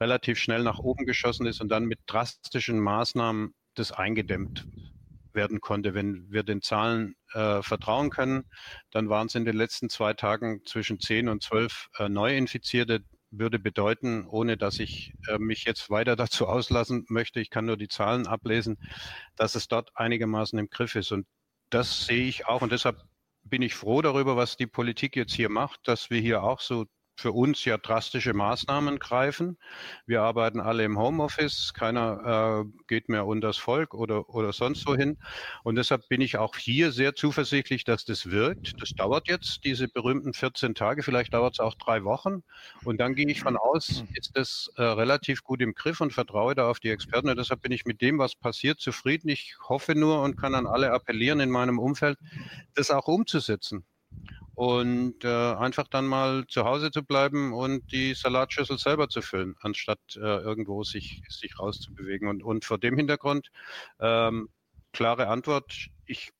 relativ 0.00 0.38
schnell 0.38 0.62
nach 0.62 0.78
oben 0.78 1.06
geschossen 1.06 1.46
ist 1.46 1.60
und 1.60 1.68
dann 1.68 1.84
mit 1.84 2.00
drastischen 2.06 2.80
Maßnahmen 2.80 3.54
das 3.74 3.92
eingedämmt 3.92 4.66
werden 5.32 5.60
konnte. 5.60 5.94
Wenn 5.94 6.30
wir 6.30 6.42
den 6.42 6.62
Zahlen 6.62 7.14
äh, 7.32 7.62
vertrauen 7.62 8.10
können, 8.10 8.44
dann 8.90 9.08
waren 9.08 9.28
es 9.28 9.34
in 9.34 9.44
den 9.44 9.56
letzten 9.56 9.88
zwei 9.88 10.14
Tagen 10.14 10.62
zwischen 10.64 10.98
10 10.98 11.28
und 11.28 11.42
12 11.42 11.88
äh, 11.98 12.08
Neuinfizierte 12.08 13.04
würde 13.30 13.58
bedeuten, 13.58 14.26
ohne 14.26 14.56
dass 14.56 14.78
ich 14.78 15.12
äh, 15.28 15.38
mich 15.38 15.64
jetzt 15.64 15.90
weiter 15.90 16.16
dazu 16.16 16.46
auslassen 16.46 17.04
möchte, 17.08 17.40
ich 17.40 17.50
kann 17.50 17.66
nur 17.66 17.76
die 17.76 17.88
Zahlen 17.88 18.26
ablesen, 18.26 18.78
dass 19.36 19.54
es 19.54 19.68
dort 19.68 19.90
einigermaßen 19.94 20.58
im 20.58 20.68
Griff 20.68 20.94
ist. 20.94 21.12
Und 21.12 21.26
das 21.70 22.06
sehe 22.06 22.26
ich 22.26 22.46
auch 22.46 22.62
und 22.62 22.72
deshalb 22.72 23.02
bin 23.44 23.62
ich 23.62 23.74
froh 23.74 24.02
darüber, 24.02 24.36
was 24.36 24.56
die 24.56 24.66
Politik 24.66 25.14
jetzt 25.16 25.32
hier 25.32 25.48
macht, 25.48 25.80
dass 25.86 26.10
wir 26.10 26.20
hier 26.20 26.42
auch 26.42 26.60
so 26.60 26.86
für 27.16 27.32
uns 27.32 27.64
ja 27.64 27.78
drastische 27.78 28.34
Maßnahmen 28.34 28.98
greifen. 28.98 29.58
Wir 30.06 30.22
arbeiten 30.22 30.60
alle 30.60 30.84
im 30.84 30.98
Homeoffice, 30.98 31.72
keiner 31.74 32.66
äh, 32.66 32.82
geht 32.86 33.08
mehr 33.08 33.26
unters 33.26 33.56
Volk 33.56 33.94
oder, 33.94 34.28
oder 34.28 34.52
sonst 34.52 34.82
so 34.82 34.94
hin. 34.94 35.16
Und 35.64 35.76
deshalb 35.76 36.08
bin 36.08 36.20
ich 36.20 36.36
auch 36.36 36.56
hier 36.56 36.92
sehr 36.92 37.14
zuversichtlich, 37.14 37.84
dass 37.84 38.04
das 38.04 38.30
wirkt. 38.30 38.74
Das 38.80 38.94
dauert 38.94 39.28
jetzt, 39.28 39.64
diese 39.64 39.88
berühmten 39.88 40.34
14 40.34 40.74
Tage, 40.74 41.02
vielleicht 41.02 41.32
dauert 41.32 41.54
es 41.54 41.60
auch 41.60 41.74
drei 41.74 42.04
Wochen. 42.04 42.42
Und 42.84 42.98
dann 43.00 43.14
gehe 43.14 43.26
ich 43.28 43.40
von 43.40 43.56
aus, 43.56 44.04
ist 44.14 44.36
das 44.36 44.70
äh, 44.76 44.82
relativ 44.82 45.42
gut 45.42 45.62
im 45.62 45.74
Griff 45.74 46.00
und 46.00 46.12
vertraue 46.12 46.54
da 46.54 46.70
auf 46.70 46.80
die 46.80 46.90
Experten. 46.90 47.30
Und 47.30 47.38
deshalb 47.38 47.62
bin 47.62 47.72
ich 47.72 47.86
mit 47.86 48.02
dem, 48.02 48.18
was 48.18 48.34
passiert, 48.34 48.80
zufrieden. 48.80 49.30
Ich 49.30 49.56
hoffe 49.68 49.94
nur 49.94 50.22
und 50.22 50.36
kann 50.36 50.54
an 50.54 50.66
alle 50.66 50.92
appellieren 50.92 51.40
in 51.40 51.50
meinem 51.50 51.78
Umfeld, 51.78 52.18
das 52.74 52.90
auch 52.90 53.08
umzusetzen 53.08 53.84
und 54.56 55.22
äh, 55.22 55.28
einfach 55.28 55.86
dann 55.86 56.06
mal 56.06 56.46
zu 56.48 56.64
Hause 56.64 56.90
zu 56.90 57.04
bleiben 57.04 57.52
und 57.52 57.92
die 57.92 58.14
Salatschüssel 58.14 58.78
selber 58.78 59.10
zu 59.10 59.20
füllen, 59.20 59.54
anstatt 59.60 60.00
äh, 60.16 60.18
irgendwo 60.20 60.82
sich, 60.82 61.22
sich 61.28 61.58
rauszubewegen. 61.58 62.26
Und, 62.26 62.42
und 62.42 62.64
vor 62.64 62.78
dem 62.78 62.96
Hintergrund, 62.96 63.50
ähm, 64.00 64.48
klare 64.92 65.28
Antwort, 65.28 65.88
ich 66.06 66.32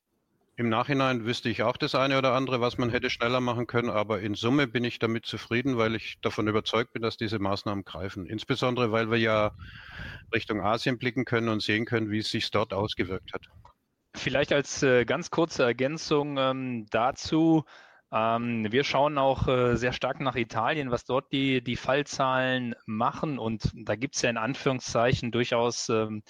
im 0.57 0.71
Nachhinein 0.71 1.27
wüsste 1.27 1.51
ich 1.51 1.62
auch 1.62 1.77
das 1.77 1.95
eine 1.95 2.17
oder 2.17 2.33
andere, 2.33 2.62
was 2.62 2.79
man 2.79 2.89
hätte 2.89 3.11
schneller 3.11 3.41
machen 3.41 3.67
können, 3.67 3.91
aber 3.91 4.21
in 4.21 4.35
Summe 4.35 4.67
bin 4.67 4.85
ich 4.85 4.99
damit 4.99 5.27
zufrieden, 5.27 5.77
weil 5.77 5.95
ich 5.95 6.19
davon 6.23 6.49
überzeugt 6.49 6.95
bin, 6.95 7.03
dass 7.03 7.19
diese 7.19 7.39
Maßnahmen 7.39 7.85
greifen. 7.85 8.25
Insbesondere, 8.25 8.93
weil 8.93 9.11
wir 9.11 9.19
ja 9.19 9.53
Richtung 10.33 10.62
Asien 10.62 10.97
blicken 10.97 11.27
können 11.27 11.51
und 11.51 11.61
sehen 11.61 11.85
können, 11.85 12.11
wie 12.11 12.21
es 12.21 12.31
sich 12.31 12.51
dort 12.51 12.73
ausgewirkt 12.73 13.35
hat. 13.35 13.43
Vielleicht 14.14 14.55
als 14.55 14.83
äh, 14.83 15.05
ganz 15.05 15.31
kurze 15.31 15.64
Ergänzung 15.64 16.39
ähm, 16.39 16.87
dazu, 16.89 17.67
ähm, 18.13 18.71
wir 18.71 18.85
schauen 18.85 19.19
auch 19.19 19.49
äh, 19.49 19.77
sehr 19.77 19.93
stark 19.93 20.21
nach 20.21 20.37
Italien, 20.37 20.91
was 20.91 21.05
dort 21.05 21.33
die, 21.33 21.63
die 21.63 21.77
Fallzahlen 21.77 22.75
machen. 22.87 23.39
Und 23.39 23.73
da 23.75 23.97
gibt 23.97 24.17
es 24.17 24.23
ja 24.23 24.31
in 24.31 24.37
Anführungszeichen 24.37 25.33
durchaus 25.33 25.89
ähm, 25.89 26.23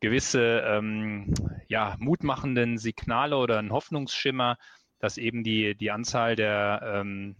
gewisse 0.00 0.62
ähm, 0.66 1.34
ja, 1.68 1.96
mutmachenden 1.98 2.78
Signale 2.78 3.36
oder 3.36 3.58
einen 3.58 3.72
Hoffnungsschimmer, 3.72 4.56
dass 4.98 5.18
eben 5.18 5.44
die, 5.44 5.74
die 5.74 5.90
Anzahl 5.90 6.36
der 6.36 6.80
ähm, 6.84 7.36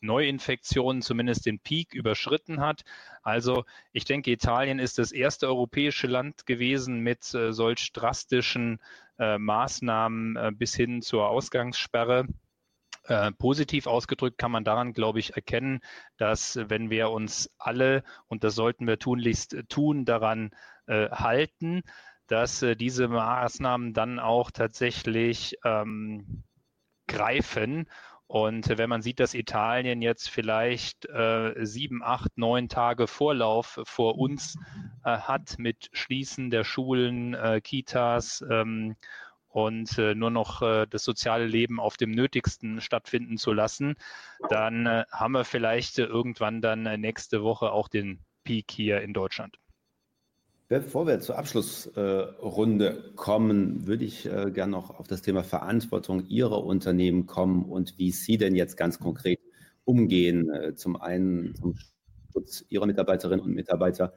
Neuinfektionen 0.00 1.02
zumindest 1.02 1.44
den 1.44 1.58
Peak 1.58 1.92
überschritten 1.92 2.60
hat. 2.60 2.82
Also 3.22 3.64
ich 3.92 4.04
denke, 4.04 4.30
Italien 4.30 4.78
ist 4.78 4.98
das 4.98 5.12
erste 5.12 5.48
europäische 5.48 6.06
Land 6.06 6.46
gewesen 6.46 7.00
mit 7.00 7.34
äh, 7.34 7.52
solch 7.52 7.92
drastischen 7.92 8.80
äh, 9.18 9.38
Maßnahmen 9.38 10.36
äh, 10.36 10.52
bis 10.54 10.74
hin 10.74 11.02
zur 11.02 11.28
Ausgangssperre. 11.28 12.26
Äh, 13.08 13.32
positiv 13.32 13.86
ausgedrückt 13.86 14.36
kann 14.36 14.50
man 14.50 14.64
daran, 14.64 14.92
glaube 14.92 15.18
ich, 15.18 15.34
erkennen, 15.34 15.80
dass 16.18 16.58
wenn 16.68 16.90
wir 16.90 17.08
uns 17.08 17.50
alle, 17.56 18.04
und 18.26 18.44
das 18.44 18.54
sollten 18.54 18.86
wir 18.86 18.98
tunlichst 18.98 19.56
tun, 19.70 20.04
daran 20.04 20.50
äh, 20.86 21.08
halten, 21.08 21.82
dass 22.26 22.62
äh, 22.62 22.76
diese 22.76 23.08
Maßnahmen 23.08 23.94
dann 23.94 24.18
auch 24.18 24.50
tatsächlich 24.50 25.56
ähm, 25.64 26.44
greifen. 27.06 27.88
Und 28.26 28.76
wenn 28.76 28.90
man 28.90 29.00
sieht, 29.00 29.20
dass 29.20 29.32
Italien 29.32 30.02
jetzt 30.02 30.28
vielleicht 30.28 31.08
äh, 31.08 31.54
sieben, 31.64 32.02
acht, 32.02 32.36
neun 32.36 32.68
Tage 32.68 33.06
Vorlauf 33.06 33.80
vor 33.84 34.18
uns 34.18 34.58
äh, 35.02 35.16
hat 35.16 35.54
mit 35.58 35.88
Schließen 35.94 36.50
der 36.50 36.64
Schulen, 36.64 37.32
äh, 37.32 37.62
Kitas, 37.62 38.44
ähm, 38.50 38.96
und 39.48 39.98
äh, 39.98 40.14
nur 40.14 40.30
noch 40.30 40.62
äh, 40.62 40.86
das 40.88 41.04
soziale 41.04 41.46
Leben 41.46 41.80
auf 41.80 41.96
dem 41.96 42.10
Nötigsten 42.10 42.80
stattfinden 42.80 43.38
zu 43.38 43.52
lassen, 43.52 43.96
dann 44.48 44.86
äh, 44.86 45.04
haben 45.10 45.32
wir 45.32 45.44
vielleicht 45.44 45.98
äh, 45.98 46.04
irgendwann 46.04 46.60
dann 46.60 46.86
äh, 46.86 46.98
nächste 46.98 47.42
Woche 47.42 47.72
auch 47.72 47.88
den 47.88 48.20
Peak 48.44 48.70
hier 48.70 49.00
in 49.00 49.14
Deutschland. 49.14 49.58
Bevor 50.68 51.06
wir 51.06 51.20
zur 51.20 51.38
Abschlussrunde 51.38 53.12
kommen, 53.16 53.86
würde 53.86 54.04
ich 54.04 54.26
äh, 54.26 54.50
gerne 54.50 54.72
noch 54.72 54.98
auf 54.98 55.08
das 55.08 55.22
Thema 55.22 55.42
Verantwortung 55.42 56.26
Ihrer 56.26 56.62
Unternehmen 56.62 57.24
kommen 57.24 57.64
und 57.64 57.98
wie 57.98 58.10
Sie 58.10 58.36
denn 58.36 58.54
jetzt 58.54 58.76
ganz 58.76 58.98
konkret 58.98 59.40
umgehen. 59.84 60.76
Zum 60.76 61.00
einen 61.00 61.54
zum 61.54 61.74
Schutz 62.30 62.66
Ihrer 62.68 62.84
Mitarbeiterinnen 62.84 63.42
und 63.42 63.54
Mitarbeiter, 63.54 64.12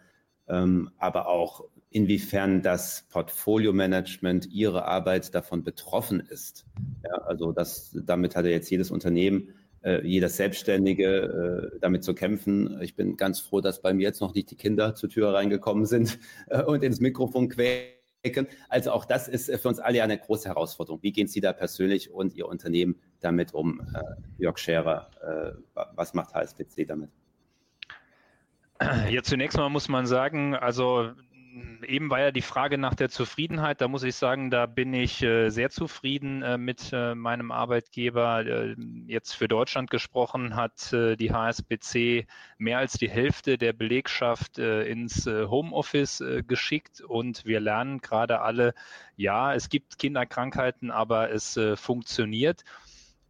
ähm, 0.50 0.92
aber 0.98 1.28
auch 1.28 1.64
inwiefern 1.92 2.62
das 2.62 3.06
Portfolio-Management, 3.12 4.48
Ihre 4.52 4.86
Arbeit 4.86 5.36
davon 5.36 5.64
betroffen 5.64 6.22
ist. 6.22 6.66
Ja, 7.04 7.16
also 7.26 7.52
das, 7.52 7.96
damit 8.06 8.36
hatte 8.36 8.50
jetzt 8.50 8.72
jedes 8.72 8.92
Unternehmen, 8.92 9.54
äh, 9.84 10.06
jeder 10.08 10.30
Selbstständige 10.30 11.72
äh, 11.74 11.80
damit 11.80 12.04
zu 12.04 12.16
kämpfen. 12.16 12.80
Ich 12.82 12.96
bin 12.96 13.18
ganz 13.18 13.42
froh, 13.42 13.60
dass 13.60 13.82
bei 13.82 13.94
mir 13.94 14.04
jetzt 14.04 14.22
noch 14.22 14.34
nicht 14.34 14.50
die 14.52 14.56
Kinder 14.56 14.96
zur 14.96 15.10
Tür 15.10 15.34
reingekommen 15.34 15.86
sind 15.86 16.18
äh, 16.48 16.64
und 16.64 16.82
ins 16.82 17.02
Mikrofon 17.02 17.50
quäken. 17.50 18.48
Also 18.70 18.92
auch 18.92 19.04
das 19.04 19.28
ist 19.28 19.54
für 19.54 19.68
uns 19.68 19.80
alle 19.80 20.02
eine 20.02 20.18
große 20.18 20.48
Herausforderung. 20.48 21.04
Wie 21.04 21.12
gehen 21.12 21.28
Sie 21.28 21.42
da 21.42 21.52
persönlich 21.52 22.12
und 22.12 22.34
Ihr 22.36 22.48
Unternehmen 22.48 23.02
damit 23.20 23.54
um? 23.54 23.82
Äh, 23.94 24.02
Jörg 24.38 24.58
Scherer, 24.58 25.10
äh, 25.76 25.84
was 25.96 26.14
macht 26.14 26.34
HSBC 26.34 26.86
damit? 26.86 27.10
Ja, 29.10 29.22
zunächst 29.22 29.58
mal 29.58 29.70
muss 29.70 29.90
man 29.90 30.08
sagen, 30.08 30.56
also 30.56 31.12
eben 31.88 32.10
war 32.10 32.20
ja 32.20 32.32
die 32.32 32.42
Frage 32.42 32.78
nach 32.78 32.96
der 32.96 33.10
Zufriedenheit. 33.10 33.82
Da 33.82 33.88
muss 33.88 34.04
ich 34.04 34.16
sagen, 34.16 34.50
da 34.50 34.66
bin 34.66 34.94
ich 34.94 35.22
äh, 35.22 35.50
sehr 35.50 35.70
zufrieden 35.70 36.42
äh, 36.42 36.58
mit 36.58 36.92
äh, 36.94 37.16
meinem 37.16 37.52
Arbeitgeber. 37.52 38.44
Jetzt 39.08 39.34
für 39.34 39.48
Deutschland 39.48 39.90
gesprochen 39.90 40.56
hat 40.56 40.92
die 40.92 41.32
HSBC 41.32 42.28
mehr 42.58 42.78
als 42.78 42.94
die 42.94 43.10
Hälfte 43.10 43.58
der 43.58 43.74
Belegschaft 43.74 44.58
ins 44.58 45.26
Homeoffice 45.26 46.24
geschickt 46.48 47.02
und 47.02 47.46
wir 47.46 47.60
lernen 47.60 48.00
gerade 48.00 48.42
alle, 48.42 48.74
ja, 49.16 49.54
es 49.54 49.70
gibt 49.70 49.98
Kinderkrankheiten, 49.98 50.92
aber 50.92 51.32
es 51.32 51.60
funktioniert. 51.76 52.64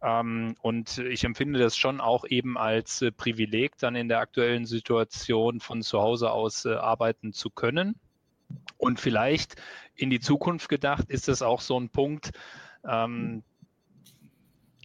Ähm, 0.02 0.56
und 0.60 0.98
ich 0.98 1.24
empfinde 1.24 1.58
das 1.58 1.76
schon 1.76 2.00
auch 2.00 2.24
eben 2.24 2.58
als 2.58 3.04
Privileg, 3.16 3.78
dann 3.78 3.94
in 3.94 4.08
der 4.08 4.20
aktuellen 4.20 4.66
Situation 4.66 5.60
von 5.60 5.82
zu 5.82 6.00
Hause 6.00 6.30
aus 6.30 6.66
arbeiten 6.66 7.32
zu 7.32 7.50
können. 7.50 8.00
Und 8.76 9.00
vielleicht 9.00 9.56
in 9.94 10.10
die 10.10 10.20
Zukunft 10.20 10.68
gedacht 10.68 11.08
ist 11.08 11.28
es 11.28 11.42
auch 11.42 11.60
so 11.60 11.78
ein 11.78 11.88
Punkt, 11.88 12.32
ähm, 12.88 13.42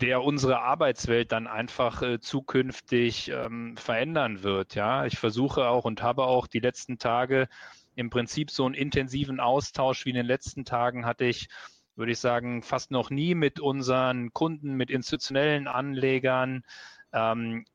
der 0.01 0.23
unsere 0.23 0.61
Arbeitswelt 0.61 1.31
dann 1.31 1.47
einfach 1.47 2.01
äh, 2.01 2.19
zukünftig 2.19 3.29
ähm, 3.29 3.75
verändern 3.77 4.43
wird. 4.43 4.75
Ja, 4.75 5.05
ich 5.05 5.17
versuche 5.17 5.67
auch 5.67 5.85
und 5.85 6.03
habe 6.03 6.23
auch 6.25 6.47
die 6.47 6.59
letzten 6.59 6.99
Tage 6.99 7.47
im 7.95 8.11
Prinzip 8.11 8.51
so 8.51 8.65
einen 8.65 8.75
intensiven 8.75 9.39
Austausch 9.39 10.05
wie 10.05 10.11
in 10.11 10.15
den 10.15 10.25
letzten 10.25 10.65
Tagen 10.65 11.05
hatte 11.05 11.25
ich, 11.25 11.49
würde 11.95 12.11
ich 12.11 12.19
sagen, 12.19 12.61
fast 12.61 12.91
noch 12.91 13.09
nie 13.09 13.33
mit 13.33 13.59
unseren 13.59 14.31
Kunden, 14.33 14.75
mit 14.75 14.91
institutionellen 14.91 15.67
Anlegern. 15.67 16.63
Ähm, 17.11 17.65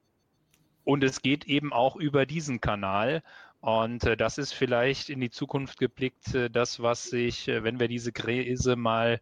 und 0.84 1.02
es 1.02 1.22
geht 1.22 1.46
eben 1.46 1.72
auch 1.72 1.96
über 1.96 2.24
diesen 2.24 2.60
Kanal. 2.60 3.22
Und 3.62 4.02
äh, 4.04 4.16
das 4.16 4.38
ist 4.38 4.52
vielleicht 4.52 5.08
in 5.08 5.20
die 5.20 5.30
Zukunft 5.30 5.78
geblickt 5.78 6.34
äh, 6.34 6.50
das, 6.50 6.82
was 6.82 7.04
sich, 7.04 7.46
äh, 7.46 7.62
wenn 7.62 7.78
wir 7.78 7.86
diese 7.86 8.10
Krise 8.10 8.74
mal 8.74 9.20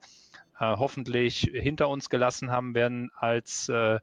äh, 0.59 0.77
hoffentlich 0.77 1.51
hinter 1.53 1.91
uns 1.91 2.09
gelassen 2.09 2.51
haben 2.51 2.75
werden, 2.75 3.11
als 3.15 3.69
äh, 3.69 4.01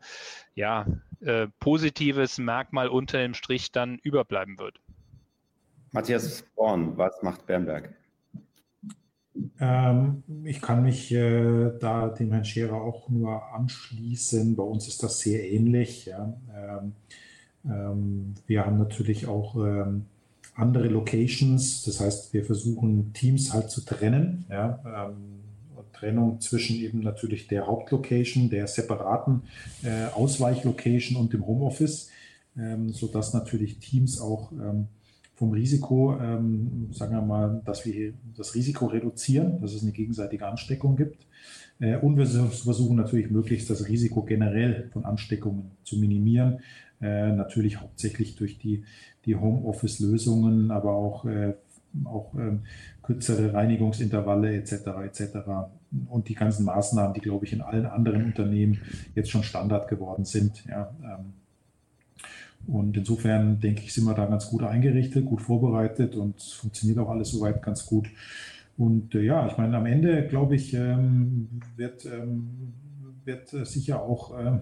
ja, 0.54 0.86
äh, 1.22 1.48
positives 1.60 2.38
Merkmal 2.38 2.88
unter 2.88 3.18
dem 3.18 3.34
Strich 3.34 3.72
dann 3.72 3.98
überbleiben 4.04 4.60
wird. 4.60 4.80
Matthias 5.92 6.44
Born, 6.56 6.96
was 6.98 7.24
macht 7.24 7.48
Bernberg? 7.48 7.96
Ähm, 9.60 10.24
ich 10.44 10.62
kann 10.62 10.84
mich 10.84 11.12
äh, 11.12 11.72
da 11.80 12.10
dem 12.10 12.32
Herrn 12.32 12.46
Scherer 12.46 12.80
auch 12.80 13.10
nur 13.10 13.42
anschließen. 13.56 14.56
Bei 14.56 14.64
uns 14.64 14.88
ist 14.88 15.02
das 15.02 15.20
sehr 15.20 15.50
ähnlich. 15.50 16.06
Ja. 16.06 16.32
Ähm, 16.56 16.94
ähm, 17.66 18.34
wir 18.46 18.68
haben 18.68 18.78
natürlich 18.78 19.26
auch 19.26 19.56
ähm, 19.56 20.06
andere 20.58 20.88
Locations. 20.88 21.84
Das 21.84 21.99
heißt, 21.99 22.34
wir 22.34 22.43
versuchen 22.43 23.14
Teams 23.14 23.53
halt 23.53 23.70
zu 23.70 23.82
trennen. 23.82 24.45
Ja, 24.49 24.80
ähm, 24.86 25.38
Trennung 25.97 26.39
zwischen 26.39 26.76
eben 26.78 26.99
natürlich 26.99 27.47
der 27.47 27.68
Hauptlocation, 27.68 28.49
der 28.49 28.68
separaten 28.68 29.43
äh, 29.84 30.05
Ausweichlocation 30.14 31.18
und 31.18 31.34
dem 31.34 31.45
Homeoffice, 31.45 32.10
ähm, 32.58 32.89
sodass 32.89 33.34
natürlich 33.34 33.80
Teams 33.80 34.20
auch 34.20 34.51
ähm, 34.51 34.88
vom 35.36 35.51
Risiko, 35.51 36.18
ähm, 36.20 36.89
sagen 36.91 37.14
wir 37.14 37.22
mal, 37.22 37.62
dass 37.66 37.86
wir 37.86 38.14
das 38.36 38.55
Risiko 38.55 38.88
reduzieren, 38.88 39.62
dass 39.62 39.74
es 39.74 39.84
eine 39.84 39.91
gegenseitige 39.91 40.45
Ansteckung 40.45 40.95
gibt. 40.95 41.26
Äh, 41.80 41.97
und 41.97 42.18
wir 42.18 42.26
versuchen 42.26 42.95
natürlich 42.95 43.30
möglichst 43.30 43.70
das 43.70 43.88
Risiko 43.88 44.24
generell 44.24 44.89
von 44.93 45.05
Ansteckungen 45.05 45.72
zu 45.84 45.97
minimieren, 45.97 46.60
Äh, 47.02 47.32
natürlich 47.32 47.80
hauptsächlich 47.80 48.36
durch 48.36 48.58
die, 48.58 48.84
die 49.26 49.36
Homeoffice-Lösungen, 49.36 50.72
aber 50.72 50.93
auch, 50.93 51.26
äh, 51.26 51.54
auch 52.06 52.34
ähm, 52.36 52.62
kürzere 53.04 53.54
Reinigungsintervalle 53.54 54.56
etc. 54.56 54.74
etc. 55.06 55.38
Und 56.10 56.28
die 56.28 56.36
ganzen 56.36 56.66
Maßnahmen, 56.66 57.14
die, 57.14 57.22
glaube 57.22 57.45
ich, 57.45 57.54
in 57.54 57.62
allen 57.62 57.86
anderen 57.86 58.26
Unternehmen 58.26 58.82
jetzt 59.16 59.30
schon 59.30 59.43
Standard 59.43 59.88
geworden 59.88 60.26
sind. 60.26 60.66
Ja, 60.66 60.91
ähm, 61.04 61.34
und 62.68 62.98
insofern 62.98 63.60
denke 63.60 63.82
ich, 63.84 63.93
sind 63.93 64.06
wir 64.06 64.14
da 64.14 64.26
ganz 64.26 64.50
gut 64.50 64.64
eingerichtet, 64.64 65.26
gut 65.26 65.41
vorbereitet 65.41 66.16
und 66.16 66.38
es 66.38 66.52
funktioniert 66.52 67.00
auch 67.00 67.10
alles 67.10 67.30
soweit 67.30 67.62
ganz 67.62 67.86
gut. 67.86 68.10
Und 68.78 69.16
äh, 69.16 69.22
ja, 69.22 69.48
ich 69.48 69.58
meine, 69.58 69.78
am 69.78 69.86
Ende, 69.86 70.28
glaube 70.28 70.56
ich, 70.56 70.74
ähm, 70.74 71.48
wird, 71.76 72.06
ähm, 72.06 72.74
wird 73.24 73.54
äh, 73.54 73.66
sicher 73.66 74.02
auch 74.02 74.38
äh, 74.38 74.60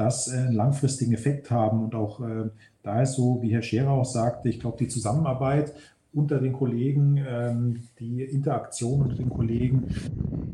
das 0.00 0.28
äh, 0.28 0.38
einen 0.38 0.54
langfristigen 0.54 1.12
Effekt 1.12 1.50
haben. 1.50 1.84
Und 1.84 1.94
auch 1.94 2.20
äh, 2.20 2.50
da 2.82 3.02
ist 3.02 3.12
so, 3.12 3.42
wie 3.42 3.52
Herr 3.52 3.62
Scherer 3.62 3.90
auch 3.90 4.04
sagte, 4.04 4.48
ich 4.48 4.58
glaube, 4.58 4.78
die 4.78 4.88
Zusammenarbeit 4.88 5.74
unter 6.12 6.40
den 6.40 6.52
Kollegen, 6.52 7.22
ähm, 7.28 7.82
die 8.00 8.22
Interaktion 8.22 9.02
unter 9.02 9.14
den 9.14 9.28
Kollegen 9.28 9.84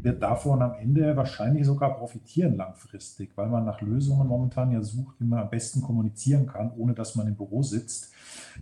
wird 0.02 0.22
davon 0.22 0.60
am 0.60 0.74
Ende 0.74 1.16
wahrscheinlich 1.16 1.64
sogar 1.64 1.96
profitieren 1.96 2.56
langfristig, 2.56 3.30
weil 3.36 3.48
man 3.48 3.64
nach 3.64 3.80
Lösungen 3.80 4.28
momentan 4.28 4.70
ja 4.70 4.82
sucht, 4.82 5.14
wie 5.18 5.24
man 5.24 5.38
am 5.38 5.50
besten 5.50 5.80
kommunizieren 5.80 6.46
kann, 6.46 6.72
ohne 6.76 6.92
dass 6.92 7.14
man 7.14 7.26
im 7.26 7.36
Büro 7.36 7.62
sitzt. 7.62 8.12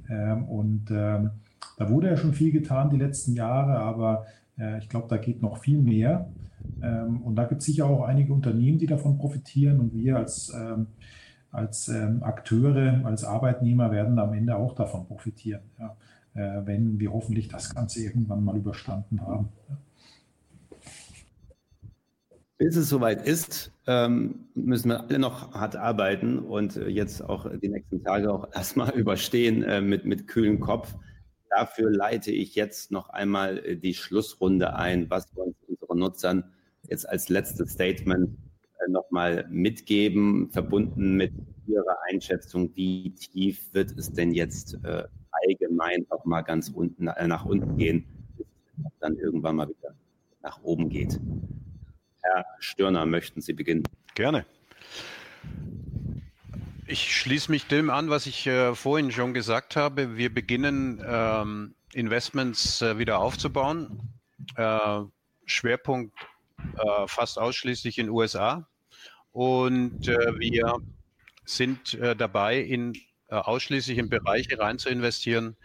Ähm, 0.09 0.45
und 0.45 0.91
ähm, 0.91 1.31
da 1.77 1.91
wurde 1.91 2.09
ja 2.09 2.17
schon 2.17 2.35
viel 2.35 2.53
getan 2.53 2.91
die 2.91 2.99
letzten 2.99 3.33
Jahre, 3.33 3.79
aber 3.79 4.27
ich 4.79 4.89
glaube, 4.89 5.09
da 5.09 5.17
geht 5.17 5.43
noch 5.43 5.59
viel 5.59 5.79
mehr. 5.79 6.29
Ähm, 6.83 7.23
und 7.23 7.37
da 7.37 7.45
gibt 7.45 7.61
es 7.61 7.67
sicher 7.67 7.87
auch 7.87 8.03
einige 8.05 8.33
Unternehmen, 8.33 8.79
die 8.79 8.87
davon 8.87 9.19
profitieren. 9.19 9.81
Und 9.81 9.95
wir 9.95 10.17
als, 10.17 10.53
ähm, 10.55 10.87
als 11.51 11.89
ähm, 11.89 12.23
Akteure, 12.23 13.05
als 13.05 13.25
Arbeitnehmer 13.25 13.91
werden 13.91 14.19
am 14.19 14.33
Ende 14.33 14.57
auch 14.57 14.75
davon 14.75 15.07
profitieren, 15.07 15.63
äh, 16.35 16.41
wenn 16.65 16.99
wir 16.99 17.13
hoffentlich 17.13 17.49
das 17.49 17.75
Ganze 17.75 18.03
irgendwann 18.03 18.45
mal 18.45 18.57
überstanden 18.57 19.21
haben. 19.21 19.49
Bis 22.57 22.77
es 22.77 22.89
soweit 22.89 23.27
ist, 23.27 23.73
müssen 24.55 24.89
wir 24.89 25.01
alle 25.01 25.19
noch 25.19 25.53
hart 25.53 25.75
arbeiten 25.75 26.39
und 26.39 26.77
äh, 26.77 26.89
jetzt 26.89 27.21
auch 27.21 27.51
die 27.59 27.69
nächsten 27.69 28.03
Tage 28.03 28.33
auch 28.33 28.49
erstmal 28.55 28.91
überstehen 28.95 29.89
mit, 29.89 30.05
mit 30.07 30.29
kühlem 30.29 30.61
Kopf. 30.61 30.95
Dafür 31.57 31.91
leite 31.91 32.33
ich 32.33 32.55
jetzt 32.55 32.91
noch 32.91 33.11
einmal 33.11 33.59
äh, 33.59 33.77
die 33.77 33.95
Schlussrunde 33.95 34.75
ein, 34.75 35.09
was 35.11 35.35
wir 35.35 35.45
uns 35.45 35.57
unseren 35.69 35.99
Nutzern 35.99 36.53
jetzt 36.89 37.09
als 37.09 37.29
letztes 37.29 37.73
Statement 37.73 38.37
äh, 38.79 38.91
nochmal 38.91 39.47
mitgeben, 39.49 40.51
verbunden 40.51 41.17
mit 41.17 41.33
Ihrer 41.67 41.97
Einschätzung, 42.11 42.75
wie 42.75 43.15
tief 43.15 43.73
wird 43.73 43.93
es 43.97 44.13
denn 44.13 44.33
jetzt 44.33 44.79
äh, 44.85 45.05
allgemein 45.31 46.07
auch 46.11 46.25
mal 46.25 46.43
ganz 46.43 46.69
unten 46.69 47.05
nach 47.05 47.45
unten 47.45 47.77
gehen, 47.77 48.05
bis 48.37 48.47
es 48.85 48.99
dann 49.01 49.17
irgendwann 49.17 49.57
mal 49.57 49.69
wieder 49.69 49.95
nach 50.43 50.63
oben 50.63 50.89
geht. 50.89 51.21
Herr 52.23 52.45
Störner, 52.59 53.07
möchten 53.07 53.41
Sie 53.41 53.53
beginnen? 53.53 53.85
Gerne. 54.15 54.45
Ich 56.87 57.17
schließe 57.17 57.51
mich 57.51 57.67
dem 57.67 57.89
an, 57.89 58.11
was 58.11 58.27
ich 58.27 58.47
äh, 58.47 58.75
vorhin 58.75 59.11
schon 59.11 59.33
gesagt 59.33 59.75
habe. 59.75 60.19
Wir 60.19 60.33
beginnen 60.33 61.03
ähm, 61.07 61.75
Investments 61.95 62.83
äh, 62.83 62.99
wieder 62.99 63.21
aufzubauen. 63.21 64.01
Äh, 64.57 65.01
Schwerpunkt 65.47 66.15
äh, 66.77 67.07
fast 67.07 67.39
ausschließlich 67.39 67.99
in 67.99 68.11
USA. 68.11 68.69
Und 69.33 70.09
äh, 70.09 70.39
wir 70.39 70.77
sind 71.47 71.95
äh, 71.95 72.15
dabei, 72.15 72.61
in 72.61 72.93
ausschließlich 73.29 73.99
in 73.99 74.11
Bereiche 74.11 74.59
rein 74.59 74.79
zu 74.79 74.91
investieren, 74.91 75.57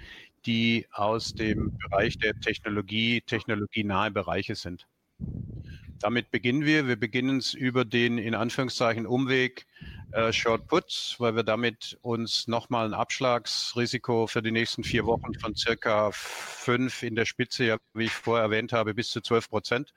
die 0.46 0.88
aus 0.92 1.34
dem 1.34 1.78
Bereich 1.78 2.18
der 2.18 2.40
Technologie, 2.40 3.22
technologienahe 3.22 4.10
Bereiche 4.10 4.56
sind. 4.56 4.88
Damit 6.02 6.32
beginnen 6.32 6.64
wir. 6.64 6.88
Wir 6.88 6.96
beginnen 6.96 7.38
es 7.38 7.54
über 7.54 7.84
den 7.84 8.18
in 8.18 8.34
Anführungszeichen 8.34 9.06
Umweg 9.06 9.66
äh, 10.14 10.32
Short 10.32 10.68
Puts, 10.68 11.16
weil 11.20 11.36
wir 11.36 11.44
damit 11.44 11.98
uns 12.02 12.48
nochmal 12.48 12.86
ein 12.86 12.94
Abschlagsrisiko 12.94 14.28
für 14.28 14.42
die 14.42 14.52
nächsten 14.52 14.84
vier 14.84 15.06
Wochen 15.06 15.34
von 15.40 15.56
circa 15.56 16.12
fünf 16.12 17.04
in 17.04 17.16
der 17.16 17.26
Spitze, 17.26 17.66
ja, 17.66 17.78
wie 17.94 18.06
ich 18.06 18.12
vorher 18.12 18.46
erwähnt 18.46 18.72
habe, 18.72 18.94
bis 18.94 19.10
zu 19.10 19.22
zwölf 19.22 19.50
Prozent 19.50 19.94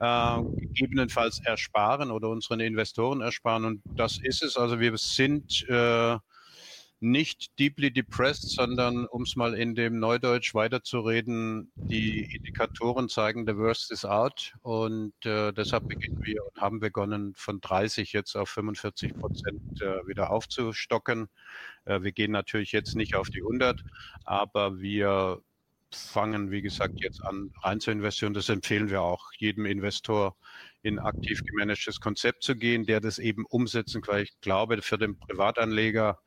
äh, 0.00 0.42
gegebenenfalls 0.42 1.40
ersparen 1.44 2.10
oder 2.10 2.28
unseren 2.28 2.60
Investoren 2.60 3.20
ersparen. 3.20 3.64
Und 3.64 3.82
das 3.96 4.18
ist 4.18 4.42
es. 4.42 4.56
Also 4.56 4.80
wir 4.80 4.96
sind 4.98 5.66
äh, 5.68 6.18
nicht 7.00 7.58
deeply 7.58 7.90
depressed, 7.90 8.50
sondern 8.50 9.06
um 9.06 9.22
es 9.22 9.34
mal 9.34 9.54
in 9.54 9.74
dem 9.74 9.98
Neudeutsch 9.98 10.54
weiterzureden, 10.54 11.72
die 11.74 12.34
Indikatoren 12.34 13.08
zeigen, 13.08 13.46
the 13.46 13.56
worst 13.56 13.90
is 13.90 14.04
out 14.04 14.54
und 14.62 15.14
äh, 15.24 15.52
deshalb 15.52 15.88
beginnen 15.88 16.20
wir 16.22 16.44
und 16.44 16.60
haben 16.60 16.78
begonnen, 16.78 17.34
von 17.34 17.60
30 17.60 18.12
jetzt 18.12 18.36
auf 18.36 18.50
45 18.50 19.14
Prozent 19.14 19.80
äh, 19.80 20.06
wieder 20.06 20.30
aufzustocken. 20.30 21.28
Äh, 21.86 22.02
wir 22.02 22.12
gehen 22.12 22.32
natürlich 22.32 22.72
jetzt 22.72 22.94
nicht 22.94 23.14
auf 23.14 23.30
die 23.30 23.40
100, 23.40 23.82
aber 24.24 24.78
wir 24.78 25.42
fangen, 25.92 26.50
wie 26.50 26.62
gesagt, 26.62 27.00
jetzt 27.00 27.22
an 27.24 27.50
rein 27.62 27.80
zu 27.80 27.90
investieren. 27.90 28.34
Das 28.34 28.48
empfehlen 28.48 28.90
wir 28.90 29.02
auch 29.02 29.32
jedem 29.36 29.66
Investor, 29.66 30.36
in 30.82 30.98
aktiv 30.98 31.42
gemanagtes 31.44 32.00
Konzept 32.00 32.42
zu 32.42 32.56
gehen, 32.56 32.86
der 32.86 33.00
das 33.00 33.18
eben 33.18 33.44
umsetzen 33.46 34.02
kann. 34.02 34.20
Ich 34.22 34.40
glaube, 34.40 34.80
für 34.82 34.98
den 34.98 35.18
Privatanleger 35.18 36.18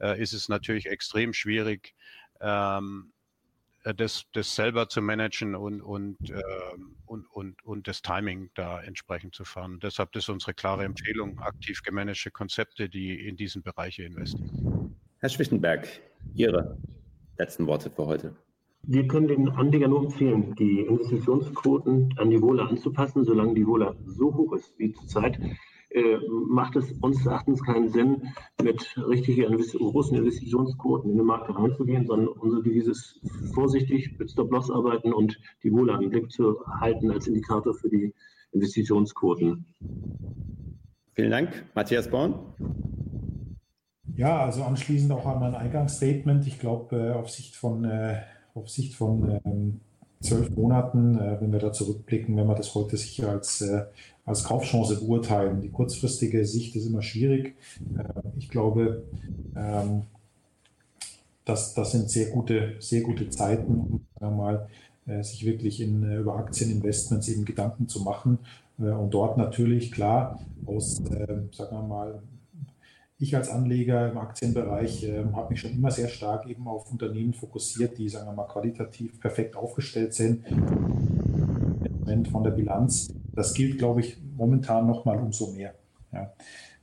äh, 0.00 0.20
ist 0.20 0.32
es 0.32 0.48
natürlich 0.48 0.86
extrem 0.86 1.32
schwierig, 1.32 1.94
ähm, 2.40 3.12
äh, 3.84 3.94
das, 3.94 4.24
das 4.32 4.54
selber 4.54 4.88
zu 4.88 5.00
managen 5.02 5.54
und, 5.54 5.80
und, 5.80 6.30
äh, 6.30 6.42
und, 7.06 7.26
und, 7.26 7.62
und 7.64 7.88
das 7.88 8.02
Timing 8.02 8.50
da 8.54 8.82
entsprechend 8.82 9.34
zu 9.34 9.44
fahren. 9.44 9.80
Deshalb 9.82 10.14
ist 10.16 10.28
unsere 10.28 10.54
klare 10.54 10.84
Empfehlung, 10.84 11.38
aktiv 11.40 11.82
gemanagte 11.82 12.30
Konzepte, 12.30 12.88
die 12.88 13.26
in 13.26 13.36
diesen 13.36 13.62
Bereiche 13.62 14.04
investieren. 14.04 14.96
Herr 15.18 15.28
Schwichtenberg, 15.28 15.88
Ihre 16.34 16.76
letzten 17.38 17.66
Worte 17.66 17.90
für 17.90 18.06
heute. 18.06 18.36
Wir 18.84 19.06
können 19.06 19.28
den 19.28 19.48
Anlegern 19.48 19.90
nur 19.90 20.04
empfehlen, 20.04 20.54
die 20.56 20.80
Investitionsquoten 20.80 22.14
an 22.18 22.30
die 22.30 22.42
Wohle 22.42 22.62
anzupassen. 22.62 23.24
Solange 23.24 23.54
die 23.54 23.66
Wohle 23.66 23.96
so 24.06 24.34
hoch 24.34 24.52
ist 24.54 24.76
wie 24.76 24.92
zurzeit, 24.92 25.38
äh, 25.90 26.18
macht 26.48 26.74
es 26.76 26.90
uns 27.00 27.24
Erachtens 27.24 27.62
keinen 27.62 27.90
Sinn, 27.90 28.32
mit 28.62 28.96
richtigen 28.96 29.56
großen 29.56 30.16
Investitionsquoten 30.16 31.10
in 31.10 31.18
den 31.18 31.26
Markt 31.26 31.54
reinzugehen, 31.54 32.06
sondern 32.06 32.28
unsere 32.28 32.62
Devise 32.62 32.90
ist 32.92 33.20
vorsichtig 33.54 34.18
mit 34.18 34.30
Stop-Loss 34.30 34.70
arbeiten 34.70 35.12
und 35.12 35.38
die 35.62 35.72
Wohle 35.72 35.92
im 36.02 36.10
Blick 36.10 36.30
zu 36.30 36.56
halten 36.80 37.10
als 37.10 37.26
Indikator 37.26 37.74
für 37.74 37.88
die 37.88 38.14
Investitionsquoten. 38.52 39.66
Vielen 41.14 41.30
Dank. 41.30 41.66
Matthias 41.74 42.10
Born. 42.10 42.34
Ja, 44.16 44.44
also 44.44 44.64
anschließend 44.64 45.12
auch 45.12 45.26
an 45.26 45.40
mein 45.40 45.54
Eingangsstatement. 45.54 46.46
Ich 46.46 46.58
glaube, 46.58 46.96
äh, 46.96 47.12
auf 47.12 47.30
Sicht 47.30 47.54
von 47.54 47.84
äh, 47.84 48.20
auf 48.54 48.68
Sicht 48.68 48.94
von 48.94 49.40
ähm, 49.44 49.80
zwölf 50.20 50.50
Monaten, 50.50 51.18
äh, 51.18 51.40
wenn 51.40 51.52
wir 51.52 51.58
da 51.58 51.72
zurückblicken, 51.72 52.36
wenn 52.36 52.46
wir 52.46 52.54
das 52.54 52.74
heute 52.74 52.96
sicher 52.96 53.30
als, 53.30 53.60
äh, 53.60 53.84
als 54.24 54.44
Kaufchance 54.44 55.00
beurteilen. 55.00 55.60
Die 55.60 55.70
kurzfristige 55.70 56.44
Sicht 56.44 56.76
ist 56.76 56.86
immer 56.86 57.02
schwierig. 57.02 57.54
Äh, 57.96 58.04
ich 58.38 58.48
glaube, 58.48 59.02
ähm, 59.56 60.02
das, 61.44 61.74
das 61.74 61.92
sind 61.92 62.08
sehr 62.08 62.30
gute, 62.30 62.76
sehr 62.78 63.02
gute 63.02 63.28
Zeiten, 63.28 64.06
um 64.20 64.36
mal 64.36 64.68
äh, 65.06 65.22
sich 65.22 65.44
wirklich 65.44 65.80
in, 65.80 66.04
äh, 66.04 66.16
über 66.18 66.36
Aktieninvestments 66.36 67.28
eben 67.28 67.44
Gedanken 67.44 67.88
zu 67.88 68.00
machen. 68.00 68.38
Äh, 68.78 68.90
und 68.90 69.12
dort 69.12 69.36
natürlich 69.36 69.90
klar 69.90 70.40
aus, 70.66 70.96
sagen 70.96 71.50
wir 71.50 71.82
mal, 71.82 72.22
ich 73.22 73.36
als 73.36 73.50
Anleger 73.50 74.10
im 74.10 74.18
Aktienbereich 74.18 75.04
äh, 75.04 75.24
habe 75.32 75.50
mich 75.50 75.60
schon 75.60 75.70
immer 75.70 75.92
sehr 75.92 76.08
stark 76.08 76.46
eben 76.48 76.66
auf 76.66 76.90
Unternehmen 76.90 77.32
fokussiert, 77.32 77.96
die, 77.96 78.08
sagen 78.08 78.26
wir 78.26 78.32
mal, 78.32 78.48
qualitativ 78.48 79.20
perfekt 79.20 79.56
aufgestellt 79.56 80.12
sind. 80.12 80.44
Von 82.30 82.44
der 82.44 82.50
Bilanz. 82.50 83.14
Das 83.32 83.54
gilt, 83.54 83.78
glaube 83.78 84.00
ich, 84.00 84.18
momentan 84.36 84.86
noch 84.86 85.04
mal 85.04 85.18
umso 85.18 85.52
mehr 85.52 85.72
ja, 86.12 86.32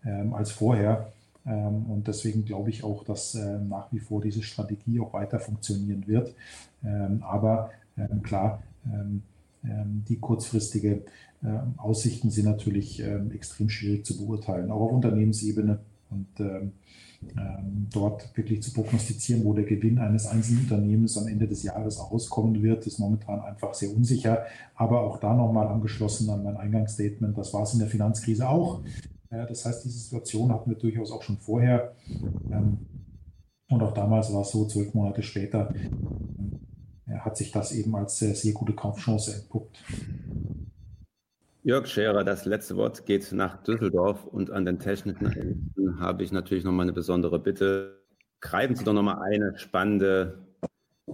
ähm, 0.05 0.33
als 0.33 0.51
vorher. 0.51 1.11
Ähm, 1.45 1.85
und 1.87 2.07
deswegen 2.07 2.45
glaube 2.45 2.69
ich 2.69 2.83
auch, 2.83 3.03
dass 3.03 3.35
äh, 3.35 3.59
nach 3.59 3.91
wie 3.91 3.99
vor 3.99 4.21
diese 4.21 4.41
Strategie 4.41 4.99
auch 5.01 5.13
weiter 5.13 5.39
funktionieren 5.39 6.07
wird. 6.07 6.33
Ähm, 6.83 7.21
aber 7.21 7.71
ähm, 7.97 8.23
klar, 8.23 8.63
ähm, 8.85 9.23
ähm, 9.63 10.05
die 10.07 10.19
kurzfristige 10.19 11.03
Aussichten 11.77 12.31
sind 12.31 12.43
natürlich 12.43 13.01
extrem 13.33 13.69
schwierig 13.69 14.05
zu 14.05 14.17
beurteilen, 14.17 14.71
auch 14.71 14.81
auf 14.81 14.91
Unternehmensebene 14.91 15.79
und 16.09 16.27
ähm, 16.39 16.73
ähm, 17.37 17.87
dort 17.91 18.35
wirklich 18.37 18.63
zu 18.63 18.73
prognostizieren, 18.73 19.43
wo 19.43 19.53
der 19.53 19.65
Gewinn 19.65 19.99
eines 19.99 20.25
einzelnen 20.27 20.61
Unternehmens 20.61 21.17
am 21.17 21.27
Ende 21.27 21.47
des 21.47 21.63
Jahres 21.63 21.99
auskommen 21.99 22.63
wird, 22.63 22.87
ist 22.87 22.99
momentan 22.99 23.41
einfach 23.41 23.73
sehr 23.73 23.93
unsicher. 23.93 24.45
Aber 24.75 25.01
auch 25.01 25.19
da 25.19 25.33
nochmal 25.33 25.67
angeschlossen 25.67 26.29
an 26.29 26.43
mein 26.43 26.57
Eingangsstatement, 26.57 27.37
das 27.37 27.53
war 27.53 27.63
es 27.63 27.73
in 27.73 27.79
der 27.79 27.89
Finanzkrise 27.89 28.47
auch. 28.47 28.81
Das 29.29 29.65
heißt, 29.65 29.85
diese 29.85 29.99
Situation 29.99 30.51
hatten 30.51 30.71
wir 30.71 30.77
durchaus 30.77 31.11
auch 31.11 31.21
schon 31.21 31.37
vorher. 31.37 31.93
Ähm, 32.51 32.77
und 33.69 33.83
auch 33.83 33.93
damals 33.93 34.33
war 34.33 34.41
es 34.41 34.49
so, 34.49 34.65
zwölf 34.65 34.93
Monate 34.93 35.21
später 35.21 35.73
äh, 37.05 37.17
hat 37.19 37.37
sich 37.37 37.51
das 37.51 37.71
eben 37.71 37.95
als 37.95 38.17
sehr, 38.17 38.33
sehr 38.33 38.53
gute 38.53 38.73
Kaufchance 38.73 39.35
entpuppt. 39.35 39.83
Jörg 41.69 41.85
Scherer, 41.85 42.23
das 42.23 42.45
letzte 42.45 42.77
Wort 42.77 43.05
geht 43.05 43.31
nach 43.31 43.61
Düsseldorf 43.61 44.25
und 44.25 44.49
an 44.49 44.65
den 44.65 44.79
technischen 44.79 45.31
Enden 45.31 45.99
habe 45.99 46.23
ich 46.23 46.31
natürlich 46.31 46.63
nochmal 46.63 46.85
eine 46.85 46.93
besondere 46.93 47.37
Bitte. 47.37 48.01
Greifen 48.41 48.75
Sie 48.75 48.83
doch 48.83 48.93
nochmal 48.93 49.21
eine 49.21 49.55
spannende, 49.59 50.47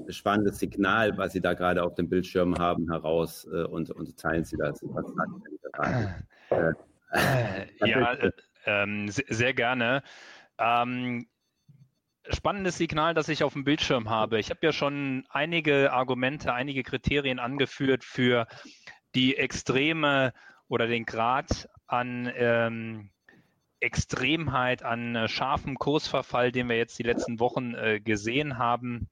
spannendes 0.08 0.60
Signal, 0.60 1.18
was 1.18 1.34
Sie 1.34 1.42
da 1.42 1.56
gerade 1.56 1.84
auf 1.84 1.96
dem 1.96 2.08
Bildschirm 2.08 2.58
haben, 2.58 2.90
heraus 2.90 3.46
äh, 3.52 3.64
und, 3.66 3.92
und 3.92 4.18
teilen 4.18 4.46
Sie 4.46 4.56
das. 4.56 4.82
Äh, 4.82 6.72
äh, 7.12 7.66
ja, 7.86 8.14
äh, 8.14 8.32
ähm, 8.66 9.10
sehr 9.10 9.54
gerne. 9.54 10.04
Ähm, 10.58 11.28
spannendes 12.30 12.78
Signal, 12.78 13.14
das 13.14 13.28
ich 13.28 13.44
auf 13.44 13.52
dem 13.52 13.66
Bildschirm 13.66 14.10
habe. 14.10 14.40
Ich 14.40 14.52
habe 14.52 14.62
ja 14.64 14.72
schon 14.72 15.26
einige 15.28 15.92
Argumente, 15.92 16.54
einige 16.54 16.84
Kriterien 16.84 17.40
angeführt 17.40 18.06
für 18.06 18.48
die 19.16 19.38
extreme 19.38 20.34
oder 20.68 20.88
den 20.88 21.06
Grad 21.06 21.70
an 21.88 22.32
ähm, 22.36 23.10
Extremheit, 23.80 24.84
an 24.84 25.16
äh, 25.16 25.28
scharfem 25.28 25.78
Kursverfall, 25.78 26.52
den 26.52 26.70
wir 26.70 26.78
jetzt 26.78 26.98
die 27.00 27.04
letzten 27.04 27.40
Wochen 27.40 27.74
äh, 27.76 28.00
gesehen 28.00 28.58
haben. 28.58 29.10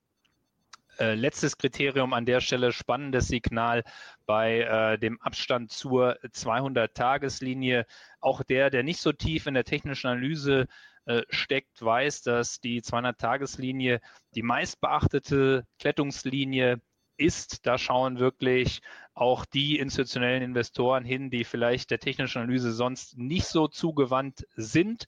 Äh, 1.00 1.16
letztes 1.16 1.58
Kriterium 1.58 2.14
an 2.14 2.26
der 2.26 2.40
Stelle, 2.40 2.72
spannendes 2.72 3.28
Signal 3.28 3.84
bei 4.26 4.62
äh, 4.62 5.00
dem 5.00 5.20
Abstand 5.22 5.72
zur 5.72 6.18
200-Tageslinie. 6.24 7.86
Auch 8.20 8.44
der, 8.44 8.70
der 8.70 8.84
nicht 8.84 9.02
so 9.02 9.12
tief 9.12 9.48
in 9.48 9.56
der 9.56 9.64
technischen 9.64 10.08
Analyse 10.08 10.68
äh, 11.06 11.24
steckt, 11.30 11.82
weiß, 11.82 12.22
dass 12.22 12.60
die 12.60 12.82
200-Tageslinie 12.82 14.02
die 14.36 14.44
meistbeachtete 14.44 15.66
Klettungslinie 15.80 16.80
ist. 17.18 17.66
Da 17.66 17.78
schauen 17.78 18.20
wirklich 18.20 18.82
auch 19.14 19.46
die 19.46 19.78
institutionellen 19.78 20.44
Investoren 20.44 21.06
hin, 21.06 21.30
die 21.30 21.44
vielleicht 21.44 21.92
der 21.92 22.00
technischen 22.00 22.40
Analyse 22.40 22.74
sonst 22.74 23.18
nicht 23.18 23.46
so 23.46 23.68
zugewandt 23.68 24.48
sind. 24.56 25.08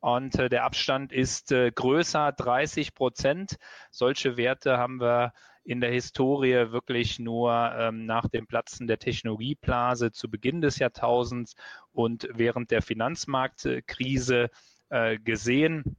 Und 0.00 0.38
äh, 0.38 0.48
der 0.48 0.64
Abstand 0.64 1.12
ist 1.12 1.50
äh, 1.50 1.72
größer, 1.72 2.32
30 2.32 2.94
Prozent. 2.94 3.56
Solche 3.90 4.36
Werte 4.36 4.78
haben 4.78 5.00
wir 5.00 5.32
in 5.64 5.80
der 5.80 5.90
Historie 5.90 6.70
wirklich 6.70 7.18
nur 7.18 7.52
ähm, 7.76 8.06
nach 8.06 8.28
dem 8.28 8.46
Platzen 8.46 8.86
der 8.86 8.98
Technologieblase 8.98 10.12
zu 10.12 10.30
Beginn 10.30 10.62
des 10.62 10.78
Jahrtausends 10.78 11.56
und 11.92 12.28
während 12.32 12.70
der 12.70 12.80
Finanzmarktkrise 12.80 14.50
äh, 14.88 15.18
gesehen. 15.18 15.96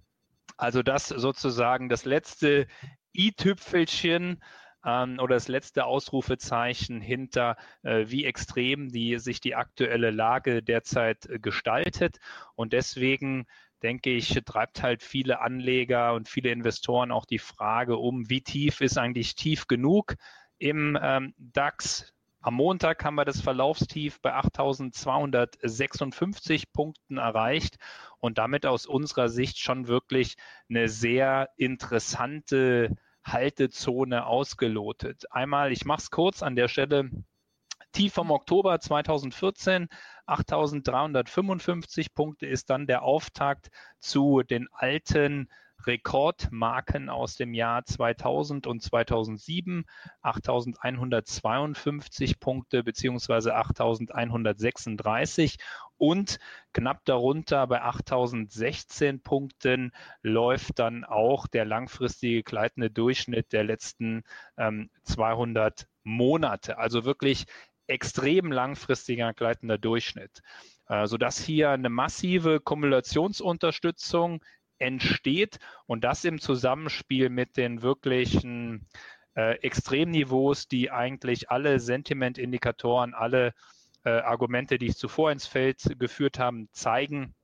Also 0.57 0.81
das 0.81 1.09
sozusagen 1.09 1.87
das 1.87 2.05
letzte 2.05 2.67
i-Tüpfelchen 3.13 4.41
ähm, 4.85 5.19
oder 5.19 5.35
das 5.35 5.47
letzte 5.47 5.85
Ausrufezeichen 5.85 7.01
hinter, 7.01 7.57
äh, 7.83 8.05
wie 8.07 8.25
extrem 8.25 8.89
die, 8.89 9.17
sich 9.19 9.41
die 9.41 9.55
aktuelle 9.55 10.11
Lage 10.11 10.63
derzeit 10.63 11.25
äh, 11.25 11.39
gestaltet. 11.39 12.19
Und 12.55 12.73
deswegen 12.73 13.45
denke 13.83 14.11
ich, 14.11 14.39
treibt 14.45 14.83
halt 14.83 15.03
viele 15.03 15.41
Anleger 15.41 16.13
und 16.13 16.27
viele 16.27 16.51
Investoren 16.51 17.11
auch 17.11 17.25
die 17.25 17.39
Frage 17.39 17.97
um, 17.97 18.29
wie 18.29 18.41
tief 18.41 18.81
ist 18.81 18.97
eigentlich 18.97 19.35
tief 19.35 19.67
genug 19.67 20.15
im 20.57 20.97
ähm, 21.01 21.33
DAX? 21.37 22.13
Am 22.41 22.53
Montag 22.53 23.03
haben 23.03 23.15
wir 23.15 23.25
das 23.25 23.41
Verlaufstief 23.41 24.21
bei 24.21 24.33
8.256 24.33 26.71
Punkten 26.71 27.17
erreicht 27.17 27.77
und 28.19 28.37
damit 28.37 28.65
aus 28.65 28.85
unserer 28.85 29.27
Sicht 29.27 29.59
schon 29.59 29.87
wirklich 29.87 30.37
eine 30.69 30.87
sehr 30.87 31.49
interessante 31.57 32.95
Haltezone 33.33 34.25
ausgelotet. 34.25 35.31
Einmal, 35.31 35.71
ich 35.71 35.85
mache 35.85 36.01
es 36.01 36.11
kurz 36.11 36.43
an 36.43 36.55
der 36.55 36.67
Stelle, 36.67 37.09
Tief 37.91 38.13
vom 38.13 38.29
Oktober 38.29 38.79
2014, 38.79 39.87
8.355 40.27 42.13
Punkte 42.13 42.45
ist 42.45 42.69
dann 42.69 42.85
der 42.85 43.01
Auftakt 43.01 43.69
zu 43.99 44.43
den 44.43 44.67
alten 44.71 45.49
Rekordmarken 45.85 47.09
aus 47.09 47.35
dem 47.35 47.53
Jahr 47.53 47.85
2000 47.85 48.67
und 48.67 48.81
2007, 48.81 49.85
8.152 50.23 52.39
Punkte 52.39 52.83
beziehungsweise 52.83 53.55
8.136 53.55 55.59
und 55.97 56.39
knapp 56.73 57.05
darunter 57.05 57.67
bei 57.67 57.83
8.016 57.83 59.21
Punkten 59.21 59.91
läuft 60.21 60.79
dann 60.79 61.03
auch 61.03 61.47
der 61.47 61.65
langfristige 61.65 62.43
gleitende 62.43 62.89
Durchschnitt 62.89 63.51
der 63.51 63.63
letzten 63.63 64.23
ähm, 64.57 64.89
200 65.03 65.87
Monate. 66.03 66.77
Also 66.77 67.05
wirklich 67.05 67.45
extrem 67.87 68.51
langfristiger 68.51 69.33
gleitender 69.33 69.77
Durchschnitt, 69.77 70.41
äh, 70.87 71.07
sodass 71.07 71.39
hier 71.39 71.71
eine 71.71 71.89
massive 71.89 72.59
Kumulationsunterstützung 72.59 74.43
entsteht 74.79 75.59
und 75.85 76.03
das 76.03 76.23
im 76.25 76.39
Zusammenspiel 76.39 77.29
mit 77.29 77.57
den 77.57 77.81
wirklichen 77.81 78.87
äh, 79.35 79.55
Extremniveaus, 79.61 80.67
die 80.67 80.91
eigentlich 80.91 81.49
alle 81.51 81.79
Sentimentindikatoren, 81.79 83.13
alle 83.13 83.53
äh, 84.03 84.09
Argumente, 84.09 84.77
die 84.77 84.87
ich 84.87 84.97
zuvor 84.97 85.31
ins 85.31 85.45
Feld 85.45 85.83
geführt 85.99 86.39
habe, 86.39 86.67
zeigen, 86.71 87.35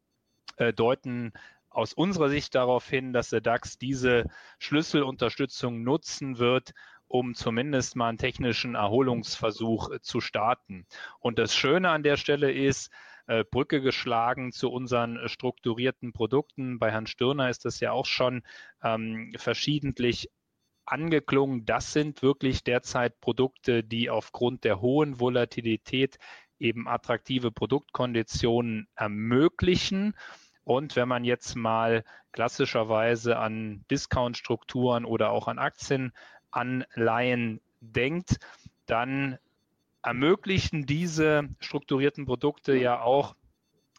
äh, 0.58 0.74
deuten 0.74 1.34
aus 1.70 1.94
unserer 1.94 2.30
Sicht 2.30 2.56
darauf 2.56 2.90
hin, 2.90 3.12
dass 3.12 3.30
der 3.30 3.42
DAX 3.42 3.78
diese 3.78 4.26
Schlüsselunterstützung 4.60 5.84
nutzen 5.84 6.38
wird, 6.38 6.74
um 7.08 7.36
zumindest 7.36 7.96
mal 7.96 8.10
einen 8.10 8.18
technischen 8.18 8.76
Erholungsversuch 8.76 9.92
äh, 9.92 10.02
zu 10.02 10.22
starten. 10.22 10.86
Und 11.20 11.38
das 11.38 11.54
Schöne 11.54 11.90
an 11.90 12.04
der 12.04 12.18
Stelle 12.18 12.52
ist, 12.52 12.92
äh, 13.28 13.44
Brücke 13.44 13.82
geschlagen 13.82 14.52
zu 14.52 14.72
unseren 14.72 15.18
äh, 15.18 15.30
strukturierten 15.30 16.14
Produkten. 16.14 16.80
Bei 16.80 16.92
Herrn 16.92 17.08
Stirner 17.08 17.50
ist 17.50 17.66
das 17.66 17.80
ja 17.80 17.92
auch 17.92 18.06
schon 18.06 18.44
ähm, 18.84 19.34
verschiedentlich 19.38 20.30
angeklungen. 20.86 21.66
Das 21.66 21.94
sind 21.94 22.22
wirklich 22.22 22.64
derzeit 22.64 23.20
Produkte, 23.20 23.84
die 23.84 24.10
aufgrund 24.10 24.64
der 24.64 24.82
hohen 24.82 25.20
Volatilität 25.20 26.18
eben 26.60 26.88
attraktive 26.88 27.52
Produktkonditionen 27.52 28.88
ermöglichen. 28.96 30.16
Und 30.64 30.96
wenn 30.96 31.08
man 31.08 31.24
jetzt 31.24 31.56
mal 31.56 32.04
klassischerweise 32.32 33.38
an 33.38 33.86
Discount-Strukturen 33.92 35.06
oder 35.06 35.32
auch 35.32 35.48
an 35.48 35.60
Aktienanleihen 35.60 37.62
denkt, 37.82 38.38
dann 38.86 39.38
ermöglichen 40.06 40.86
diese 40.86 41.50
strukturierten 41.60 42.26
Produkte 42.26 42.76
ja 42.76 43.02
auch, 43.02 43.36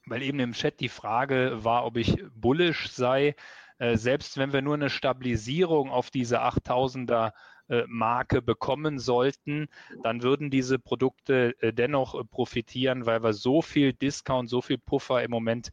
weil 0.06 0.22
eben 0.22 0.38
im 0.38 0.52
Chat 0.52 0.80
die 0.80 0.88
Frage 0.88 1.64
war, 1.64 1.84
ob 1.84 1.96
ich 1.96 2.22
bullish 2.34 2.88
sei, 2.90 3.34
äh, 3.78 3.96
selbst 3.96 4.38
wenn 4.38 4.52
wir 4.52 4.62
nur 4.62 4.74
eine 4.74 4.88
Stabilisierung 4.88 5.90
auf 5.90 6.10
diese 6.10 6.42
8000er 6.42 7.32
äh, 7.68 7.82
Marke 7.88 8.40
bekommen 8.40 9.00
sollten, 9.00 9.66
dann 10.04 10.22
würden 10.22 10.48
diese 10.48 10.78
Produkte 10.78 11.54
äh, 11.60 11.72
dennoch 11.72 12.22
profitieren, 12.30 13.04
weil 13.04 13.24
wir 13.24 13.32
so 13.32 13.60
viel 13.60 13.92
Discount, 13.92 14.48
so 14.48 14.62
viel 14.62 14.78
Puffer 14.78 15.22
im 15.22 15.30
Moment 15.30 15.70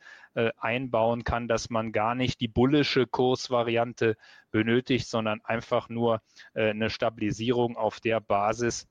einbauen 0.58 1.24
kann, 1.24 1.48
dass 1.48 1.70
man 1.70 1.92
gar 1.92 2.16
nicht 2.16 2.42
die 2.42 2.48
bullische 2.48 3.06
Kursvariante 3.06 4.18
benötigt, 4.50 5.08
sondern 5.08 5.42
einfach 5.42 5.90
nur 5.90 6.24
eine 6.56 6.90
Stabilisierung 6.90 7.78
auf 7.78 8.00
der 8.00 8.20
Basis, 8.20 8.88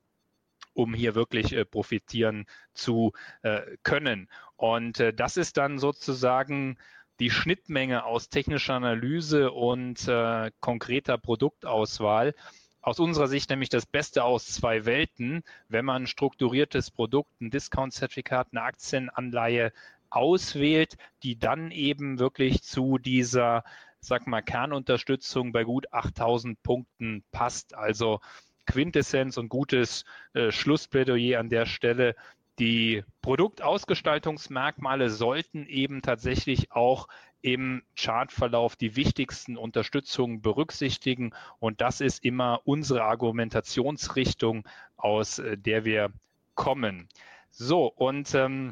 um 0.73 0.93
hier 0.93 1.15
wirklich 1.15 1.53
äh, 1.53 1.65
profitieren 1.65 2.45
zu 2.73 3.13
äh, 3.41 3.61
können. 3.83 4.29
Und 4.55 4.99
äh, 4.99 5.13
das 5.13 5.37
ist 5.37 5.57
dann 5.57 5.79
sozusagen 5.79 6.77
die 7.19 7.29
Schnittmenge 7.29 8.05
aus 8.05 8.29
technischer 8.29 8.73
Analyse 8.73 9.51
und 9.51 10.07
äh, 10.07 10.51
konkreter 10.59 11.17
Produktauswahl. 11.17 12.33
Aus 12.81 12.99
unserer 12.99 13.27
Sicht 13.27 13.49
nämlich 13.49 13.69
das 13.69 13.85
Beste 13.85 14.25
aus 14.25 14.45
zwei 14.47 14.85
Welten, 14.85 15.43
wenn 15.69 15.85
man 15.85 16.03
ein 16.03 16.07
strukturiertes 16.07 16.91
Produkt, 16.91 17.39
ein 17.39 17.49
Discount-Zertifikat, 17.49 18.49
eine 18.51 18.63
Aktienanleihe 18.63 19.71
auswählt, 20.09 20.97
die 21.23 21.39
dann 21.39 21.71
eben 21.71 22.19
wirklich 22.19 22.61
zu 22.61 22.97
dieser, 22.97 23.63
sag 23.99 24.27
mal, 24.27 24.41
Kernunterstützung 24.41 25.53
bei 25.53 25.63
gut 25.63 25.93
8000 25.93 26.61
Punkten 26.61 27.23
passt. 27.31 27.73
Also 27.73 28.19
Quintessenz 28.65 29.37
und 29.37 29.49
gutes 29.49 30.05
äh, 30.33 30.51
Schlussplädoyer 30.51 31.39
an 31.39 31.49
der 31.49 31.65
Stelle. 31.65 32.15
Die 32.59 33.03
Produktausgestaltungsmerkmale 33.21 35.09
sollten 35.09 35.65
eben 35.65 36.01
tatsächlich 36.01 36.71
auch 36.71 37.07
im 37.41 37.83
Chartverlauf 37.97 38.75
die 38.75 38.95
wichtigsten 38.95 39.57
Unterstützungen 39.57 40.41
berücksichtigen. 40.41 41.33
Und 41.59 41.81
das 41.81 41.99
ist 41.99 42.23
immer 42.23 42.61
unsere 42.63 43.03
Argumentationsrichtung, 43.03 44.67
aus 44.97 45.39
äh, 45.39 45.57
der 45.57 45.83
wir 45.83 46.11
kommen. 46.55 47.09
So, 47.49 47.85
und 47.87 48.33
ähm, 48.33 48.71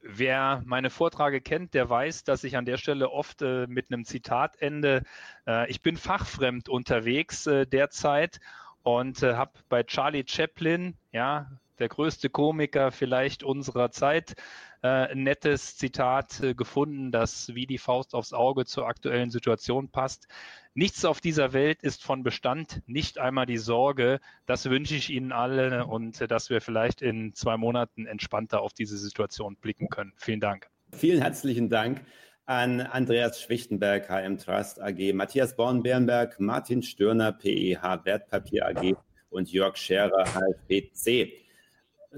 wer 0.00 0.62
meine 0.64 0.90
Vorträge 0.90 1.40
kennt, 1.40 1.74
der 1.74 1.88
weiß, 1.88 2.24
dass 2.24 2.44
ich 2.44 2.56
an 2.56 2.64
der 2.64 2.76
Stelle 2.76 3.10
oft 3.10 3.42
äh, 3.42 3.66
mit 3.66 3.92
einem 3.92 4.04
Zitat 4.04 4.60
ende. 4.60 5.02
Äh, 5.46 5.70
ich 5.70 5.82
bin 5.82 5.96
fachfremd 5.96 6.68
unterwegs 6.68 7.46
äh, 7.46 7.66
derzeit 7.66 8.40
und 8.82 9.22
äh, 9.22 9.34
habe 9.34 9.52
bei 9.68 9.82
Charlie 9.82 10.24
Chaplin, 10.26 10.94
ja, 11.12 11.50
der 11.78 11.88
größte 11.88 12.30
Komiker 12.30 12.92
vielleicht 12.92 13.42
unserer 13.42 13.90
Zeit, 13.90 14.34
äh, 14.82 14.88
ein 14.88 15.22
nettes 15.22 15.76
Zitat 15.76 16.40
äh, 16.40 16.54
gefunden, 16.54 17.12
das 17.12 17.54
wie 17.54 17.66
die 17.66 17.78
Faust 17.78 18.14
aufs 18.14 18.32
Auge 18.32 18.66
zur 18.66 18.86
aktuellen 18.86 19.30
Situation 19.30 19.88
passt. 19.88 20.28
Nichts 20.74 21.04
auf 21.04 21.20
dieser 21.20 21.52
Welt 21.52 21.82
ist 21.82 22.02
von 22.02 22.22
Bestand, 22.22 22.82
nicht 22.86 23.18
einmal 23.18 23.46
die 23.46 23.58
Sorge. 23.58 24.20
Das 24.46 24.68
wünsche 24.68 24.94
ich 24.94 25.10
Ihnen 25.10 25.32
alle 25.32 25.86
und 25.86 26.20
äh, 26.20 26.28
dass 26.28 26.50
wir 26.50 26.60
vielleicht 26.60 27.02
in 27.02 27.34
zwei 27.34 27.56
Monaten 27.56 28.06
entspannter 28.06 28.60
auf 28.60 28.72
diese 28.72 28.98
Situation 28.98 29.56
blicken 29.56 29.88
können. 29.88 30.12
Vielen 30.16 30.40
Dank. 30.40 30.68
Vielen 30.92 31.20
herzlichen 31.20 31.68
Dank 31.68 32.04
an 32.52 32.82
Andreas 32.82 33.40
Schwichtenberg, 33.40 34.10
HM 34.10 34.36
Trust 34.36 34.78
AG, 34.78 35.14
Matthias 35.14 35.56
Born-Bernberg, 35.56 36.38
Martin 36.38 36.82
Stürner, 36.82 37.32
PEH 37.32 38.04
Wertpapier 38.04 38.66
AG 38.66 38.94
und 39.30 39.50
Jörg 39.50 39.78
Scherer, 39.78 40.26
HFPC. 40.26 41.32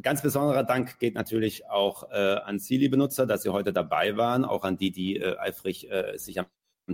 Ganz 0.02 0.22
besonderer 0.22 0.64
Dank 0.64 0.98
geht 0.98 1.14
natürlich 1.14 1.70
auch 1.70 2.10
äh, 2.10 2.16
an 2.16 2.58
Sie, 2.58 2.78
liebe 2.78 2.96
Nutzer, 2.96 3.26
dass 3.26 3.44
Sie 3.44 3.50
heute 3.50 3.72
dabei 3.72 4.16
waren, 4.16 4.44
auch 4.44 4.64
an 4.64 4.76
die, 4.76 4.90
die 4.90 5.18
äh, 5.18 5.38
eifrig 5.38 5.88
äh, 5.88 6.18
sich 6.18 6.40
am 6.40 6.46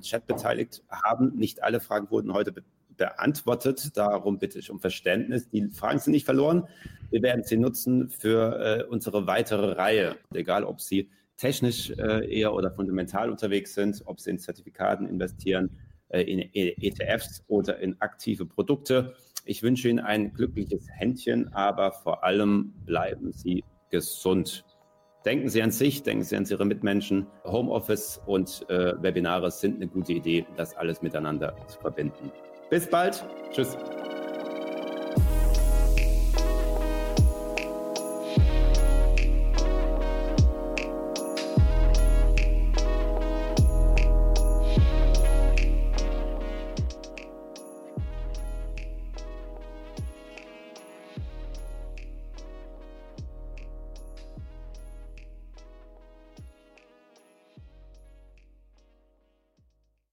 Chat 0.03 0.26
beteiligt 0.26 0.82
haben. 0.91 1.34
Nicht 1.36 1.62
alle 1.62 1.80
Fragen 1.80 2.11
wurden 2.11 2.34
heute 2.34 2.53
be 2.53 2.62
beantwortet, 2.99 3.97
darum 3.97 4.38
bitte 4.38 4.59
ich 4.59 4.70
um 4.70 4.78
Verständnis. 4.78 5.49
Die 5.49 5.70
Fragen 5.70 5.99
sind 5.99 6.12
nicht 6.12 6.26
verloren. 6.26 6.68
Wir 7.09 7.22
werden 7.22 7.45
sie 7.45 7.57
nutzen 7.57 8.11
für 8.11 8.61
äh, 8.61 8.84
unsere 8.84 9.26
weitere 9.26 9.72
Reihe, 9.72 10.16
egal 10.34 10.64
ob 10.64 10.82
Sie 10.82 11.09
technisch 11.41 11.91
äh, 11.91 12.30
eher 12.30 12.55
oder 12.55 12.70
fundamental 12.70 13.30
unterwegs 13.30 13.74
sind, 13.74 14.03
ob 14.05 14.20
Sie 14.20 14.30
in 14.30 14.38
Zertifikaten 14.38 15.07
investieren, 15.09 15.70
äh, 16.11 16.22
in 16.22 16.51
ETFs 16.53 17.43
oder 17.49 17.78
in 17.78 18.01
aktive 18.01 18.45
Produkte. 18.45 19.14
Ich 19.47 19.62
wünsche 19.62 19.88
Ihnen 19.88 20.01
ein 20.01 20.32
glückliches 20.34 20.86
Händchen, 20.91 21.53
aber 21.55 21.93
vor 21.93 22.22
allem 22.24 22.74
bleiben 22.84 23.32
Sie 23.32 23.64
gesund. 23.91 24.64
Denken 25.24 25.49
Sie 25.49 25.62
an 25.62 25.70
sich, 25.70 26.03
denken 26.03 26.24
Sie 26.24 26.36
an 26.36 26.47
Ihre 26.49 26.64
Mitmenschen. 26.66 27.26
Homeoffice 27.45 28.20
und 28.26 28.64
äh, 28.68 29.03
Webinare 29.03 29.51
sind 29.51 29.76
eine 29.76 29.88
gute 29.88 30.12
Idee, 30.12 30.47
das 30.57 30.76
alles 30.76 31.03
miteinander 31.03 31.57
zu 31.68 31.78
verbinden. 31.80 32.30
Bis 32.68 32.88
bald. 32.88 33.24
Tschüss. 33.51 33.76